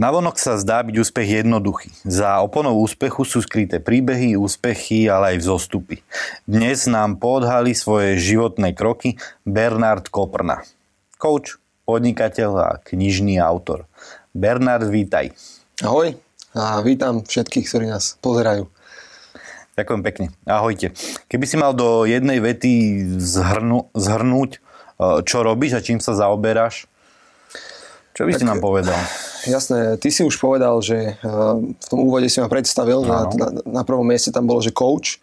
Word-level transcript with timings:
Navonok 0.00 0.40
sa 0.40 0.56
zdá 0.56 0.80
byť 0.80 0.96
úspech 0.96 1.44
jednoduchý. 1.44 1.92
Za 2.08 2.40
oponou 2.40 2.80
úspechu 2.80 3.20
sú 3.28 3.44
skryté 3.44 3.84
príbehy, 3.84 4.32
úspechy, 4.32 5.04
ale 5.12 5.36
aj 5.36 5.44
vzostupy. 5.44 6.00
Dnes 6.48 6.88
nám 6.88 7.20
podhali 7.20 7.76
svoje 7.76 8.16
životné 8.16 8.72
kroky 8.72 9.20
Bernard 9.44 10.08
Koprna. 10.08 10.64
Coach, 11.20 11.60
podnikateľ 11.84 12.50
a 12.56 12.68
knižný 12.80 13.36
autor. 13.44 13.84
Bernard, 14.32 14.88
vítaj. 14.88 15.36
Ahoj 15.84 16.16
a 16.56 16.80
vítam 16.80 17.20
všetkých, 17.20 17.68
ktorí 17.68 17.84
nás 17.92 18.16
pozerajú. 18.24 18.72
Ďakujem 19.76 20.00
pekne. 20.00 20.26
Ahojte. 20.48 20.96
Keby 21.28 21.44
si 21.44 21.60
mal 21.60 21.76
do 21.76 22.08
jednej 22.08 22.40
vety 22.40 23.04
zhrnu, 23.20 23.92
zhrnúť, 23.92 24.64
eh, 24.64 25.20
čo 25.28 25.44
robíš 25.44 25.76
a 25.76 25.84
čím 25.84 26.00
sa 26.00 26.16
zaoberáš, 26.16 26.88
čo 28.16 28.24
by 28.24 28.32
tak, 28.32 28.40
si 28.40 28.48
nám 28.48 28.64
povedal? 28.64 28.96
Jasné, 29.46 29.96
ty 29.96 30.12
si 30.12 30.20
už 30.20 30.36
povedal, 30.36 30.76
že 30.84 31.16
uh, 31.24 31.56
v 31.56 31.86
tom 31.88 31.98
úvode 32.04 32.28
si 32.28 32.40
ma 32.44 32.48
predstavil, 32.52 33.04
na, 33.08 33.24
na, 33.32 33.46
na 33.64 33.82
prvom 33.88 34.04
mieste 34.04 34.28
tam 34.28 34.44
bolo, 34.44 34.60
že 34.60 34.74
coach. 34.74 35.16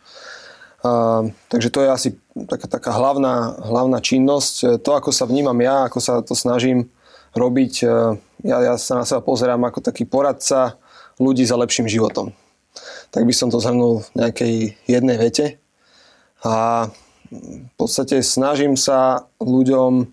Uh, 0.81 1.29
takže 1.49 1.69
to 1.69 1.85
je 1.85 1.89
asi 1.89 2.09
taká, 2.49 2.65
taká 2.65 2.91
hlavná, 2.97 3.57
hlavná 3.61 4.01
činnosť. 4.01 4.81
To, 4.81 4.89
ako 4.97 5.13
sa 5.13 5.29
vnímam 5.29 5.57
ja, 5.61 5.85
ako 5.85 5.99
sa 6.01 6.25
to 6.25 6.33
snažím 6.33 6.89
robiť, 7.37 7.73
uh, 7.85 8.17
ja, 8.41 8.57
ja 8.61 8.73
sa 8.81 8.97
na 8.97 9.05
seba 9.05 9.21
pozerám 9.21 9.61
ako 9.69 9.85
taký 9.85 10.09
poradca 10.09 10.81
ľudí 11.21 11.45
za 11.45 11.57
lepším 11.57 11.85
životom. 11.85 12.33
Tak 13.09 13.25
by 13.25 13.33
som 13.33 13.49
to 13.53 13.61
zhrnul 13.61 14.01
v 14.01 14.09
nejakej 14.17 14.53
jednej 14.85 15.17
vete. 15.17 15.61
A 16.45 16.87
v 17.29 17.73
podstate 17.75 18.21
snažím 18.21 18.77
sa 18.77 19.25
ľuďom 19.41 20.09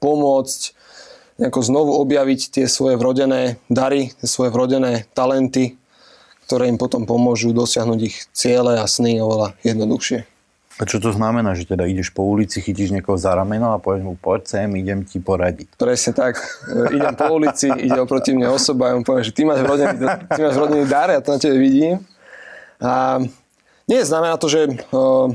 pomôcť 0.00 0.60
nejako 1.36 1.60
znovu 1.60 1.92
objaviť 2.00 2.40
tie 2.60 2.66
svoje 2.68 2.96
vrodené 2.96 3.60
dary, 3.68 4.12
tie 4.16 4.28
svoje 4.28 4.52
vrodené 4.52 5.04
talenty, 5.12 5.76
ktoré 6.48 6.70
im 6.70 6.78
potom 6.78 7.04
pomôžu 7.04 7.50
dosiahnuť 7.52 8.00
ich 8.00 8.16
ciele 8.32 8.78
a 8.80 8.86
sny 8.86 9.20
oveľa 9.20 9.58
jednoduchšie. 9.66 10.24
A 10.76 10.84
čo 10.84 11.00
to 11.00 11.08
znamená, 11.08 11.56
že 11.56 11.64
teda 11.64 11.88
ideš 11.88 12.12
po 12.12 12.20
ulici, 12.28 12.60
chytíš 12.60 12.92
niekoho 12.92 13.16
za 13.16 13.32
rameno 13.32 13.72
a 13.72 13.80
povieš 13.80 14.04
mu, 14.04 14.12
poď 14.12 14.40
sem, 14.44 14.68
idem 14.76 15.08
ti 15.08 15.24
poradiť. 15.24 15.80
Presne 15.80 16.12
tak. 16.12 16.36
E, 16.68 17.00
idem 17.00 17.16
po 17.16 17.32
ulici, 17.32 17.72
ide 17.88 17.96
oproti 17.96 18.36
mne 18.36 18.52
osoba 18.52 18.92
a 18.92 18.96
on 19.00 19.00
povie, 19.00 19.24
že 19.24 19.32
ty 19.32 19.48
máš 19.48 19.64
vrodený, 19.64 19.96
ty 20.36 20.40
máš 20.44 20.56
vrodený 20.60 20.84
dar, 20.84 21.08
ja 21.08 21.24
to 21.24 21.32
na 21.32 21.40
tebe 21.40 21.56
vidím. 21.56 22.04
A 22.76 23.24
nie, 23.88 24.04
znamená 24.04 24.36
to, 24.36 24.52
že 24.52 24.68
uh, 24.92 25.32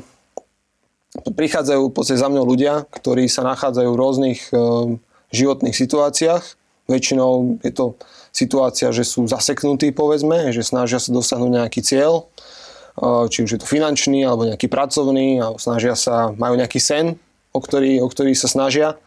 prichádzajú 1.26 1.90
v 1.90 2.04
za 2.06 2.28
mňou 2.30 2.46
ľudia, 2.46 2.86
ktorí 2.94 3.26
sa 3.26 3.42
nachádzajú 3.42 3.90
v 3.90 3.98
rôznych 3.98 4.40
uh, 4.54 4.94
životných 5.32 5.76
situáciách. 5.76 6.44
Väčšinou 6.92 7.60
je 7.64 7.72
to 7.72 7.96
situácia, 8.36 8.92
že 8.92 9.08
sú 9.08 9.28
zaseknutí, 9.28 9.92
povedzme, 9.96 10.52
že 10.52 10.64
snažia 10.64 11.00
sa 11.00 11.12
dosiahnuť 11.12 11.52
nejaký 11.52 11.82
cieľ, 11.84 12.28
či 13.32 13.48
už 13.48 13.50
je 13.56 13.60
to 13.60 13.68
finančný 13.68 14.24
alebo 14.28 14.48
nejaký 14.48 14.68
pracovný, 14.68 15.40
alebo 15.40 15.60
snažia 15.60 15.96
sa, 15.96 16.36
majú 16.36 16.60
nejaký 16.60 16.80
sen, 16.80 17.16
o 17.56 17.60
ktorý, 17.60 18.04
o 18.04 18.08
ktorý 18.08 18.36
sa 18.36 18.52
snažia, 18.52 19.00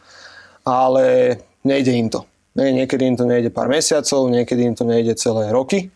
ale 0.65 1.39
nejde 1.65 1.93
im 1.93 2.09
to. 2.09 2.25
Niekedy 2.55 3.03
im 3.05 3.17
to 3.19 3.27
nejde 3.27 3.51
pár 3.51 3.67
mesiacov, 3.67 4.31
niekedy 4.31 4.63
im 4.65 4.75
to 4.79 4.87
nejde 4.87 5.19
celé 5.19 5.51
roky 5.51 5.91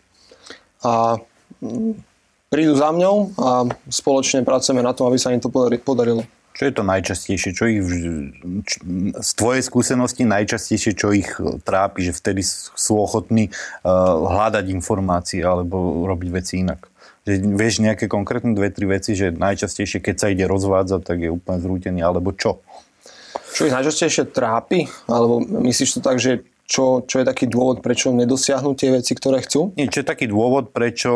a 0.83 1.17
mm, 1.63 1.95
prídu 2.51 2.75
za 2.75 2.91
mňou 2.91 3.15
a 3.39 3.49
spoločne 3.87 4.43
pracujeme 4.43 4.83
na 4.83 4.91
tom, 4.91 5.07
aby 5.07 5.17
sa 5.21 5.31
im 5.31 5.39
to 5.39 5.47
podarilo. 5.81 6.25
Čo 6.59 6.67
je 6.67 6.75
to 6.75 6.83
najčastejšie? 6.83 7.55
Čo 7.55 7.71
ich, 7.71 7.79
z 9.15 9.31
tvojej 9.39 9.63
skúsenosti 9.63 10.27
najčastejšie, 10.27 10.91
čo 10.91 11.15
ich 11.15 11.31
trápi, 11.63 12.03
že 12.03 12.11
vtedy 12.11 12.43
sú 12.43 12.99
ochotní 12.99 13.47
uh, 13.47 14.19
hľadať 14.27 14.67
informácie 14.67 15.39
alebo 15.39 16.03
robiť 16.03 16.29
veci 16.35 16.59
inak? 16.59 16.91
Že 17.23 17.55
vieš 17.55 17.79
nejaké 17.79 18.11
konkrétne 18.11 18.51
dve, 18.59 18.75
tri 18.75 18.91
veci, 18.91 19.15
že 19.15 19.31
najčastejšie, 19.31 20.03
keď 20.03 20.15
sa 20.19 20.27
ide 20.35 20.43
rozvádzať, 20.51 21.01
tak 21.07 21.23
je 21.23 21.31
úplne 21.31 21.63
zrútený, 21.63 22.03
alebo 22.03 22.35
čo? 22.35 22.59
Čo 23.55 23.71
ich 23.71 23.75
najčastejšie 23.79 24.27
trápi? 24.35 24.83
Alebo 25.07 25.39
myslíš 25.39 25.95
to 25.95 26.01
tak, 26.03 26.19
že 26.19 26.43
čo, 26.69 27.01
čo 27.01 27.15
je 27.17 27.25
taký 27.25 27.49
dôvod, 27.49 27.81
prečo 27.81 28.13
nedosiahnu 28.13 28.77
tie 28.77 28.93
veci, 28.93 29.17
ktoré 29.17 29.41
chcú? 29.41 29.73
Nie, 29.73 29.89
čo 29.89 30.05
je 30.05 30.07
taký 30.07 30.29
dôvod, 30.29 30.69
prečo 30.69 31.11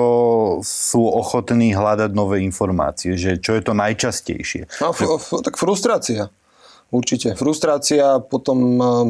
sú 0.65 1.05
ochotní 1.05 1.77
hľadať 1.77 2.09
nové 2.17 2.41
informácie? 2.41 3.13
Že 3.13 3.37
čo 3.37 3.53
je 3.53 3.61
to 3.61 3.77
najčastejšie? 3.77 4.81
No, 4.81 4.89
f- 4.89 5.05
f- 5.05 5.45
tak 5.45 5.61
frustrácia. 5.61 6.33
Určite. 6.89 7.37
Frustrácia, 7.37 8.17
potom 8.17 8.57
uh, 8.81 9.05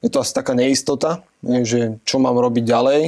je 0.00 0.08
to 0.08 0.24
asi 0.24 0.32
taká 0.32 0.56
neistota, 0.56 1.20
že 1.44 2.00
čo 2.08 2.16
mám 2.16 2.40
robiť 2.40 2.64
ďalej, 2.64 3.00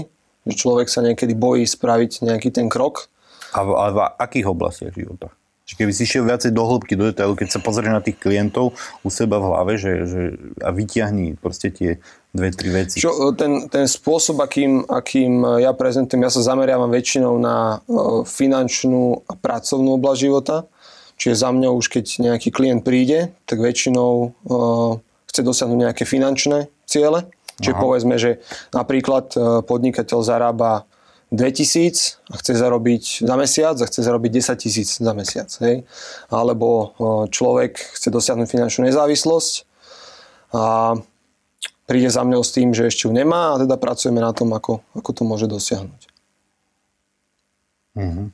že 0.44 0.52
človek 0.52 0.92
sa 0.92 1.00
niekedy 1.00 1.32
bojí 1.32 1.64
spraviť 1.64 2.20
nejaký 2.20 2.52
ten 2.52 2.68
krok. 2.68 3.08
A 3.56 3.64
v, 3.64 3.70
a 3.72 3.84
v 3.88 3.98
akých 4.20 4.46
oblastiach 4.52 4.92
života? 4.92 5.32
Čiže 5.64 5.80
keby 5.80 5.92
si 5.96 6.04
šiel 6.04 6.28
viacej 6.28 6.52
do 6.52 6.60
hĺbky, 6.68 6.92
do 6.92 7.08
detailu, 7.08 7.32
keď 7.32 7.56
sa 7.56 7.60
pozrieš 7.64 7.96
na 7.96 8.04
tých 8.04 8.20
klientov 8.20 8.76
u 9.00 9.08
seba 9.08 9.40
v 9.40 9.48
hlave 9.48 9.72
že, 9.80 9.92
že, 10.04 10.22
a 10.60 10.68
vyťahni 10.68 11.40
proste 11.40 11.72
tie 11.72 12.04
dve, 12.34 12.50
tri 12.50 12.68
veci. 12.74 12.98
Čo, 12.98 13.30
e, 13.30 13.38
ten, 13.38 13.70
ten 13.70 13.86
spôsob, 13.86 14.42
akým, 14.42 14.82
akým 14.90 15.62
ja 15.62 15.70
prezentujem, 15.70 16.26
ja 16.26 16.34
sa 16.34 16.42
zameriavam 16.42 16.90
väčšinou 16.90 17.38
na 17.38 17.78
uh, 17.78 18.26
finančnú 18.26 19.22
a 19.30 19.32
pracovnú 19.38 19.94
oblasť 19.96 20.18
života. 20.18 20.56
Čiže 21.14 21.46
za 21.46 21.50
mňa 21.54 21.70
už 21.70 21.86
keď 21.94 22.04
nejaký 22.18 22.50
klient 22.50 22.82
príde, 22.82 23.30
tak 23.46 23.62
väčšinou 23.62 24.34
chce 25.30 25.40
dosiahnuť 25.46 25.78
nejaké 25.78 26.02
finančné 26.02 26.66
ciele. 26.90 27.30
Čiže 27.62 27.78
Aha. 27.78 27.82
povedzme, 27.86 28.18
že 28.18 28.42
napríklad 28.74 29.30
podnikateľ 29.62 30.26
zarába 30.26 30.90
2000 31.30 32.34
a 32.34 32.34
chce 32.42 32.52
zarobiť 32.58 33.04
za 33.22 33.34
mesiac 33.38 33.76
a 33.78 33.86
chce 33.86 34.00
zarobiť 34.02 34.30
10 34.42 34.58
tisíc 34.58 34.88
za 34.98 35.12
mesiac. 35.14 35.46
Hej? 35.62 35.86
Alebo 36.34 36.98
človek 37.30 37.78
chce 37.78 38.10
dosiahnuť 38.10 38.50
finančnú 38.50 38.90
nezávislosť 38.90 39.54
a 40.54 40.98
príde 41.84 42.08
za 42.08 42.24
mňou 42.24 42.40
s 42.40 42.50
tým, 42.52 42.72
že 42.72 42.88
ešte 42.88 43.08
ju 43.08 43.12
nemá 43.12 43.56
a 43.56 43.60
teda 43.60 43.76
pracujeme 43.76 44.20
na 44.20 44.32
tom, 44.32 44.52
ako, 44.56 44.80
ako 44.96 45.10
to 45.12 45.22
môže 45.24 45.46
dosiahnuť. 45.48 46.02
Mm-hmm. 47.94 48.28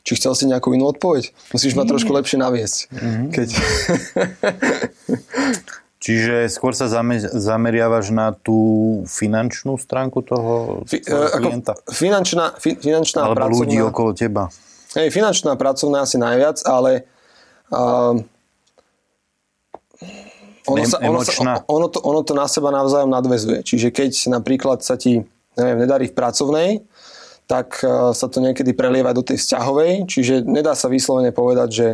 Či 0.00 0.12
chcel 0.16 0.32
si 0.34 0.44
nejakú 0.48 0.72
inú 0.74 0.90
odpoveď? 0.90 1.30
Musíš 1.54 1.76
ma 1.76 1.84
trošku 1.84 2.10
lepšie 2.10 2.40
naviesť. 2.40 2.78
Mm-hmm. 2.90 3.26
Keď... 3.30 3.48
Čiže 6.00 6.48
skôr 6.48 6.72
sa 6.72 6.88
zameriavaš 7.36 8.08
na 8.08 8.32
tú 8.32 8.58
finančnú 9.04 9.76
stránku 9.76 10.24
toho 10.24 10.80
Fi, 10.88 11.04
uh, 11.04 11.28
klienta? 11.36 11.76
Finančná, 11.92 12.56
fi, 12.56 12.72
finančná 12.80 13.28
Alebo 13.28 13.36
pracovná, 13.36 13.60
ľudí 13.60 13.78
okolo 13.84 14.16
teba. 14.16 14.48
Hej, 14.96 15.12
finančná 15.12 15.60
pracovná 15.60 16.08
asi 16.08 16.16
najviac, 16.16 16.64
ale 16.64 17.04
uh, 17.68 18.16
ono, 20.70 20.84
sa, 20.86 20.98
ono, 21.02 21.20
sa, 21.26 21.32
ono, 21.66 21.86
to, 21.90 21.98
ono 22.00 22.20
to 22.22 22.32
na 22.38 22.46
seba 22.46 22.70
navzájom 22.70 23.10
nadvezuje. 23.10 23.66
Čiže 23.66 23.90
keď 23.90 24.10
napríklad 24.30 24.80
sa 24.86 24.94
ti 24.94 25.26
neviem, 25.58 25.78
nedarí 25.82 26.06
v 26.08 26.14
pracovnej, 26.14 26.70
tak 27.50 27.82
uh, 27.82 28.14
sa 28.14 28.30
to 28.30 28.38
niekedy 28.38 28.70
prelieva 28.70 29.10
do 29.10 29.26
tej 29.26 29.42
vzťahovej, 29.42 30.06
čiže 30.06 30.46
nedá 30.46 30.78
sa 30.78 30.86
vyslovene 30.86 31.34
povedať, 31.34 31.68
že 31.68 31.88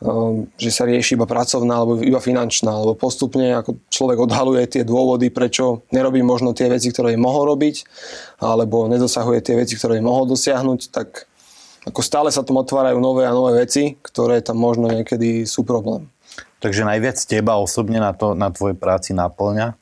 Ehm, 0.00 0.48
že 0.56 0.72
sa 0.72 0.88
rieši 0.88 1.12
iba 1.12 1.28
pracovná 1.28 1.76
alebo 1.76 2.00
iba 2.00 2.16
finančná, 2.24 2.72
alebo 2.72 2.96
postupne 2.96 3.52
ako 3.52 3.84
človek 3.92 4.18
odhaluje 4.24 4.64
tie 4.64 4.80
dôvody, 4.80 5.28
prečo 5.28 5.84
nerobí 5.92 6.24
možno 6.24 6.56
tie 6.56 6.72
veci, 6.72 6.88
ktoré 6.88 7.20
mohol 7.20 7.52
robiť, 7.52 7.84
alebo 8.40 8.88
nedosahuje 8.88 9.44
tie 9.44 9.60
veci, 9.60 9.76
ktoré 9.76 10.00
mohol 10.00 10.24
dosiahnuť, 10.24 10.80
tak 10.88 11.28
ako 11.84 12.00
stále 12.00 12.32
sa 12.32 12.40
tam 12.40 12.64
otvárajú 12.64 12.96
nové 12.96 13.28
a 13.28 13.36
nové 13.36 13.60
veci, 13.60 14.00
ktoré 14.00 14.40
tam 14.40 14.56
možno 14.56 14.88
niekedy 14.88 15.44
sú 15.44 15.68
problém. 15.68 16.08
Takže 16.60 16.84
najviac 16.84 17.16
teba 17.24 17.56
osobne 17.56 17.98
na, 17.98 18.12
to, 18.12 18.36
na 18.36 18.52
tvojej 18.52 18.76
práci 18.76 19.16
naplňa? 19.16 19.80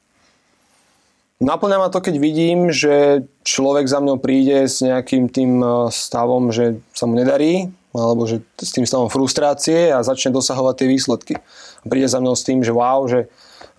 Naplňa 1.38 1.78
ma 1.78 1.88
to, 1.90 2.02
keď 2.02 2.18
vidím, 2.18 2.74
že 2.74 3.26
človek 3.46 3.86
za 3.86 4.02
mnou 4.02 4.18
príde 4.18 4.66
s 4.66 4.82
nejakým 4.82 5.30
tým 5.30 5.62
eh, 5.62 5.70
stavom, 5.90 6.50
že 6.50 6.82
sa 6.94 7.06
mu 7.06 7.14
nedarí, 7.18 7.70
alebo 7.94 8.26
že 8.26 8.42
s 8.58 8.74
tým 8.74 8.86
stavom 8.86 9.10
frustrácie 9.10 9.90
a 9.90 10.06
začne 10.06 10.34
dosahovať 10.34 10.74
tie 10.82 10.88
výsledky. 10.90 11.34
Príde 11.86 12.06
za 12.10 12.22
mnou 12.22 12.34
s 12.36 12.44
tým, 12.44 12.60
že 12.60 12.70
wow, 12.70 13.08
že 13.08 13.26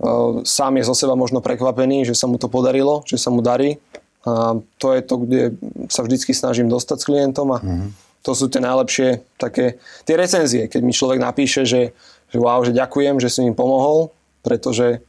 uh, 0.01 0.41
sám 0.41 0.81
je 0.81 0.88
zo 0.89 0.95
seba 0.97 1.13
možno 1.13 1.45
prekvapený, 1.45 2.09
že 2.09 2.18
sa 2.18 2.25
mu 2.25 2.41
to 2.41 2.50
podarilo, 2.50 3.06
že 3.06 3.21
sa 3.21 3.29
mu 3.29 3.45
darí. 3.45 3.77
A 4.25 4.59
to 4.81 4.97
je 4.97 5.01
to, 5.06 5.15
kde 5.24 5.41
sa 5.88 6.03
vždycky 6.03 6.33
snažím 6.35 6.68
dostať 6.68 6.97
s 7.00 7.07
klientom 7.07 7.47
a 7.56 7.57
mm-hmm. 7.62 7.89
to 8.25 8.31
sú 8.35 8.51
tie 8.51 8.59
najlepšie 8.59 9.24
také, 9.39 9.79
tie 10.03 10.15
recenzie, 10.19 10.68
keď 10.68 10.81
mi 10.83 10.91
človek 10.91 11.24
napíše, 11.24 11.63
že, 11.63 11.95
že 12.29 12.37
wow, 12.37 12.61
že 12.61 12.73
ďakujem, 12.73 13.17
že 13.17 13.29
si 13.29 13.45
mi 13.45 13.53
pomohol, 13.53 14.13
pretože 14.45 15.01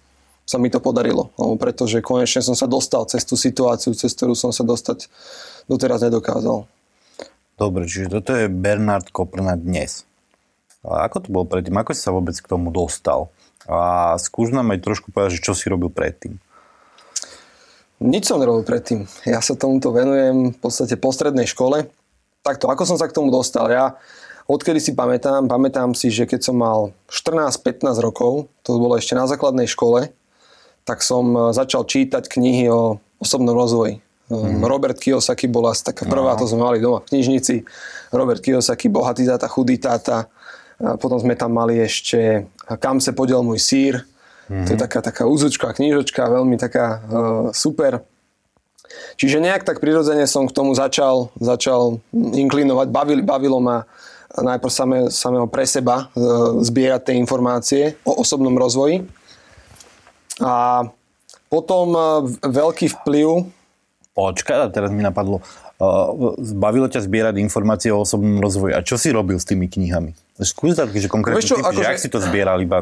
sa 0.49 0.59
mi 0.59 0.67
to 0.67 0.83
podarilo. 0.83 1.31
Alebo 1.39 1.55
pretože 1.61 2.03
konečne 2.03 2.43
som 2.43 2.59
sa 2.59 2.67
dostal 2.67 3.07
cez 3.07 3.23
tú 3.23 3.39
situáciu, 3.39 3.95
cez 3.95 4.11
ktorú 4.19 4.35
som 4.35 4.51
sa 4.51 4.67
dostať 4.67 5.07
doteraz 5.71 6.03
nedokázal. 6.03 6.67
Dobre, 7.55 7.87
čiže 7.87 8.09
toto 8.09 8.35
je 8.35 8.49
Bernard 8.49 9.13
Koprna 9.13 9.55
dnes. 9.55 10.09
A 10.81 11.05
ako 11.07 11.17
to 11.23 11.29
bolo 11.29 11.47
predtým? 11.47 11.77
Ako 11.77 11.93
si 11.93 12.01
sa 12.01 12.11
vôbec 12.11 12.33
k 12.33 12.51
tomu 12.51 12.73
dostal? 12.73 13.29
A 13.69 14.17
skús 14.17 14.49
nám 14.51 14.73
aj 14.73 14.81
trošku 14.81 15.13
povedať, 15.13 15.45
čo 15.45 15.53
si 15.53 15.69
robil 15.69 15.93
predtým. 15.93 16.41
Nič 18.01 18.33
som 18.33 18.41
nerobil 18.41 18.65
predtým. 18.65 19.05
Ja 19.29 19.45
sa 19.45 19.53
tomuto 19.53 19.93
venujem 19.93 20.57
v 20.57 20.59
podstate 20.59 20.97
po 20.97 21.13
strednej 21.13 21.45
škole. 21.45 21.93
Takto, 22.41 22.73
ako 22.73 22.89
som 22.89 22.97
sa 22.97 23.05
k 23.05 23.13
tomu 23.13 23.29
dostal? 23.29 23.69
Ja 23.69 24.01
odkedy 24.47 24.81
si 24.81 24.93
pamätám, 24.95 25.49
pamätám 25.51 25.93
si, 25.93 26.09
že 26.09 26.25
keď 26.25 26.41
som 26.41 26.57
mal 26.57 26.95
14-15 27.11 27.85
rokov, 28.01 28.49
to 28.63 28.79
bolo 28.79 28.97
ešte 28.97 29.19
na 29.19 29.27
základnej 29.27 29.67
škole, 29.67 30.13
tak 30.85 31.05
som 31.05 31.33
e, 31.33 31.41
začal 31.53 31.85
čítať 31.85 32.29
knihy 32.29 32.71
o 32.73 33.01
osobnom 33.21 33.57
rozvoji. 33.57 34.01
Mm. 34.31 34.63
Robert 34.63 34.97
Kiyosaki 35.03 35.51
bola 35.51 35.75
taká 35.75 36.07
prvá, 36.07 36.39
no. 36.39 36.41
to 36.41 36.47
sme 36.47 36.63
mali 36.63 36.79
doma 36.79 37.03
v 37.03 37.11
knižnici. 37.11 37.67
Robert 38.15 38.39
Kiyosaki, 38.39 38.87
bohatý 38.87 39.27
táta, 39.27 39.51
chudý 39.51 39.77
táta. 39.77 40.31
A 40.81 40.97
potom 40.97 41.21
sme 41.21 41.37
tam 41.37 41.53
mali 41.53 41.77
ešte 41.77 42.49
Kam 42.81 43.03
se 43.03 43.11
podiel 43.13 43.43
môj 43.43 43.59
sír, 43.59 43.95
Mm-hmm. 44.51 44.67
To 44.67 44.71
je 44.75 44.79
taká, 44.83 44.99
taká 44.99 45.23
úzučka, 45.31 45.71
knížočka, 45.71 46.27
veľmi 46.27 46.59
taká 46.59 46.99
uh, 46.99 47.01
super. 47.55 48.03
Čiže 49.15 49.39
nejak 49.39 49.63
tak 49.63 49.79
prirodzene 49.79 50.27
som 50.27 50.51
k 50.51 50.57
tomu 50.59 50.75
začal, 50.75 51.31
začal 51.39 52.03
inklinovať. 52.11 52.91
Bavili, 52.91 53.23
bavilo 53.23 53.63
ma 53.63 53.87
najprv 54.39 54.71
samé, 54.71 54.99
samého 55.11 55.51
pre 55.51 55.67
seba 55.67 56.07
uh, 56.15 56.63
zbierať 56.63 57.11
tie 57.11 57.15
informácie 57.19 57.83
o 58.07 58.23
osobnom 58.23 58.55
rozvoji. 58.55 59.03
A 60.39 60.87
potom 61.51 61.87
uh, 61.93 62.23
veľký 62.47 62.95
vplyv... 63.03 63.51
Počkaj, 64.15 64.71
teraz 64.71 64.95
mi 64.95 65.03
napadlo. 65.03 65.43
Uh, 65.81 66.37
bavilo 66.55 66.87
ťa 66.87 67.03
zbierať 67.03 67.43
informácie 67.43 67.91
o 67.91 68.07
osobnom 68.07 68.39
rozvoji. 68.39 68.77
A 68.77 68.85
čo 68.87 68.95
si 69.01 69.11
robil 69.11 69.41
s 69.41 69.49
tými 69.49 69.67
knihami? 69.67 70.15
Skús 70.41 70.73
dať, 70.73 70.89
že 70.97 71.13
konkrétne 71.13 71.45
čo, 71.45 71.61
typy, 71.61 71.85
že 71.85 71.85
ak 71.85 72.01
si 72.01 72.09
to 72.09 72.17
zbieral 72.17 72.57
iba 72.65 72.81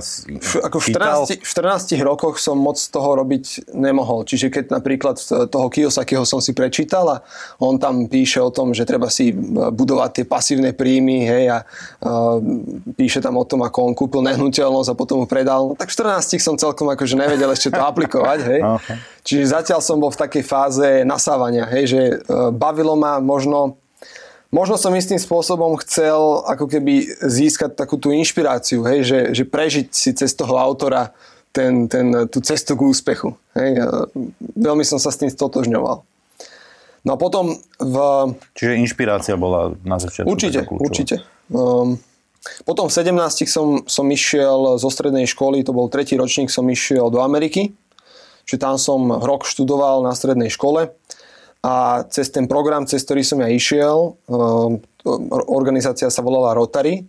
ako 0.63 0.79
v 0.79 0.85
14, 0.95 1.43
v 1.43 1.51
14 1.51 1.99
rokoch 2.07 2.39
som 2.39 2.55
moc 2.55 2.79
toho 2.79 3.19
robiť 3.19 3.75
nemohol. 3.75 4.23
Čiže 4.23 4.47
keď 4.47 4.65
napríklad 4.79 5.19
toho 5.51 5.67
Kiyosakiho 5.67 6.23
som 6.23 6.39
si 6.39 6.55
prečítal 6.55 7.07
a 7.11 7.17
on 7.59 7.83
tam 7.83 8.07
píše 8.07 8.39
o 8.39 8.55
tom, 8.55 8.71
že 8.71 8.87
treba 8.87 9.11
si 9.11 9.35
budovať 9.35 10.23
tie 10.23 10.25
pasívne 10.25 10.71
príjmy, 10.71 11.27
hej, 11.27 11.45
a 11.51 11.59
uh, 11.67 12.39
píše 12.95 13.19
tam 13.19 13.35
o 13.35 13.43
tom, 13.43 13.67
ako 13.67 13.91
on 13.91 13.95
kúpil 13.99 14.23
nehnuteľnosť 14.23 14.95
a 14.95 14.99
potom 14.99 15.25
ju 15.25 15.27
predal. 15.27 15.75
No, 15.75 15.75
tak 15.75 15.91
v 15.91 15.99
14 15.99 16.39
som 16.39 16.55
celkom 16.55 16.87
akože 16.95 17.19
nevedel 17.19 17.51
ešte 17.51 17.75
to 17.75 17.83
aplikovať, 17.91 18.39
hej. 18.47 18.61
Okay. 18.63 18.97
Čiže 19.27 19.45
zatiaľ 19.51 19.81
som 19.83 19.99
bol 19.99 20.15
v 20.15 20.21
takej 20.23 20.45
fáze 20.47 20.89
nasávania, 21.03 21.67
hej, 21.67 21.85
že 21.91 22.01
uh, 22.23 22.55
bavilo 22.55 22.95
ma 22.95 23.19
možno 23.19 23.83
možno 24.49 24.81
som 24.81 24.95
istým 24.97 25.21
spôsobom 25.21 25.77
chcel 25.85 26.45
ako 26.45 26.69
keby 26.69 27.09
získať 27.21 27.77
takú 27.77 28.01
tú 28.01 28.13
inšpiráciu, 28.13 28.85
hej, 28.89 29.01
že, 29.05 29.19
že 29.33 29.45
prežiť 29.45 29.87
si 29.93 30.11
cez 30.17 30.33
toho 30.33 30.57
autora 30.57 31.13
ten, 31.53 31.89
ten, 31.89 32.29
tú 32.29 32.39
cestu 32.45 32.77
k 32.77 32.87
úspechu. 32.87 33.35
Hej. 33.57 33.83
Veľmi 34.55 34.85
som 34.85 35.01
sa 35.01 35.11
s 35.11 35.19
tým 35.19 35.33
stotožňoval. 35.33 36.05
No 37.07 37.11
a 37.15 37.17
potom 37.17 37.57
v... 37.81 37.97
Čiže 38.53 38.79
inšpirácia 38.85 39.35
bola 39.39 39.73
na 39.87 39.97
začiatku. 39.97 40.29
Určite, 40.29 40.69
určite. 40.69 41.15
Um, 41.49 41.97
potom 42.69 42.87
v 42.87 42.93
17 42.93 43.49
som, 43.49 43.83
som 43.89 44.07
išiel 44.13 44.77
zo 44.77 44.91
strednej 44.93 45.25
školy, 45.25 45.65
to 45.65 45.73
bol 45.73 45.89
tretí 45.89 46.15
ročník, 46.21 46.53
som 46.53 46.69
išiel 46.69 47.09
do 47.09 47.25
Ameriky. 47.25 47.73
Čiže 48.49 48.61
tam 48.61 48.77
som 48.81 49.13
rok 49.13 49.45
študoval 49.45 50.05
na 50.05 50.13
strednej 50.17 50.49
škole 50.49 50.93
a 51.59 52.07
cez 52.07 52.31
ten 52.31 52.47
program, 52.47 52.87
cez 52.87 53.03
ktorý 53.03 53.27
som 53.27 53.43
ja 53.43 53.51
išiel, 53.51 54.15
um, 54.31 54.79
organizácia 55.51 56.07
sa 56.07 56.23
volala 56.23 56.55
Rotary, 56.55 57.03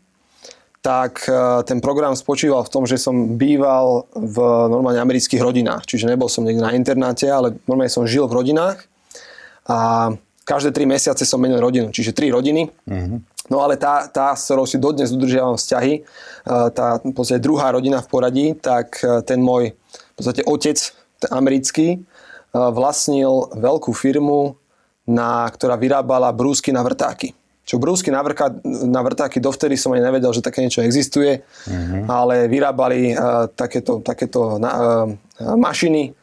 tak 0.80 1.28
uh, 1.28 1.62
ten 1.68 1.84
program 1.84 2.16
spočíval 2.16 2.64
v 2.66 2.72
tom, 2.72 2.84
že 2.88 2.96
som 2.96 3.36
býval 3.36 4.08
v 4.16 4.38
normálne 4.72 5.04
amerických 5.04 5.44
rodinách. 5.44 5.84
Čiže 5.86 6.08
nebol 6.08 6.32
som 6.32 6.48
niekde 6.48 6.64
na 6.64 6.74
internáte, 6.74 7.28
ale 7.28 7.60
normálne 7.68 7.92
som 7.92 8.08
žil 8.08 8.26
v 8.26 8.42
rodinách 8.42 8.88
a 9.70 10.10
každé 10.48 10.74
tri 10.74 10.90
mesiace 10.90 11.30
som 11.30 11.38
menil 11.38 11.62
rodinu, 11.62 11.94
čiže 11.94 12.16
tri 12.16 12.34
rodiny. 12.34 12.74
Mm-hmm. 12.90 13.20
No 13.54 13.62
ale 13.62 13.78
tá, 13.78 14.10
tá, 14.10 14.34
s 14.34 14.50
ktorou 14.50 14.66
si 14.66 14.82
dodnes 14.82 15.14
udržiavam 15.14 15.62
vzťahy, 15.62 15.94
uh, 16.02 16.74
tá 16.74 16.98
v 17.04 17.14
podstate 17.14 17.44
druhá 17.44 17.70
rodina 17.70 18.02
v 18.02 18.10
poradí, 18.10 18.48
tak 18.58 18.98
uh, 19.06 19.22
ten 19.22 19.44
môj 19.44 19.76
v 19.76 20.14
podstate 20.18 20.42
otec, 20.48 20.80
ten 21.22 21.30
americký, 21.36 22.02
vlastnil 22.54 23.54
veľkú 23.54 23.94
firmu, 23.94 24.58
na, 25.10 25.50
ktorá 25.50 25.74
vyrábala 25.74 26.30
brúsky 26.30 26.70
na 26.70 26.86
vrtáky. 26.86 27.34
Čo 27.66 27.78
brúsky 27.78 28.10
na, 28.10 28.26
vrka, 28.26 28.50
na 28.66 29.02
vrtáky, 29.06 29.38
dovtedy 29.38 29.78
som 29.78 29.94
ani 29.94 30.02
nevedel, 30.02 30.34
že 30.34 30.42
také 30.42 30.66
niečo 30.66 30.82
existuje, 30.82 31.46
mm-hmm. 31.70 32.10
ale 32.10 32.50
vyrábali 32.50 33.14
uh, 33.14 33.46
takéto, 33.54 34.02
takéto 34.02 34.58
na, 34.58 34.72
uh, 34.74 35.54
mašiny 35.54 36.14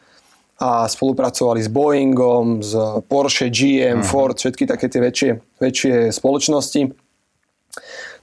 a 0.58 0.90
spolupracovali 0.90 1.62
s 1.62 1.70
Boeingom, 1.70 2.66
s 2.66 2.74
Porsche, 3.06 3.46
GM, 3.46 4.02
mm-hmm. 4.02 4.10
Ford, 4.10 4.34
všetky 4.34 4.66
také 4.66 4.90
tie 4.90 4.98
väčšie, 4.98 5.30
väčšie 5.62 5.94
spoločnosti. 6.10 6.90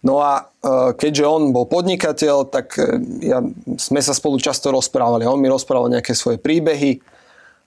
No 0.04 0.20
a 0.20 0.44
uh, 0.44 0.92
keďže 0.92 1.24
on 1.24 1.56
bol 1.56 1.64
podnikateľ, 1.64 2.52
tak 2.52 2.76
ja, 3.24 3.40
sme 3.80 4.04
sa 4.04 4.12
spolu 4.12 4.36
často 4.36 4.68
rozprávali. 4.68 5.24
On 5.24 5.40
mi 5.40 5.48
rozprával 5.48 5.88
nejaké 5.88 6.12
svoje 6.12 6.44
príbehy, 6.44 7.00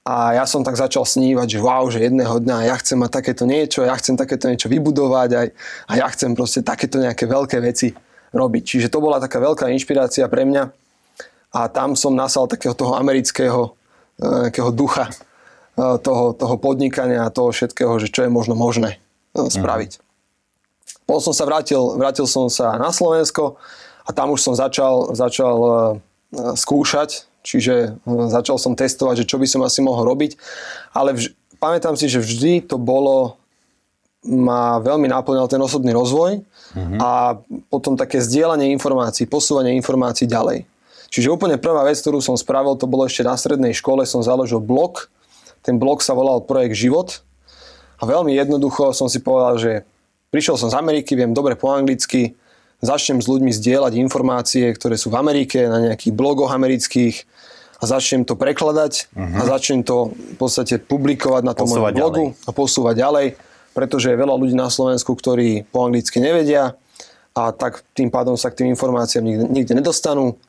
a 0.06 0.38
ja 0.38 0.47
som 0.47 0.62
tak 0.62 0.79
začal 0.79 1.03
snívať, 1.03 1.58
že 1.58 1.58
wow, 1.58 1.91
že 1.91 1.99
jedného 1.99 2.38
dňa 2.38 2.70
ja 2.70 2.79
chcem 2.79 2.94
mať 2.94 3.11
takéto 3.11 3.43
niečo, 3.43 3.82
ja 3.82 3.99
chcem 3.99 4.14
takéto 4.14 4.47
niečo 4.47 4.70
vybudovať 4.70 5.31
aj, 5.35 5.47
a 5.91 5.93
ja 5.99 6.06
chcem 6.14 6.31
proste 6.38 6.62
takéto 6.62 7.03
nejaké 7.03 7.26
veľké 7.26 7.58
veci 7.58 7.91
robiť. 8.31 8.62
Čiže 8.62 8.87
to 8.87 9.03
bola 9.03 9.19
taká 9.19 9.43
veľká 9.43 9.67
inšpirácia 9.67 10.31
pre 10.31 10.47
mňa 10.47 10.70
a 11.58 11.61
tam 11.67 11.99
som 11.99 12.14
nasal 12.14 12.47
takého 12.47 12.79
toho 12.79 12.94
amerického 12.94 13.75
eh, 14.23 14.47
nejakého 14.47 14.70
ducha 14.70 15.11
eh, 15.11 15.99
toho, 15.99 16.38
toho 16.38 16.55
podnikania 16.55 17.26
a 17.26 17.35
toho 17.35 17.50
všetkého, 17.50 17.99
že 17.99 18.06
čo 18.06 18.23
je 18.23 18.31
možno 18.31 18.55
možné 18.55 19.02
eh, 19.35 19.50
spraviť. 19.50 19.99
Mm. 19.99 20.02
Potom 21.02 21.23
som 21.31 21.35
sa 21.35 21.50
vrátil, 21.50 21.82
vrátil 21.99 22.31
som 22.31 22.47
sa 22.47 22.79
na 22.79 22.94
Slovensko 22.94 23.59
a 24.06 24.11
tam 24.14 24.31
už 24.31 24.38
som 24.38 24.55
začal, 24.55 25.19
začal 25.19 25.55
skúšať 26.55 27.26
Čiže 27.46 28.02
hm, 28.02 28.26
začal 28.26 28.58
som 28.58 28.75
testovať, 28.75 29.22
že 29.22 29.28
čo 29.31 29.38
by 29.38 29.46
som 29.46 29.62
asi 29.62 29.78
mohol 29.78 30.02
robiť. 30.02 30.34
Ale 30.90 31.14
vž- 31.14 31.31
pamätám 31.62 31.94
si, 31.94 32.10
že 32.10 32.19
vždy 32.19 32.66
to 32.66 32.76
bolo, 32.76 33.38
ma 34.26 34.82
veľmi 34.82 35.06
naplňal 35.06 35.46
ten 35.46 35.62
osobný 35.62 35.94
rozvoj 35.94 36.43
mm-hmm. 36.43 36.98
a 36.98 37.38
potom 37.70 37.94
také 37.94 38.19
zdieľanie 38.19 38.75
informácií, 38.75 39.31
posúvanie 39.31 39.78
informácií 39.78 40.26
ďalej. 40.26 40.66
Čiže 41.06 41.31
úplne 41.31 41.54
prvá 41.56 41.87
vec, 41.87 42.02
ktorú 42.02 42.19
som 42.19 42.34
spravil, 42.34 42.75
to 42.75 42.90
bolo 42.90 43.06
ešte 43.06 43.23
na 43.23 43.38
strednej 43.38 43.71
škole, 43.71 44.02
som 44.02 44.26
založil 44.26 44.59
blog. 44.59 45.06
Ten 45.62 45.78
blog 45.78 46.02
sa 46.02 46.18
volal 46.18 46.42
Projekt 46.42 46.75
Život. 46.75 47.23
A 47.97 48.04
veľmi 48.04 48.35
jednoducho 48.35 48.90
som 48.92 49.06
si 49.06 49.23
povedal, 49.23 49.54
že 49.56 49.73
prišiel 50.35 50.59
som 50.59 50.68
z 50.68 50.76
Ameriky, 50.76 51.14
viem 51.14 51.32
dobre 51.32 51.54
po 51.54 51.73
anglicky, 51.73 52.35
začnem 52.85 53.25
s 53.25 53.30
ľuďmi 53.30 53.54
zdieľať 53.54 53.97
informácie, 53.97 54.68
ktoré 54.76 55.00
sú 55.00 55.09
v 55.09 55.16
Amerike, 55.16 55.64
na 55.64 55.80
nejakých 55.88 56.12
blogoch 56.12 56.52
amerických 56.52 57.25
a 57.76 57.85
začnem 57.85 58.25
to 58.25 58.35
prekladať 58.40 59.12
uh-huh. 59.12 59.40
a 59.40 59.42
mhm. 59.45 59.49
začnem 59.52 59.80
to 59.85 60.16
v 60.16 60.37
podstate 60.40 60.80
publikovať 60.80 61.42
na 61.45 61.52
tom 61.52 61.68
mojom 61.68 61.92
blogu 61.92 62.25
ďalej. 62.33 62.49
a 62.49 62.50
posúvať 62.52 62.95
ďalej, 62.97 63.26
pretože 63.76 64.09
je 64.09 64.16
veľa 64.16 64.35
ľudí 64.37 64.56
na 64.56 64.73
Slovensku, 64.73 65.12
ktorí 65.12 65.68
po 65.68 65.85
anglicky 65.85 66.16
nevedia 66.16 66.76
a 67.37 67.52
tak 67.52 67.85
tým 67.92 68.09
pádom 68.09 68.33
sa 68.40 68.49
k 68.49 68.64
tým 68.64 68.73
informáciám 68.73 69.21
nikde, 69.21 69.45
nikde 69.52 69.73
nedostanú. 69.76 70.40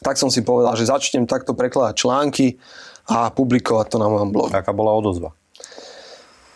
Tak 0.00 0.16
som 0.16 0.32
si 0.32 0.40
povedal, 0.40 0.72
že 0.74 0.88
začnem 0.88 1.28
takto 1.28 1.52
prekladať 1.52 1.94
články 2.00 2.56
a 3.04 3.28
publikovať 3.28 3.86
to 3.92 3.96
na 4.00 4.08
mojom 4.08 4.32
blogu. 4.32 4.50
Aká 4.56 4.72
bola 4.72 4.96
odozva? 4.96 5.36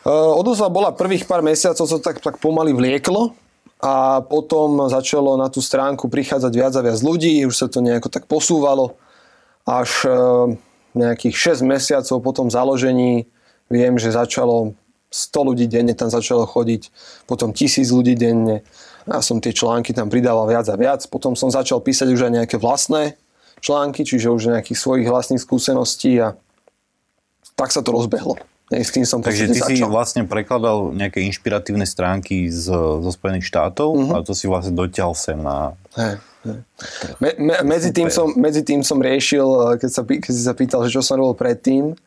Uh, 0.09 0.33
odozva 0.41 0.73
bola 0.73 0.97
prvých 0.97 1.29
pár 1.29 1.45
mesiacov, 1.45 1.85
to 1.85 2.00
tak, 2.00 2.25
tak 2.25 2.41
pomaly 2.41 2.73
vlieklo 2.73 3.37
a 3.79 4.25
potom 4.25 4.88
začalo 4.88 5.37
na 5.37 5.53
tú 5.53 5.61
stránku 5.61 6.09
prichádzať 6.09 6.53
viac 6.57 6.73
a 6.75 6.83
viac 6.83 6.99
ľudí, 7.05 7.45
už 7.45 7.55
sa 7.55 7.67
to 7.69 7.85
nejako 7.85 8.09
tak 8.09 8.25
posúvalo 8.25 8.97
až 9.69 10.09
e, 10.09 10.11
nejakých 10.97 11.61
6 11.61 11.69
mesiacov 11.69 12.17
po 12.25 12.33
tom 12.33 12.49
založení 12.49 13.29
viem, 13.69 14.01
že 14.01 14.17
začalo 14.17 14.73
100 15.13 15.49
ľudí 15.53 15.67
denne 15.69 15.93
tam 15.93 16.09
začalo 16.09 16.49
chodiť, 16.49 16.93
potom 17.29 17.53
tisíc 17.53 17.93
ľudí 17.93 18.17
denne. 18.17 18.65
Ja 19.09 19.25
som 19.25 19.41
tie 19.41 19.57
články 19.57 19.97
tam 19.97 20.13
pridával 20.13 20.45
viac 20.49 20.69
a 20.69 20.77
viac. 20.77 21.01
Potom 21.09 21.33
som 21.33 21.49
začal 21.49 21.81
písať 21.81 22.13
už 22.13 22.29
aj 22.29 22.33
nejaké 22.45 22.57
vlastné 22.61 23.17
články, 23.65 24.05
čiže 24.05 24.29
už 24.29 24.53
nejakých 24.53 24.77
svojich 24.77 25.09
vlastných 25.09 25.41
skúseností 25.41 26.21
a 26.21 26.37
tak 27.57 27.73
sa 27.73 27.81
to 27.81 27.91
rozbehlo. 27.91 28.37
S 28.69 28.93
tým 28.93 29.09
som 29.09 29.25
Takže 29.25 29.49
ty 29.49 29.65
začal. 29.65 29.81
si 29.81 29.85
vlastne 29.89 30.23
prekladal 30.29 30.93
nejaké 30.93 31.25
inšpiratívne 31.25 31.89
stránky 31.89 32.53
z, 32.53 32.69
zo 33.01 33.09
Spojených 33.09 33.49
štátov 33.49 33.89
uh-huh. 33.97 34.13
a 34.13 34.17
to 34.21 34.37
si 34.37 34.45
vlastne 34.45 34.77
dotiaľ 34.77 35.17
sem 35.17 35.41
na... 35.41 35.73
Hey. 35.97 36.21
Me, 37.19 37.31
me, 37.37 37.55
medzi, 37.64 37.90
tým 37.90 38.09
som, 38.09 38.31
medzi 38.38 38.62
tým 38.62 38.81
som 38.87 38.99
riešil, 38.99 39.45
eh, 39.45 39.75
keď, 39.81 39.90
sa, 39.90 40.02
keď 40.05 40.33
si 40.33 40.43
sa 40.43 40.55
pýtal, 40.55 40.81
že 40.87 40.95
čo 40.95 41.02
som 41.02 41.19
robil 41.19 41.37
predtým, 41.37 41.99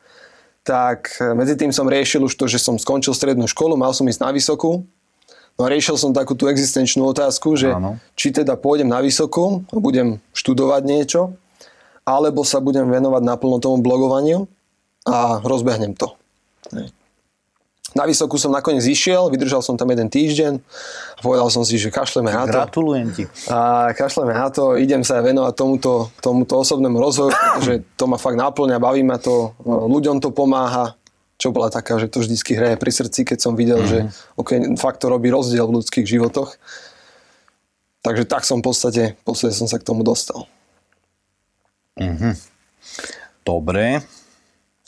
tak 0.64 1.18
eh, 1.20 1.34
medzi 1.36 1.58
tým 1.58 1.74
som 1.76 1.86
riešil 1.90 2.26
už 2.26 2.34
to, 2.38 2.46
že 2.48 2.62
som 2.62 2.80
skončil 2.80 3.14
strednú 3.14 3.46
školu, 3.50 3.76
mal 3.76 3.92
som 3.92 4.08
ísť 4.08 4.22
na 4.22 4.32
vysokú. 4.32 4.86
No 5.60 5.68
a 5.68 5.72
riešil 5.72 6.00
som 6.00 6.16
takú 6.16 6.34
tú 6.34 6.48
existenčnú 6.48 7.04
otázku, 7.12 7.60
že 7.60 7.76
Áno. 7.76 8.00
či 8.16 8.32
teda 8.32 8.56
pôjdem 8.56 8.88
na 8.88 9.04
vysokú 9.04 9.68
a 9.70 9.78
budem 9.78 10.24
študovať 10.32 10.82
niečo, 10.88 11.22
alebo 12.08 12.42
sa 12.48 12.64
budem 12.64 12.88
venovať 12.88 13.22
naplno 13.22 13.60
tomu 13.60 13.84
blogovaniu. 13.84 14.48
a 15.02 15.42
rozbehnem 15.42 15.98
to. 15.98 16.14
Na 17.92 18.08
Vysokú 18.08 18.40
som 18.40 18.56
nakoniec 18.56 18.88
išiel, 18.88 19.28
vydržal 19.28 19.60
som 19.60 19.76
tam 19.76 19.92
jeden 19.92 20.08
týždeň 20.08 20.64
a 21.16 21.20
povedal 21.20 21.52
som 21.52 21.68
si, 21.68 21.76
že 21.76 21.92
kašleme 21.92 22.32
na 22.32 22.48
to. 22.48 22.56
Gratulujem 22.56 23.12
ti. 23.12 23.24
A 23.52 23.92
kašleme 23.92 24.32
na 24.32 24.48
to, 24.48 24.80
idem 24.80 25.04
sa 25.04 25.20
venovať 25.20 25.54
tomuto, 25.60 26.08
tomuto 26.24 26.56
osobnému 26.64 26.96
rozvoju, 26.96 27.36
pretože 27.36 27.84
to 28.00 28.08
ma 28.08 28.16
fakt 28.16 28.40
náplňa, 28.40 28.80
baví 28.80 29.04
ma 29.04 29.20
to, 29.20 29.52
ľuďom 29.68 30.24
to 30.24 30.32
pomáha, 30.32 30.96
čo 31.36 31.52
bola 31.52 31.68
taká, 31.68 32.00
že 32.00 32.08
to 32.08 32.24
vždycky 32.24 32.56
hraje 32.56 32.80
pri 32.80 32.92
srdci, 32.96 33.28
keď 33.28 33.38
som 33.44 33.60
videl, 33.60 33.84
mm-hmm. 33.84 33.92
že 33.92 34.00
mhm. 34.08 34.40
okay, 34.40 34.58
fakt 34.80 35.04
to 35.04 35.12
robí 35.12 35.28
rozdiel 35.28 35.68
v 35.68 35.84
ľudských 35.84 36.08
životoch. 36.08 36.56
Takže 38.08 38.24
tak 38.24 38.48
som 38.48 38.64
v 38.64 38.72
podstate, 38.72 39.04
v 39.20 39.24
podstate 39.28 39.52
som 39.52 39.68
sa 39.68 39.78
k 39.78 39.86
tomu 39.86 40.08
dostal. 40.08 40.48
Mm-hmm. 42.00 42.34
Dobre 43.44 44.02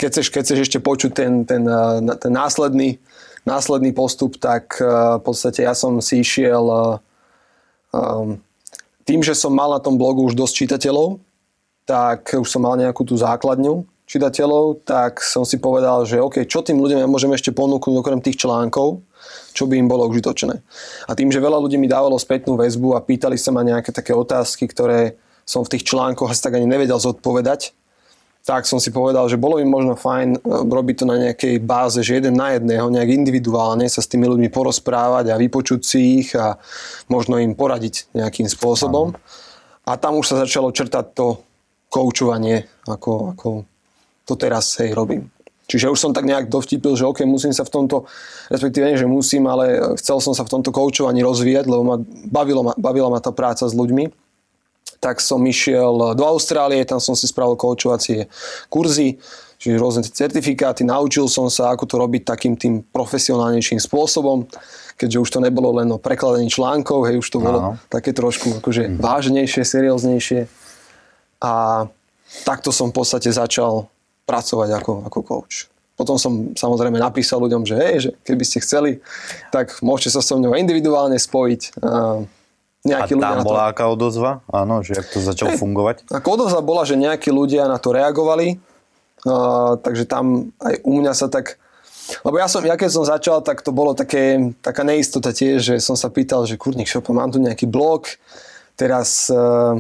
keď 0.04 0.12
chceš, 0.12 0.28
keď 0.36 0.42
chceš 0.44 0.60
ešte 0.68 0.80
počuť 0.84 1.12
ten, 1.16 1.32
ten, 1.48 1.64
eh, 1.64 2.20
ten 2.20 2.32
následný, 2.36 3.00
následný 3.48 3.96
postup, 3.96 4.36
tak 4.36 4.76
eh, 4.84 5.16
v 5.16 5.24
podstate 5.24 5.64
ja 5.64 5.72
som 5.72 6.04
si 6.04 6.20
išiel 6.20 6.60
eh, 6.68 6.84
ehm, 7.96 8.44
tým, 9.08 9.24
že 9.24 9.32
som 9.32 9.56
mal 9.56 9.72
na 9.72 9.80
tom 9.80 9.96
blogu 9.96 10.28
už 10.28 10.36
dosť 10.36 10.68
čitateľov, 10.68 11.24
tak 11.88 12.36
už 12.36 12.48
som 12.52 12.68
mal 12.68 12.76
nejakú 12.76 13.08
tú 13.08 13.16
základňu 13.16 13.88
čitateľov, 14.04 14.84
tak 14.84 15.24
som 15.24 15.48
si 15.48 15.56
povedal, 15.56 16.04
že 16.04 16.20
OK, 16.20 16.44
čo 16.52 16.60
tým 16.60 16.84
ľuďom 16.84 17.00
ja 17.00 17.08
môžem 17.08 17.32
ešte 17.32 17.56
ponúknuť 17.56 17.96
okrem 18.04 18.20
tých 18.20 18.44
článkov, 18.44 19.00
čo 19.56 19.64
by 19.68 19.80
im 19.80 19.88
bolo 19.88 20.08
užitočné. 20.12 20.60
A 21.08 21.12
tým, 21.16 21.32
že 21.32 21.40
veľa 21.40 21.60
ľudí 21.64 21.80
mi 21.80 21.88
dávalo 21.88 22.20
spätnú 22.20 22.60
väzbu 22.60 22.96
a 22.96 23.04
pýtali 23.04 23.40
sa 23.40 23.56
ma 23.56 23.64
nejaké 23.64 23.96
také 23.96 24.12
otázky, 24.12 24.68
ktoré 24.68 25.16
som 25.48 25.64
v 25.64 25.76
tých 25.76 25.88
článkoch 25.88 26.32
asi 26.32 26.44
tak 26.44 26.60
ani 26.60 26.68
nevedel 26.68 27.00
zodpovedať, 27.00 27.76
tak 28.44 28.68
som 28.68 28.76
si 28.76 28.92
povedal, 28.92 29.24
že 29.32 29.40
bolo 29.40 29.56
by 29.56 29.64
možno 29.64 29.96
fajn 29.96 30.36
e, 30.36 30.40
robiť 30.68 30.96
to 31.00 31.06
na 31.08 31.16
nejakej 31.16 31.64
báze, 31.64 32.04
že 32.04 32.20
jeden 32.20 32.36
na 32.36 32.52
jedného, 32.52 32.92
nejak 32.92 33.16
individuálne 33.16 33.88
sa 33.88 34.04
s 34.04 34.12
tými 34.12 34.28
ľuďmi 34.28 34.52
porozprávať 34.52 35.32
a 35.32 35.40
vypočuť 35.40 35.80
si 35.80 36.20
ich 36.20 36.36
a 36.36 36.60
možno 37.08 37.40
im 37.40 37.56
poradiť 37.56 38.12
nejakým 38.12 38.52
spôsobom. 38.52 39.16
A 39.88 39.92
tam 39.96 40.20
už 40.20 40.36
sa 40.36 40.44
začalo 40.44 40.76
črtať 40.76 41.16
to 41.16 41.40
koučovanie, 41.88 42.68
ako, 42.84 43.32
ako 43.32 43.48
to 44.28 44.34
teraz 44.36 44.76
hej 44.84 44.92
robím. 44.92 45.32
Čiže 45.64 45.88
už 45.88 46.00
som 46.00 46.12
tak 46.12 46.28
nejak 46.28 46.52
dovtipil, 46.52 47.00
že 47.00 47.08
OK, 47.08 47.24
musím 47.24 47.56
sa 47.56 47.64
v 47.64 47.72
tomto, 47.72 48.04
respektíve 48.52 48.84
nie, 48.92 49.00
že 49.00 49.08
musím, 49.08 49.48
ale 49.48 49.96
chcel 49.96 50.20
som 50.20 50.36
sa 50.36 50.44
v 50.44 50.52
tomto 50.60 50.76
koučovaní 50.76 51.24
rozvíjať, 51.24 51.64
lebo 51.64 51.84
ma, 51.88 51.98
bavilo 52.28 52.62
ma, 52.68 52.74
bavila 52.76 53.08
ma 53.08 53.24
tá 53.24 53.32
práca 53.32 53.64
s 53.64 53.72
ľuďmi 53.72 54.23
tak 55.04 55.20
som 55.20 55.44
išiel 55.44 56.16
do 56.16 56.24
Austrálie, 56.24 56.88
tam 56.88 57.04
som 57.04 57.12
si 57.12 57.28
spravil 57.28 57.60
koučovacie 57.60 58.32
kurzy, 58.72 59.20
čiže 59.60 59.76
rôzne 59.76 60.08
certifikáty, 60.08 60.88
naučil 60.88 61.28
som 61.28 61.52
sa, 61.52 61.76
ako 61.76 61.84
to 61.84 61.96
robiť 62.00 62.24
takým 62.24 62.56
tým 62.56 62.88
profesionálnejším 62.88 63.84
spôsobom, 63.84 64.48
keďže 64.96 65.20
už 65.20 65.30
to 65.36 65.40
nebolo 65.44 65.76
len 65.76 65.92
o 65.92 66.00
prekladaní 66.00 66.48
článkov, 66.48 67.12
hej, 67.12 67.20
už 67.20 67.28
to 67.28 67.44
bolo 67.44 67.60
Áno. 67.60 67.72
také 67.92 68.16
trošku 68.16 68.64
akože 68.64 68.96
mm. 68.96 69.04
vážnejšie, 69.04 69.62
serióznejšie. 69.68 70.48
A 71.44 71.86
takto 72.48 72.72
som 72.72 72.96
v 72.96 73.04
podstate 73.04 73.28
začal 73.28 73.92
pracovať 74.24 74.70
ako, 74.80 74.94
ako 75.12 75.20
coach. 75.28 75.68
Potom 76.00 76.18
som 76.18 76.56
samozrejme 76.56 76.98
napísal 76.98 77.44
ľuďom, 77.44 77.68
že 77.68 77.76
hej, 77.76 77.96
že 78.00 78.10
keby 78.24 78.44
ste 78.48 78.64
chceli, 78.64 78.92
tak 79.52 79.78
môžete 79.84 80.18
sa 80.18 80.22
so 80.26 80.40
mnou 80.40 80.56
individuálne 80.58 81.20
spojiť 81.20 81.78
nejakí 82.84 83.16
a 83.16 83.18
ľudia 83.18 83.34
tam 83.40 83.48
bola 83.48 83.64
to... 83.64 83.72
aká 83.72 83.86
odozva? 83.88 84.32
Áno, 84.52 84.84
že 84.84 85.00
jak 85.00 85.08
to 85.08 85.24
začalo 85.24 85.56
hey, 85.56 85.60
fungovať? 85.60 85.96
Ako 86.12 86.28
odozva 86.36 86.60
bola, 86.60 86.84
že 86.84 87.00
nejakí 87.00 87.32
ľudia 87.32 87.66
na 87.72 87.80
to 87.80 87.96
reagovali, 87.96 88.60
uh, 89.24 89.80
takže 89.80 90.04
tam 90.04 90.52
aj 90.60 90.84
u 90.84 90.94
mňa 91.00 91.14
sa 91.16 91.32
tak... 91.32 91.58
Lebo 92.28 92.36
ja, 92.36 92.52
som, 92.52 92.60
ja 92.60 92.76
keď 92.76 92.90
som 92.92 93.08
začal, 93.08 93.40
tak 93.40 93.64
to 93.64 93.72
bolo 93.72 93.96
také, 93.96 94.52
taká 94.60 94.84
neistota 94.84 95.32
tiež, 95.32 95.64
že 95.64 95.76
som 95.80 95.96
sa 95.96 96.12
pýtal, 96.12 96.44
že 96.44 96.60
kurník 96.60 96.92
šopa, 96.92 97.16
mám 97.16 97.32
tu 97.32 97.40
nejaký 97.40 97.66
blog, 97.66 98.12
teraz... 98.76 99.32
Uh, 99.32 99.80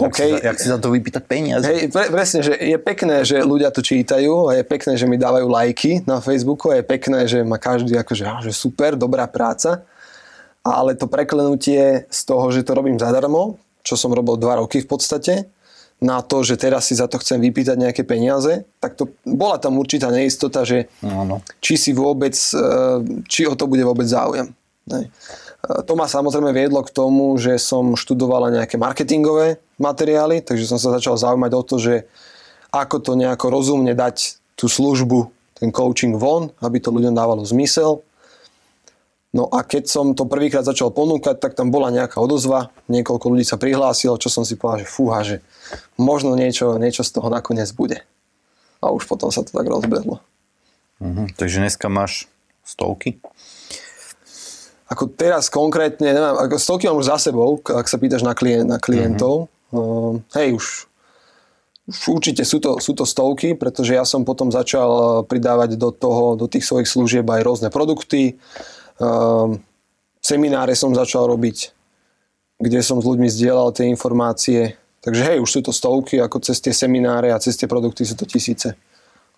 Jak, 0.00 0.08
okay. 0.08 0.24
si 0.24 0.32
za, 0.32 0.38
jak 0.40 0.56
si 0.56 0.68
za 0.72 0.78
to 0.80 0.88
vypýtať 0.88 1.22
peniaze? 1.28 1.68
Hej, 1.68 1.92
pre, 1.92 2.08
presne, 2.08 2.40
že 2.40 2.56
je 2.56 2.80
pekné, 2.80 3.28
že 3.28 3.44
ľudia 3.44 3.68
to 3.68 3.84
čítajú 3.84 4.48
a 4.48 4.56
je 4.56 4.64
pekné, 4.64 4.96
že 4.96 5.04
mi 5.04 5.20
dávajú 5.20 5.44
lajky 5.52 6.08
na 6.08 6.16
Facebooku 6.24 6.72
a 6.72 6.80
je 6.80 6.84
pekné, 6.88 7.28
že 7.28 7.44
ma 7.44 7.60
každý 7.60 8.00
akože, 8.00 8.24
že 8.40 8.56
super, 8.56 8.96
dobrá 8.96 9.28
práca 9.28 9.84
ale 10.62 10.94
to 10.94 11.10
preklenutie 11.10 12.06
z 12.06 12.20
toho, 12.26 12.50
že 12.54 12.62
to 12.62 12.78
robím 12.78 12.98
zadarmo, 12.98 13.58
čo 13.82 13.98
som 13.98 14.14
robil 14.14 14.38
dva 14.38 14.62
roky 14.62 14.78
v 14.82 14.88
podstate, 14.88 15.34
na 16.02 16.18
to, 16.18 16.42
že 16.42 16.58
teraz 16.58 16.90
si 16.90 16.98
za 16.98 17.06
to 17.06 17.22
chcem 17.22 17.38
vypýtať 17.38 17.78
nejaké 17.78 18.02
peniaze, 18.02 18.66
tak 18.82 18.98
to 18.98 19.14
bola 19.22 19.54
tam 19.62 19.78
určitá 19.78 20.10
neistota, 20.10 20.66
že 20.66 20.90
no, 21.02 21.38
či 21.62 21.78
si 21.78 21.94
vôbec, 21.94 22.34
e, 22.34 22.58
či 23.30 23.46
o 23.46 23.54
to 23.54 23.70
bude 23.70 23.86
vôbec 23.86 24.10
záujem. 24.10 24.50
Ne. 24.90 25.14
To 25.62 25.94
ma 25.94 26.10
samozrejme 26.10 26.50
viedlo 26.50 26.82
k 26.82 26.90
tomu, 26.90 27.38
že 27.38 27.54
som 27.62 27.94
študovala 27.94 28.50
nejaké 28.50 28.74
marketingové 28.82 29.62
materiály, 29.78 30.42
takže 30.42 30.66
som 30.66 30.74
sa 30.74 30.90
začal 30.98 31.14
zaujímať 31.14 31.52
o 31.54 31.62
to, 31.62 31.78
že 31.78 31.94
ako 32.74 32.98
to 32.98 33.12
nejako 33.14 33.46
rozumne 33.46 33.94
dať 33.94 34.42
tú 34.58 34.66
službu, 34.66 35.30
ten 35.54 35.70
coaching 35.70 36.18
von, 36.18 36.50
aby 36.58 36.82
to 36.82 36.90
ľuďom 36.90 37.14
dávalo 37.14 37.46
zmysel. 37.46 38.02
No 39.32 39.48
a 39.48 39.64
keď 39.64 39.88
som 39.88 40.12
to 40.12 40.28
prvýkrát 40.28 40.60
začal 40.60 40.92
ponúkať, 40.92 41.40
tak 41.40 41.56
tam 41.56 41.72
bola 41.72 41.88
nejaká 41.88 42.20
odozva, 42.20 42.68
niekoľko 42.92 43.32
ľudí 43.32 43.48
sa 43.48 43.56
prihlásilo, 43.56 44.20
čo 44.20 44.28
som 44.28 44.44
si 44.44 44.60
povedal, 44.60 44.84
že 44.84 44.92
fúha, 44.92 45.18
že 45.24 45.36
možno 45.96 46.36
niečo, 46.36 46.76
niečo 46.76 47.00
z 47.00 47.16
toho 47.16 47.32
nakoniec 47.32 47.72
bude. 47.72 48.04
A 48.84 48.92
už 48.92 49.08
potom 49.08 49.32
sa 49.32 49.40
to 49.40 49.56
tak 49.56 49.64
rozbehlo. 49.64 50.20
Mhm, 51.00 51.32
takže 51.40 51.64
dneska 51.64 51.88
máš 51.88 52.28
stovky? 52.60 53.24
Ako 54.92 55.08
teraz 55.08 55.48
konkrétne, 55.48 56.12
neviem, 56.12 56.36
ako 56.36 56.60
stovky 56.60 56.84
mám 56.84 57.00
už 57.00 57.08
za 57.08 57.32
sebou, 57.32 57.56
ak 57.64 57.88
sa 57.88 57.96
pýtaš 57.96 58.20
na, 58.20 58.36
klient, 58.36 58.68
na 58.68 58.76
klientov. 58.76 59.48
Mm-hmm. 59.72 59.72
Uh, 59.72 60.20
hej, 60.36 60.52
už, 60.52 60.64
už 61.88 61.96
určite 62.20 62.44
sú 62.44 62.60
to, 62.60 62.76
sú 62.76 62.92
to 62.92 63.08
stovky, 63.08 63.56
pretože 63.56 63.96
ja 63.96 64.04
som 64.04 64.28
potom 64.28 64.52
začal 64.52 65.24
pridávať 65.24 65.80
do 65.80 65.88
toho, 65.88 66.36
do 66.36 66.44
tých 66.44 66.68
svojich 66.68 66.84
služieb 66.84 67.24
aj 67.24 67.40
rôzne 67.40 67.68
produkty, 67.72 68.36
Ehm, 68.36 68.80
semináre 70.22 70.72
som 70.78 70.94
začal 70.94 71.26
robiť, 71.28 71.74
kde 72.62 72.80
som 72.80 73.02
s 73.02 73.04
ľuďmi 73.04 73.26
zdieľal 73.26 73.74
tie 73.74 73.90
informácie. 73.90 74.78
Takže 75.02 75.22
hej, 75.34 75.38
už 75.42 75.50
sú 75.50 75.60
to 75.66 75.74
stovky, 75.74 76.22
ako 76.22 76.38
cez 76.38 76.62
tie 76.62 76.70
semináre 76.70 77.34
a 77.34 77.42
cez 77.42 77.58
tie 77.58 77.66
produkty 77.66 78.06
sú 78.06 78.14
to 78.14 78.22
tisíce 78.22 78.78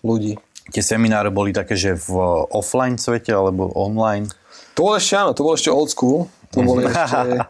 ľudí. 0.04 0.36
Tie 0.68 0.84
semináre 0.84 1.32
boli 1.32 1.56
také, 1.56 1.76
že 1.76 1.96
v 1.96 2.12
offline 2.52 3.00
svete 3.00 3.32
alebo 3.32 3.72
online? 3.72 4.28
To 4.76 4.88
bolo 4.88 5.00
ešte 5.00 5.16
áno, 5.16 5.32
to 5.32 5.44
bolo 5.44 5.56
ešte 5.56 5.72
old 5.72 5.88
school. 5.88 6.28
To 6.52 6.60
boli 6.60 6.84
ešte, 6.84 7.48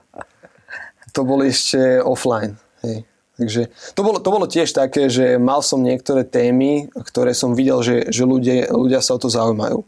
to 1.15 1.21
boli 1.27 1.45
ešte 1.51 1.99
offline. 2.03 2.55
Hej. 2.87 3.07
Takže 3.35 3.63
to 3.99 4.01
bolo, 4.07 4.19
to 4.23 4.31
bolo 4.31 4.47
tiež 4.47 4.71
také, 4.71 5.11
že 5.11 5.43
mal 5.43 5.59
som 5.59 5.83
niektoré 5.83 6.23
témy, 6.23 6.87
ktoré 6.95 7.35
som 7.35 7.59
videl, 7.59 7.83
že, 7.83 8.07
že 8.15 8.23
ľudia, 8.23 8.71
ľudia 8.71 9.03
sa 9.03 9.19
o 9.19 9.23
to 9.23 9.27
zaujímajú 9.27 9.83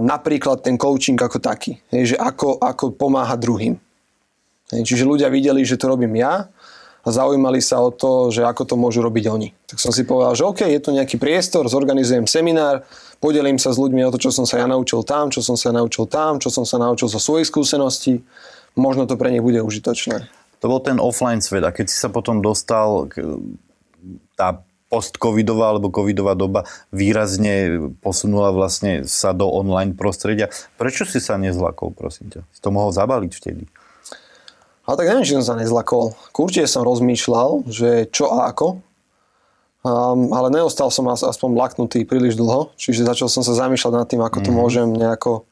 napríklad 0.00 0.62
ten 0.62 0.78
coaching 0.78 1.18
ako 1.18 1.42
taký, 1.42 1.74
hej, 1.90 2.14
že 2.14 2.16
ako, 2.16 2.62
ako 2.62 2.94
pomáha 2.94 3.34
druhým. 3.34 3.74
Hej, 4.70 4.82
čiže 4.82 5.06
ľudia 5.06 5.30
videli, 5.30 5.66
že 5.66 5.78
to 5.78 5.90
robím 5.90 6.14
ja 6.18 6.46
a 7.06 7.08
zaujímali 7.10 7.62
sa 7.62 7.78
o 7.78 7.94
to, 7.94 8.34
že 8.34 8.42
ako 8.42 8.62
to 8.66 8.74
môžu 8.74 8.98
robiť 9.02 9.24
oni. 9.30 9.48
Tak 9.66 9.78
som 9.78 9.94
si 9.94 10.02
povedal, 10.02 10.34
že 10.34 10.42
OK, 10.42 10.66
je 10.66 10.80
tu 10.82 10.90
nejaký 10.90 11.22
priestor, 11.22 11.70
zorganizujem 11.70 12.26
seminár, 12.26 12.82
podelím 13.22 13.62
sa 13.62 13.70
s 13.70 13.78
ľuďmi 13.78 14.02
o 14.06 14.10
to, 14.10 14.18
čo 14.18 14.34
som 14.34 14.42
sa 14.42 14.58
ja 14.62 14.66
naučil 14.66 15.06
tam, 15.06 15.30
čo 15.30 15.38
som 15.38 15.54
sa 15.54 15.70
naučil 15.70 16.10
tam, 16.10 16.42
čo 16.42 16.50
som 16.50 16.66
sa 16.66 16.82
naučil 16.82 17.06
zo 17.06 17.22
svojich 17.22 17.46
skúseností. 17.46 18.26
Možno 18.74 19.06
to 19.06 19.14
pre 19.14 19.30
nich 19.30 19.42
bude 19.42 19.62
užitočné. 19.62 20.26
To 20.62 20.66
bol 20.66 20.82
ten 20.82 20.98
offline 20.98 21.38
svet 21.38 21.62
a 21.62 21.70
keď 21.70 21.86
si 21.86 21.96
sa 21.96 22.10
potom 22.10 22.42
dostal, 22.42 23.06
tá 24.34 24.65
post-covidová 24.86 25.74
alebo 25.74 25.90
covidová 25.90 26.38
doba 26.38 26.62
výrazne 26.94 27.90
posunula 27.98 28.54
vlastne 28.54 29.02
sa 29.02 29.34
do 29.34 29.50
online 29.50 29.98
prostredia. 29.98 30.46
Prečo 30.78 31.02
si 31.02 31.18
sa 31.18 31.34
nezlakol, 31.34 31.90
prosím 31.90 32.30
ťa? 32.30 32.40
Si 32.54 32.60
to 32.62 32.70
mohol 32.70 32.94
zabaliť 32.94 33.32
vtedy? 33.34 33.66
A 34.86 34.94
tak 34.94 35.10
neviem, 35.10 35.26
či 35.26 35.34
som 35.34 35.42
sa 35.42 35.58
nezlakol. 35.58 36.14
Určite 36.30 36.70
som 36.70 36.86
rozmýšľal, 36.86 37.66
že 37.66 38.06
čo 38.14 38.30
a 38.30 38.46
ako, 38.46 38.78
um, 39.82 40.30
ale 40.30 40.54
neostal 40.54 40.94
som 40.94 41.10
aspoň 41.10 41.50
laknutý 41.58 42.06
príliš 42.06 42.38
dlho, 42.38 42.70
čiže 42.78 43.02
začal 43.02 43.26
som 43.26 43.42
sa 43.42 43.58
zamýšľať 43.58 43.92
nad 43.92 44.06
tým, 44.06 44.22
ako 44.22 44.38
to 44.38 44.54
mm-hmm. 44.54 44.62
môžem 44.62 44.88
nejako 44.94 45.42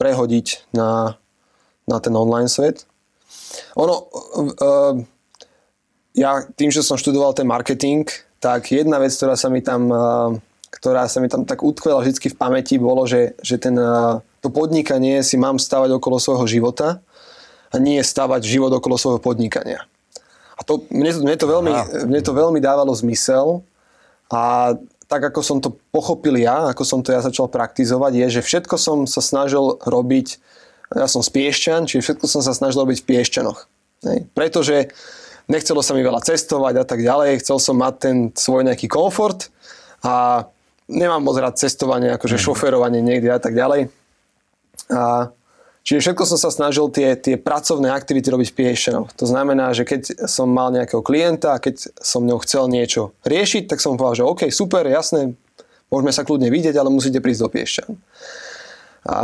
prehodiť 0.00 0.72
na, 0.72 1.20
na 1.84 2.00
ten 2.00 2.16
online 2.16 2.48
svet. 2.48 2.88
Ono, 3.76 4.08
uh, 4.56 4.96
ja 6.16 6.48
tým, 6.56 6.72
že 6.72 6.80
som 6.80 6.96
študoval 6.96 7.36
ten 7.36 7.44
marketing, 7.44 8.08
tak 8.40 8.72
jedna 8.72 8.96
vec, 8.96 9.12
ktorá 9.12 9.36
sa 9.36 9.52
mi 9.52 9.60
tam, 9.60 9.92
ktorá 10.72 11.04
sa 11.06 11.20
mi 11.20 11.28
tam 11.28 11.44
tak 11.44 11.60
utkvela 11.60 12.00
vždy 12.00 12.32
v 12.32 12.40
pamäti, 12.40 12.80
bolo, 12.80 13.04
že, 13.04 13.36
že 13.44 13.60
ten, 13.60 13.76
to 14.40 14.48
podnikanie 14.48 15.20
si 15.20 15.36
mám 15.36 15.60
stavať 15.60 16.00
okolo 16.00 16.16
svojho 16.16 16.48
života 16.48 17.04
a 17.70 17.76
nie 17.76 18.00
stavať 18.00 18.40
život 18.42 18.72
okolo 18.72 18.96
svojho 18.96 19.20
podnikania. 19.20 19.84
A 20.56 20.64
to, 20.64 20.84
mne, 20.88 21.20
mne, 21.20 21.36
to 21.36 21.46
veľmi, 21.48 21.72
mne 22.08 22.20
to 22.24 22.32
veľmi 22.32 22.60
dávalo 22.60 22.92
zmysel 22.96 23.60
a 24.32 24.74
tak 25.10 25.26
ako 25.26 25.40
som 25.42 25.58
to 25.58 25.74
pochopil 25.90 26.38
ja, 26.38 26.70
ako 26.70 26.82
som 26.86 27.00
to 27.02 27.10
ja 27.10 27.20
začal 27.20 27.50
praktizovať, 27.50 28.12
je, 28.14 28.26
že 28.38 28.46
všetko 28.46 28.76
som 28.78 28.98
sa 29.10 29.18
snažil 29.18 29.80
robiť, 29.82 30.38
ja 30.94 31.10
som 31.10 31.20
z 31.20 31.34
Piešťan, 31.34 31.90
čiže 31.90 32.02
všetko 32.04 32.26
som 32.30 32.40
sa 32.40 32.54
snažil 32.54 32.86
robiť 32.86 33.02
v 33.02 33.08
Piešťanoch. 33.10 33.66
Hej. 34.06 34.18
Pretože 34.32 34.76
nechcelo 35.48 35.80
sa 35.80 35.96
mi 35.96 36.02
veľa 36.04 36.20
cestovať 36.20 36.74
a 36.80 36.84
tak 36.84 37.00
ďalej, 37.00 37.40
chcel 37.40 37.56
som 37.62 37.78
mať 37.78 37.94
ten 37.96 38.16
svoj 38.34 38.66
nejaký 38.66 38.90
komfort 38.90 39.48
a 40.04 40.44
nemám 40.90 41.22
moc 41.22 41.38
rád 41.38 41.56
cestovanie, 41.56 42.10
akože 42.12 42.36
mm. 42.36 42.42
šoferovanie 42.42 43.00
niekde 43.00 43.30
a 43.30 43.40
tak 43.40 43.54
ďalej. 43.54 43.88
A 44.90 45.30
Čiže 45.80 46.12
všetko 46.12 46.28
som 46.28 46.38
sa 46.38 46.52
snažil 46.52 46.92
tie, 46.92 47.16
tie 47.16 47.40
pracovné 47.40 47.88
aktivity 47.88 48.28
robiť 48.28 48.52
v 48.52 48.56
Piešťanoch. 48.62 49.16
To 49.16 49.24
znamená, 49.24 49.72
že 49.72 49.88
keď 49.88 50.28
som 50.28 50.52
mal 50.52 50.68
nejakého 50.68 51.00
klienta 51.00 51.56
a 51.56 51.62
keď 51.62 51.96
som 52.04 52.28
ňou 52.28 52.36
chcel 52.44 52.68
niečo 52.68 53.16
riešiť, 53.24 53.64
tak 53.64 53.80
som 53.80 53.96
povedal, 53.96 54.22
že 54.22 54.28
OK, 54.28 54.42
super, 54.52 54.84
jasné, 54.84 55.32
môžeme 55.88 56.12
sa 56.12 56.22
kľudne 56.22 56.52
vidieť, 56.52 56.76
ale 56.76 56.92
musíte 56.92 57.24
prísť 57.24 57.42
do 57.42 57.48
Piešťan. 57.48 57.90
A 59.08 59.16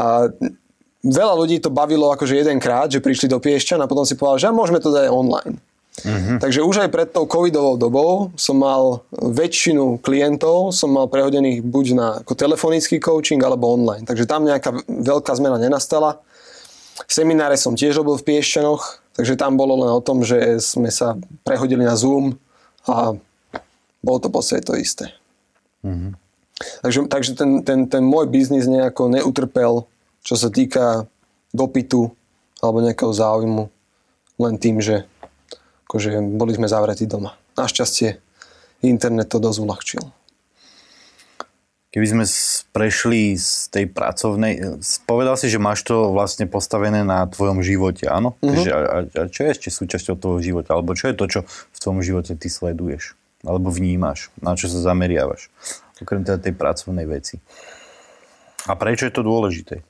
veľa 1.05 1.35
ľudí 1.37 1.61
to 1.61 1.69
bavilo 1.69 2.09
akože 2.09 2.41
jedenkrát, 2.41 2.89
že 2.89 3.05
prišli 3.05 3.29
do 3.29 3.37
Piešťan 3.37 3.85
a 3.85 3.91
potom 3.91 4.09
si 4.09 4.17
povedal, 4.17 4.49
že 4.49 4.57
môžeme 4.57 4.81
to 4.81 4.89
dať 4.89 5.13
online. 5.13 5.61
Mm-hmm. 6.05 6.45
Takže 6.45 6.61
už 6.61 6.85
aj 6.85 6.91
pred 6.93 7.09
tou 7.09 7.25
covidovou 7.25 7.81
dobou 7.81 8.29
som 8.37 8.61
mal 8.61 9.01
väčšinu 9.17 10.05
klientov, 10.05 10.77
som 10.77 10.93
mal 10.93 11.09
prehodených 11.09 11.65
buď 11.65 11.87
na 11.97 12.21
ako 12.21 12.37
telefonický 12.37 13.01
coaching 13.01 13.41
alebo 13.41 13.73
online. 13.73 14.05
Takže 14.05 14.29
tam 14.29 14.45
nejaká 14.45 14.77
veľká 14.85 15.33
zmena 15.41 15.57
nenastala. 15.57 16.21
Semináre 17.09 17.57
som 17.57 17.73
tiež 17.73 17.97
robil 17.97 18.21
v 18.21 18.29
Piešťanoch, 18.29 19.01
takže 19.17 19.41
tam 19.41 19.57
bolo 19.57 19.81
len 19.81 19.91
o 19.93 20.05
tom, 20.05 20.21
že 20.21 20.61
sme 20.61 20.93
sa 20.93 21.17
prehodili 21.49 21.85
na 21.85 21.97
Zoom 21.97 22.37
a 22.85 23.17
bolo 24.05 24.19
to 24.21 24.29
podstate 24.29 24.69
to 24.69 24.77
isté. 24.77 25.17
Mm-hmm. 25.81 26.13
Takže, 26.57 26.99
takže 27.09 27.33
ten, 27.37 27.51
ten, 27.65 27.85
ten 27.89 28.05
môj 28.05 28.29
biznis 28.29 28.69
nejako 28.69 29.13
neutrpel, 29.13 29.89
čo 30.25 30.35
sa 30.37 30.49
týka 30.49 31.09
dopytu 31.53 32.13
alebo 32.65 32.81
nejakého 32.81 33.13
záujmu, 33.13 33.69
len 34.41 34.55
tým, 34.57 34.81
že 34.81 35.05
akože 35.97 36.37
boli 36.37 36.53
sme 36.53 36.69
zavretí 36.69 37.09
doma. 37.09 37.41
Našťastie 37.57 38.21
internet 38.85 39.33
to 39.33 39.41
dosť 39.41 39.59
uľahčil. 39.65 40.05
Keby 41.89 42.07
sme 42.13 42.25
prešli 42.77 43.41
z 43.41 43.73
tej 43.73 43.89
pracovnej, 43.89 44.85
povedal 45.09 45.41
si, 45.41 45.49
že 45.49 45.57
máš 45.57 45.81
to 45.89 46.13
vlastne 46.13 46.45
postavené 46.45 47.01
na 47.01 47.25
tvojom 47.25 47.65
živote, 47.65 48.05
áno? 48.05 48.37
Mm-hmm. 48.37 48.53
Takže, 48.53 48.71
a, 48.77 48.97
a 49.09 49.23
čo 49.33 49.41
je 49.41 49.51
ešte 49.57 49.69
súčasťou 49.73 50.21
tvojho 50.21 50.41
života? 50.45 50.77
Alebo 50.77 50.93
čo 50.93 51.09
je 51.09 51.17
to, 51.17 51.25
čo 51.25 51.41
v 51.49 51.79
tvojom 51.81 52.05
živote 52.05 52.37
ty 52.37 52.53
sleduješ? 52.53 53.17
Alebo 53.49 53.73
vnímaš? 53.73 54.29
Na 54.45 54.53
čo 54.61 54.69
sa 54.69 54.93
zameriavaš? 54.93 55.49
Okrem 56.05 56.21
teda 56.21 56.37
tej 56.37 56.53
pracovnej 56.53 57.09
veci. 57.09 57.41
A 58.69 58.77
prečo 58.77 59.09
je 59.09 59.17
to 59.17 59.25
dôležité? 59.25 59.81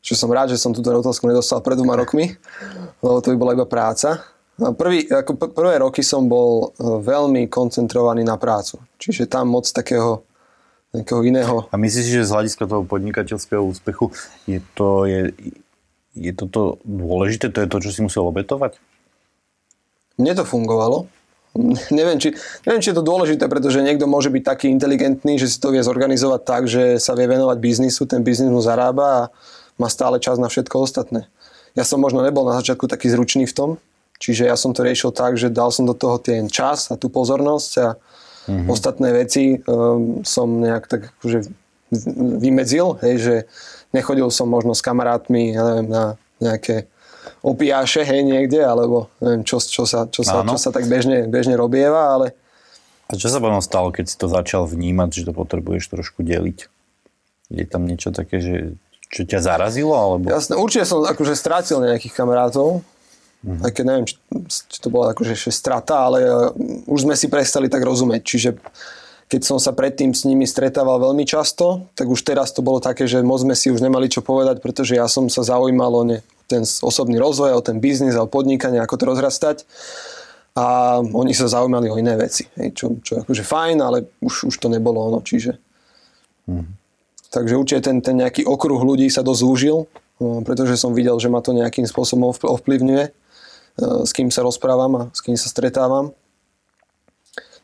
Čo 0.00 0.16
som 0.16 0.32
rád, 0.32 0.56
že 0.56 0.56
som 0.56 0.72
túto 0.72 0.88
otázku 0.88 1.28
nedostal 1.28 1.60
pred 1.60 1.76
dvoma 1.76 2.00
rokmi, 2.00 2.32
lebo 3.04 3.20
to 3.20 3.28
by 3.28 3.36
bola 3.36 3.52
iba 3.52 3.68
práca. 3.68 4.24
Prvý, 4.60 5.08
ako 5.08 5.56
prvé 5.56 5.80
roky 5.80 6.04
som 6.04 6.28
bol 6.28 6.76
e, 6.76 7.00
veľmi 7.00 7.48
koncentrovaný 7.48 8.28
na 8.28 8.36
prácu. 8.36 8.76
Čiže 9.00 9.24
tam 9.24 9.48
moc 9.48 9.64
takého 9.64 10.20
nejakého 10.90 11.22
iného. 11.22 11.56
A 11.70 11.76
myslíš, 11.78 12.06
že 12.20 12.28
z 12.28 12.34
hľadiska 12.34 12.66
toho 12.66 12.82
podnikateľského 12.82 13.62
úspechu 13.62 14.10
je 14.44 14.58
to, 14.74 15.06
je, 15.06 15.30
je 16.18 16.32
toto 16.34 16.82
dôležité? 16.82 17.48
To 17.54 17.62
je 17.62 17.68
to, 17.70 17.78
čo 17.78 17.90
si 17.94 18.00
musel 18.02 18.26
obetovať? 18.26 18.76
Mne 20.18 20.34
to 20.34 20.44
fungovalo. 20.44 21.06
neviem, 21.98 22.18
či, 22.18 22.34
neviem, 22.66 22.82
či 22.82 22.90
je 22.92 22.98
to 22.98 23.06
dôležité, 23.06 23.46
pretože 23.50 23.82
niekto 23.82 24.06
môže 24.06 24.30
byť 24.30 24.42
taký 24.44 24.66
inteligentný, 24.70 25.38
že 25.38 25.50
si 25.50 25.58
to 25.58 25.74
vie 25.74 25.82
zorganizovať 25.82 26.40
tak, 26.46 26.62
že 26.70 26.98
sa 27.02 27.14
vie 27.18 27.26
venovať 27.26 27.58
biznisu, 27.58 28.06
ten 28.06 28.22
biznis 28.22 28.50
mu 28.50 28.62
zarába 28.62 29.06
a 29.06 29.28
má 29.78 29.88
stále 29.88 30.20
čas 30.20 30.36
na 30.36 30.46
všetko 30.46 30.84
ostatné. 30.84 31.26
Ja 31.78 31.86
som 31.86 32.02
možno 32.02 32.22
nebol 32.22 32.42
na 32.46 32.58
začiatku 32.58 32.90
taký 32.90 33.10
zručný 33.10 33.46
v 33.46 33.54
tom, 33.54 33.70
čiže 34.20 34.46
ja 34.46 34.54
som 34.54 34.76
to 34.76 34.84
riešil 34.84 35.10
tak, 35.16 35.40
že 35.40 35.48
dal 35.48 35.72
som 35.72 35.88
do 35.88 35.96
toho 35.96 36.20
ten 36.20 36.46
čas 36.46 36.92
a 36.92 37.00
tú 37.00 37.08
pozornosť 37.08 37.72
a 37.80 37.88
Mm-hmm. 38.50 38.68
Ostatné 38.72 39.08
veci 39.12 39.44
um, 39.62 40.24
som 40.26 40.58
nejak 40.58 40.84
tak 40.90 41.12
akože 41.20 41.46
vymedzil, 42.40 42.98
hej, 43.04 43.14
že 43.18 43.34
nechodil 43.94 44.30
som 44.32 44.50
možno 44.50 44.74
s 44.74 44.82
kamarátmi 44.82 45.54
ja 45.54 45.62
neviem, 45.66 45.88
na 45.90 46.04
nejaké 46.40 46.90
opiáše, 47.44 48.02
hej, 48.02 48.24
niekde, 48.24 48.64
alebo 48.64 49.12
neviem, 49.20 49.44
čo, 49.44 49.60
čo, 49.60 49.84
sa, 49.84 50.08
čo, 50.08 50.24
sa, 50.24 50.40
čo 50.42 50.56
sa 50.56 50.70
tak 50.72 50.88
bežne, 50.88 51.28
bežne 51.28 51.54
robieva, 51.54 52.16
ale... 52.16 52.32
A 53.10 53.18
čo 53.18 53.28
sa 53.28 53.42
potom 53.42 53.60
stalo, 53.60 53.90
keď 53.90 54.06
si 54.06 54.16
to 54.16 54.30
začal 54.30 54.64
vnímať, 54.64 55.10
že 55.10 55.22
to 55.28 55.32
potrebuješ 55.34 55.90
trošku 55.90 56.22
deliť? 56.22 56.70
Je 57.50 57.64
tam 57.66 57.84
niečo 57.84 58.14
také, 58.14 58.38
že 58.38 58.54
čo 59.10 59.26
ťa 59.26 59.42
zarazilo? 59.42 59.92
Alebo... 59.92 60.30
Jasne, 60.30 60.54
určite 60.56 60.86
som 60.86 61.02
akože 61.02 61.34
strátil 61.34 61.82
nejakých 61.82 62.14
kamarátov, 62.14 62.86
Mm-hmm. 63.40 63.64
Aj 63.64 63.70
keď 63.72 63.84
neviem, 63.88 64.06
či, 64.06 64.14
či 64.68 64.78
to 64.84 64.92
bola 64.92 65.16
akože 65.16 65.32
strata, 65.48 66.04
ale 66.04 66.18
uh, 66.28 66.52
už 66.84 67.08
sme 67.08 67.16
si 67.16 67.32
prestali 67.32 67.72
tak 67.72 67.80
rozumieť. 67.80 68.22
Čiže 68.22 68.50
keď 69.30 69.40
som 69.46 69.56
sa 69.56 69.72
predtým 69.72 70.12
s 70.12 70.28
nimi 70.28 70.44
stretával 70.44 71.00
veľmi 71.00 71.24
často, 71.24 71.88
tak 71.96 72.10
už 72.10 72.20
teraz 72.20 72.52
to 72.52 72.60
bolo 72.60 72.82
také, 72.82 73.08
že 73.08 73.24
moc 73.24 73.40
sme 73.40 73.56
si 73.56 73.72
už 73.72 73.80
nemali 73.80 74.12
čo 74.12 74.20
povedať, 74.20 74.60
pretože 74.60 74.98
ja 74.98 75.08
som 75.08 75.30
sa 75.32 75.40
zaujímal 75.40 75.92
o 75.94 76.02
ne, 76.04 76.18
ten 76.50 76.66
osobný 76.66 77.16
rozvoj, 77.16 77.56
o 77.56 77.62
ten 77.64 77.78
biznis 77.78 78.18
a 78.18 78.26
o 78.26 78.28
podnikanie, 78.28 78.82
ako 78.82 78.94
to 78.98 79.04
rozrastať. 79.06 79.56
A 80.58 80.98
oni 80.98 81.30
sa 81.30 81.46
zaujímali 81.46 81.86
o 81.88 81.96
iné 81.96 82.18
veci, 82.18 82.44
hej, 82.58 82.74
čo, 82.74 82.98
čo 83.00 83.10
je 83.16 83.18
akože 83.22 83.46
fajn, 83.46 83.76
ale 83.80 84.10
už, 84.18 84.50
už 84.50 84.54
to 84.58 84.66
nebolo 84.66 84.98
ono, 84.98 85.22
čiže... 85.22 85.54
Mm-hmm. 86.50 86.76
Takže 87.30 87.54
určite 87.54 87.86
ten, 87.86 88.02
ten 88.02 88.18
nejaký 88.18 88.42
okruh 88.42 88.82
ľudí 88.82 89.06
sa 89.06 89.22
dosť 89.22 89.40
zúžil, 89.46 89.86
no, 90.18 90.42
pretože 90.42 90.74
som 90.74 90.90
videl, 90.90 91.14
že 91.22 91.30
ma 91.30 91.38
to 91.38 91.54
nejakým 91.54 91.86
spôsobom 91.86 92.34
ovplyvňuje 92.34 93.19
s 93.80 94.10
kým 94.12 94.28
sa 94.28 94.44
rozprávam 94.44 94.92
a 94.96 95.02
s 95.10 95.20
kým 95.24 95.34
sa 95.34 95.48
stretávam. 95.48 96.12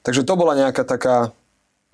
Takže 0.07 0.22
to 0.22 0.38
bola 0.38 0.55
nejaká 0.55 0.87
taká, 0.87 1.35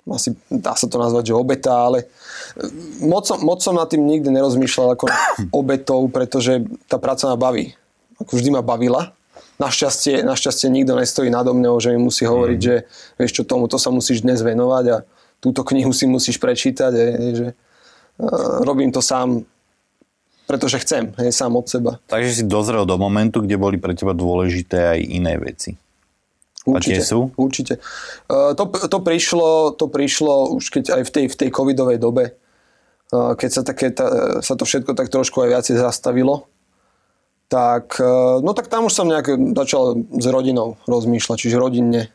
asi 0.05 0.37
dá 0.47 0.77
sa 0.77 0.85
to 0.85 1.01
nazvať, 1.01 1.33
že 1.33 1.39
obeta, 1.39 1.73
ale 1.73 2.05
e, 2.53 2.65
moc 3.01 3.25
som, 3.25 3.41
moc 3.41 3.59
som 3.65 3.73
nad 3.73 3.89
tým 3.89 4.05
nikdy 4.05 4.29
nerozmýšľal 4.29 4.93
ako 4.93 5.05
obetou, 5.59 6.05
pretože 6.13 6.61
tá 6.85 7.01
práca 7.01 7.25
ma 7.25 7.37
baví. 7.37 7.73
Ako 8.21 8.37
vždy 8.37 8.53
ma 8.53 8.61
bavila. 8.61 9.17
Našťastie, 9.57 10.21
našťastie 10.21 10.69
nikto 10.69 10.93
nestojí 10.93 11.33
nado 11.33 11.57
mňou, 11.57 11.81
že 11.81 11.93
mi 11.93 11.99
musí 12.01 12.25
hovoriť, 12.25 12.59
mm. 12.59 12.65
že 12.65 12.75
vieš 13.17 13.31
čo, 13.41 13.43
tomuto 13.49 13.81
sa 13.81 13.89
musíš 13.89 14.21
dnes 14.21 14.45
venovať 14.45 14.85
a 14.93 14.97
túto 15.41 15.65
knihu 15.65 15.89
si 15.89 16.05
musíš 16.05 16.37
prečítať, 16.37 16.91
je, 16.93 17.07
že 17.33 17.47
uh, 17.53 18.61
robím 18.65 18.89
to 18.93 19.01
sám 19.01 19.45
pretože 20.53 20.85
chcem, 20.85 21.09
hej, 21.17 21.33
sám 21.33 21.57
od 21.57 21.65
seba. 21.65 21.97
Takže 22.05 22.29
si 22.29 22.43
dozrel 22.45 22.85
do 22.85 22.93
momentu, 23.01 23.41
kde 23.41 23.57
boli 23.57 23.81
pre 23.81 23.97
teba 23.97 24.13
dôležité 24.13 24.93
aj 24.93 24.99
iné 25.01 25.33
veci. 25.41 25.73
Určite, 26.61 27.01
sú? 27.01 27.33
Určite. 27.33 27.81
Uh, 28.29 28.53
to, 28.53 28.69
to, 28.69 28.99
prišlo, 29.01 29.73
to 29.73 29.89
prišlo 29.89 30.53
už 30.53 30.69
keď 30.69 31.01
aj 31.01 31.01
v 31.09 31.11
tej, 31.11 31.25
v 31.25 31.35
tej 31.41 31.49
covidovej 31.49 31.97
dobe, 31.97 32.37
uh, 32.37 33.33
keď 33.33 33.49
sa, 33.49 33.61
také, 33.65 33.89
ta, 33.89 34.39
sa 34.45 34.53
to 34.53 34.61
všetko 34.61 34.93
tak 34.93 35.09
trošku 35.09 35.41
aj 35.41 35.49
viacej 35.57 35.75
zastavilo, 35.81 36.45
tak, 37.49 37.97
uh, 37.97 38.37
no 38.45 38.53
tak 38.53 38.69
tam 38.69 38.85
už 38.85 38.93
som 38.93 39.09
nejak 39.09 39.57
začal 39.57 40.05
s 40.21 40.25
rodinou 40.29 40.77
rozmýšľať, 40.85 41.49
čiže 41.49 41.57
rodinne. 41.57 42.13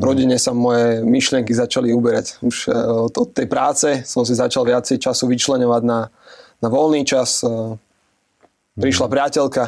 Mhm. 0.00 0.02
Rodine 0.02 0.36
sa 0.40 0.56
moje 0.56 1.04
myšlienky 1.04 1.52
začali 1.52 1.92
uberať. 1.92 2.40
Už 2.40 2.72
od, 2.72 3.12
od 3.12 3.28
tej 3.36 3.44
práce 3.44 4.00
som 4.08 4.24
si 4.24 4.32
začal 4.32 4.64
viacej 4.64 4.96
času 4.96 5.28
vyčlenovať 5.28 5.82
na, 5.84 6.08
na 6.60 6.68
voľný 6.68 7.02
čas. 7.04 7.44
E, 7.44 7.76
prišla 8.80 9.06
mhm. 9.08 9.12
priateľka, 9.12 9.64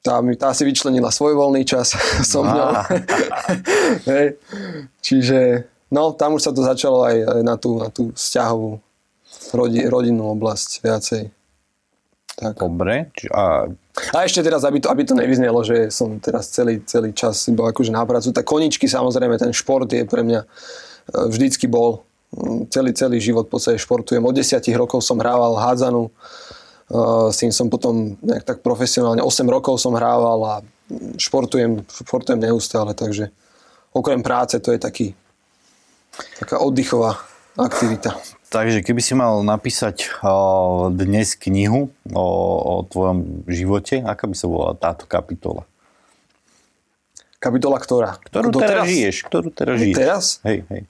tá, 0.00 0.24
mi, 0.24 0.32
tá 0.32 0.56
si 0.56 0.64
vyčlenila 0.64 1.12
svoj 1.12 1.36
voľný 1.36 1.62
čas 1.68 1.92
so 2.30 2.40
mnou. 2.40 2.72
Hej. 4.10 4.40
Čiže 5.04 5.68
no, 5.92 6.16
tam 6.16 6.40
už 6.40 6.42
sa 6.48 6.52
to 6.56 6.64
začalo 6.64 7.04
aj, 7.04 7.16
aj 7.20 7.40
na, 7.44 7.54
tú, 7.60 7.70
na 7.76 7.88
tú 7.92 8.12
vzťahovú 8.16 8.80
rodi, 9.52 9.80
rodinnú 9.86 10.32
oblasť 10.32 10.70
viacej. 10.80 11.22
Tak. 12.40 12.56
Dobre. 12.56 13.12
A... 13.36 13.68
a 14.16 14.18
ešte 14.24 14.40
teraz, 14.40 14.64
aby 14.64 14.80
to, 14.80 14.88
aby 14.88 15.04
to 15.04 15.12
nevyznelo, 15.12 15.60
že 15.60 15.92
som 15.92 16.16
teraz 16.16 16.48
celý, 16.48 16.80
celý 16.88 17.12
čas 17.12 17.36
bol 17.52 17.68
akože 17.68 17.92
na 17.92 18.00
prácu, 18.08 18.32
tak 18.32 18.48
koničky 18.48 18.88
samozrejme, 18.88 19.36
ten 19.36 19.52
šport 19.52 19.84
je 19.92 20.08
pre 20.08 20.24
mňa 20.24 20.40
e, 20.40 20.46
vždycky 21.28 21.68
bol 21.68 22.00
celý, 22.70 22.90
celý 22.94 23.18
život 23.18 23.50
v 23.50 23.52
podstate 23.58 23.78
športujem. 23.78 24.22
Od 24.22 24.34
10 24.34 24.62
rokov 24.78 25.02
som 25.02 25.18
hrával 25.18 25.58
hádzanú, 25.58 26.10
s 27.30 27.36
tým 27.38 27.54
som 27.54 27.70
potom 27.70 28.18
nejak 28.18 28.42
tak 28.42 28.58
profesionálne, 28.66 29.22
8 29.22 29.46
rokov 29.46 29.78
som 29.78 29.94
hrával 29.94 30.38
a 30.42 30.54
športujem, 31.18 31.86
športujem 31.86 32.42
neustále, 32.42 32.94
takže 32.98 33.30
okrem 33.94 34.22
práce 34.22 34.58
to 34.58 34.74
je 34.74 34.78
taký, 34.82 35.06
taká 36.42 36.58
oddychová 36.58 37.22
aktivita. 37.54 38.18
Takže 38.50 38.82
keby 38.82 38.98
si 38.98 39.14
mal 39.14 39.46
napísať 39.46 40.10
dnes 40.90 41.38
knihu 41.38 41.94
o, 42.10 42.26
o 42.58 42.74
tvojom 42.82 43.46
živote, 43.46 44.02
aká 44.02 44.26
by 44.26 44.34
sa 44.34 44.50
volala 44.50 44.74
táto 44.74 45.06
kapitola? 45.06 45.62
Kapitola 47.38 47.78
ktorá? 47.78 48.18
Ktorú 48.18 48.50
teraz 48.58 48.90
žiješ? 48.90 49.16
Ktorú 49.30 49.48
teraz 49.54 49.78
žiješ? 49.78 49.96
Teraz? 49.96 50.24
Hej, 50.42 50.66
hej. 50.66 50.82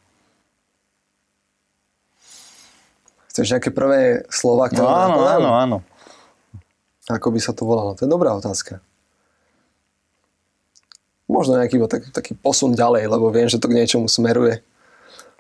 Chceš 3.31 3.47
nejaké 3.49 3.71
prvé 3.71 4.01
slova, 4.27 4.67
ktoré 4.67 4.83
No 4.83 4.91
áno, 4.91 5.17
napadajú? 5.17 5.39
áno, 5.39 5.51
áno. 5.55 5.77
Ako 7.07 7.31
by 7.31 7.39
sa 7.39 7.51
to 7.51 7.63
volalo? 7.63 7.95
To 7.95 8.03
je 8.03 8.11
dobrá 8.11 8.31
otázka. 8.33 8.83
Možno 11.25 11.55
nejaký 11.57 11.79
tak, 11.87 12.11
taký 12.11 12.35
posun 12.35 12.75
ďalej, 12.75 13.07
lebo 13.07 13.31
viem, 13.31 13.47
že 13.47 13.57
to 13.57 13.67
k 13.67 13.79
niečomu 13.79 14.07
smeruje. 14.07 14.67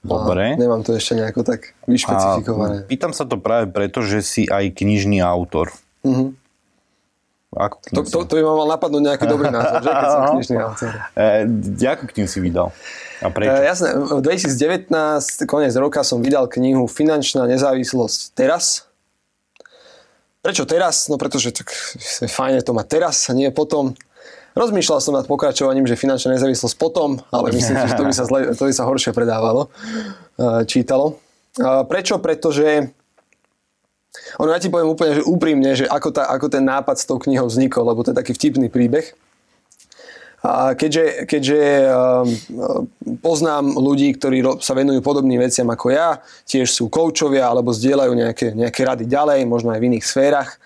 Dobre. 0.00 0.55
A 0.55 0.57
nemám 0.57 0.81
to 0.81 0.94
ešte 0.94 1.12
nejako 1.12 1.42
tak 1.42 1.76
A 1.76 1.87
vyšpecifikované. 1.87 2.87
pýtam 2.87 3.12
sa 3.12 3.22
to 3.22 3.37
práve 3.37 3.68
preto, 3.68 4.00
že 4.00 4.22
si 4.22 4.42
aj 4.46 4.72
knižný 4.72 5.20
autor. 5.20 5.74
Mhm. 6.00 6.39
Ako 7.50 7.82
To, 7.90 8.00
to, 8.06 8.18
to 8.30 8.32
by 8.38 8.42
ma 8.46 8.54
mal 8.62 8.68
napadnúť 8.78 9.02
nejaký 9.10 9.26
dobrý 9.26 9.50
názor, 9.56 9.82
že 9.82 9.90
keď 9.90 10.06
som 10.06 10.22
knižný 10.38 10.56
autor. 10.62 10.90
E, 11.18 11.86
akú 11.90 12.04
knihu 12.14 12.28
si 12.30 12.38
vydal? 12.38 12.70
A 13.18 13.26
prečo? 13.34 13.50
E, 13.50 13.66
jasné, 13.66 13.88
v 13.98 14.22
2019, 14.22 15.50
koniec 15.50 15.74
roka 15.74 16.06
som 16.06 16.22
vydal 16.22 16.46
knihu 16.46 16.86
Finančná 16.86 17.50
nezávislosť 17.50 18.38
teraz. 18.38 18.86
Prečo 20.46 20.62
teraz? 20.62 21.10
No 21.10 21.18
pretože 21.18 21.50
tak 21.50 21.74
je 22.22 22.30
fajne 22.30 22.62
to 22.62 22.70
mať 22.70 22.86
teraz 22.86 23.26
a 23.26 23.34
nie 23.34 23.50
potom. 23.50 23.98
Rozmýšľal 24.54 24.98
som 25.02 25.14
nad 25.14 25.26
pokračovaním, 25.30 25.86
že 25.86 25.94
finančná 25.94 26.34
nezávislosť 26.34 26.74
potom, 26.74 27.22
ale 27.30 27.54
myslím 27.54 27.82
si, 27.82 27.86
že 27.86 27.94
to 27.94 28.02
by 28.02 28.14
sa, 28.14 28.26
zle, 28.26 28.50
to 28.50 28.66
by 28.66 28.72
sa 28.74 28.82
horšie 28.82 29.10
predávalo, 29.14 29.70
e, 30.38 30.66
čítalo. 30.70 31.18
E, 31.58 31.82
Prečo? 31.86 32.22
Pretože 32.22 32.94
ono, 34.42 34.50
ja 34.50 34.58
ti 34.58 34.72
poviem 34.72 34.90
úplne 34.90 35.22
že 35.22 35.26
úprimne, 35.26 35.70
že 35.74 35.86
ako, 35.86 36.08
tá, 36.10 36.26
ako 36.30 36.46
ten 36.50 36.64
nápad 36.66 36.96
s 36.98 37.06
tou 37.06 37.18
knihou 37.18 37.46
vznikol, 37.46 37.86
lebo 37.86 38.02
to 38.02 38.10
je 38.10 38.18
taký 38.18 38.32
vtipný 38.34 38.66
príbeh. 38.66 39.14
A 40.40 40.72
keďže, 40.72 41.28
keďže 41.28 41.60
um, 41.84 42.24
poznám 43.20 43.76
ľudí, 43.76 44.16
ktorí 44.16 44.40
sa 44.64 44.72
venujú 44.72 45.04
podobným 45.04 45.36
veciam 45.36 45.68
ako 45.68 45.92
ja, 45.92 46.24
tiež 46.48 46.64
sú 46.64 46.88
koučovia 46.88 47.44
alebo 47.44 47.76
zdieľajú 47.76 48.12
nejaké, 48.16 48.46
nejaké 48.56 48.80
rady 48.88 49.04
ďalej, 49.04 49.44
možno 49.44 49.76
aj 49.76 49.80
v 49.84 49.88
iných 49.92 50.04
sférach, 50.08 50.56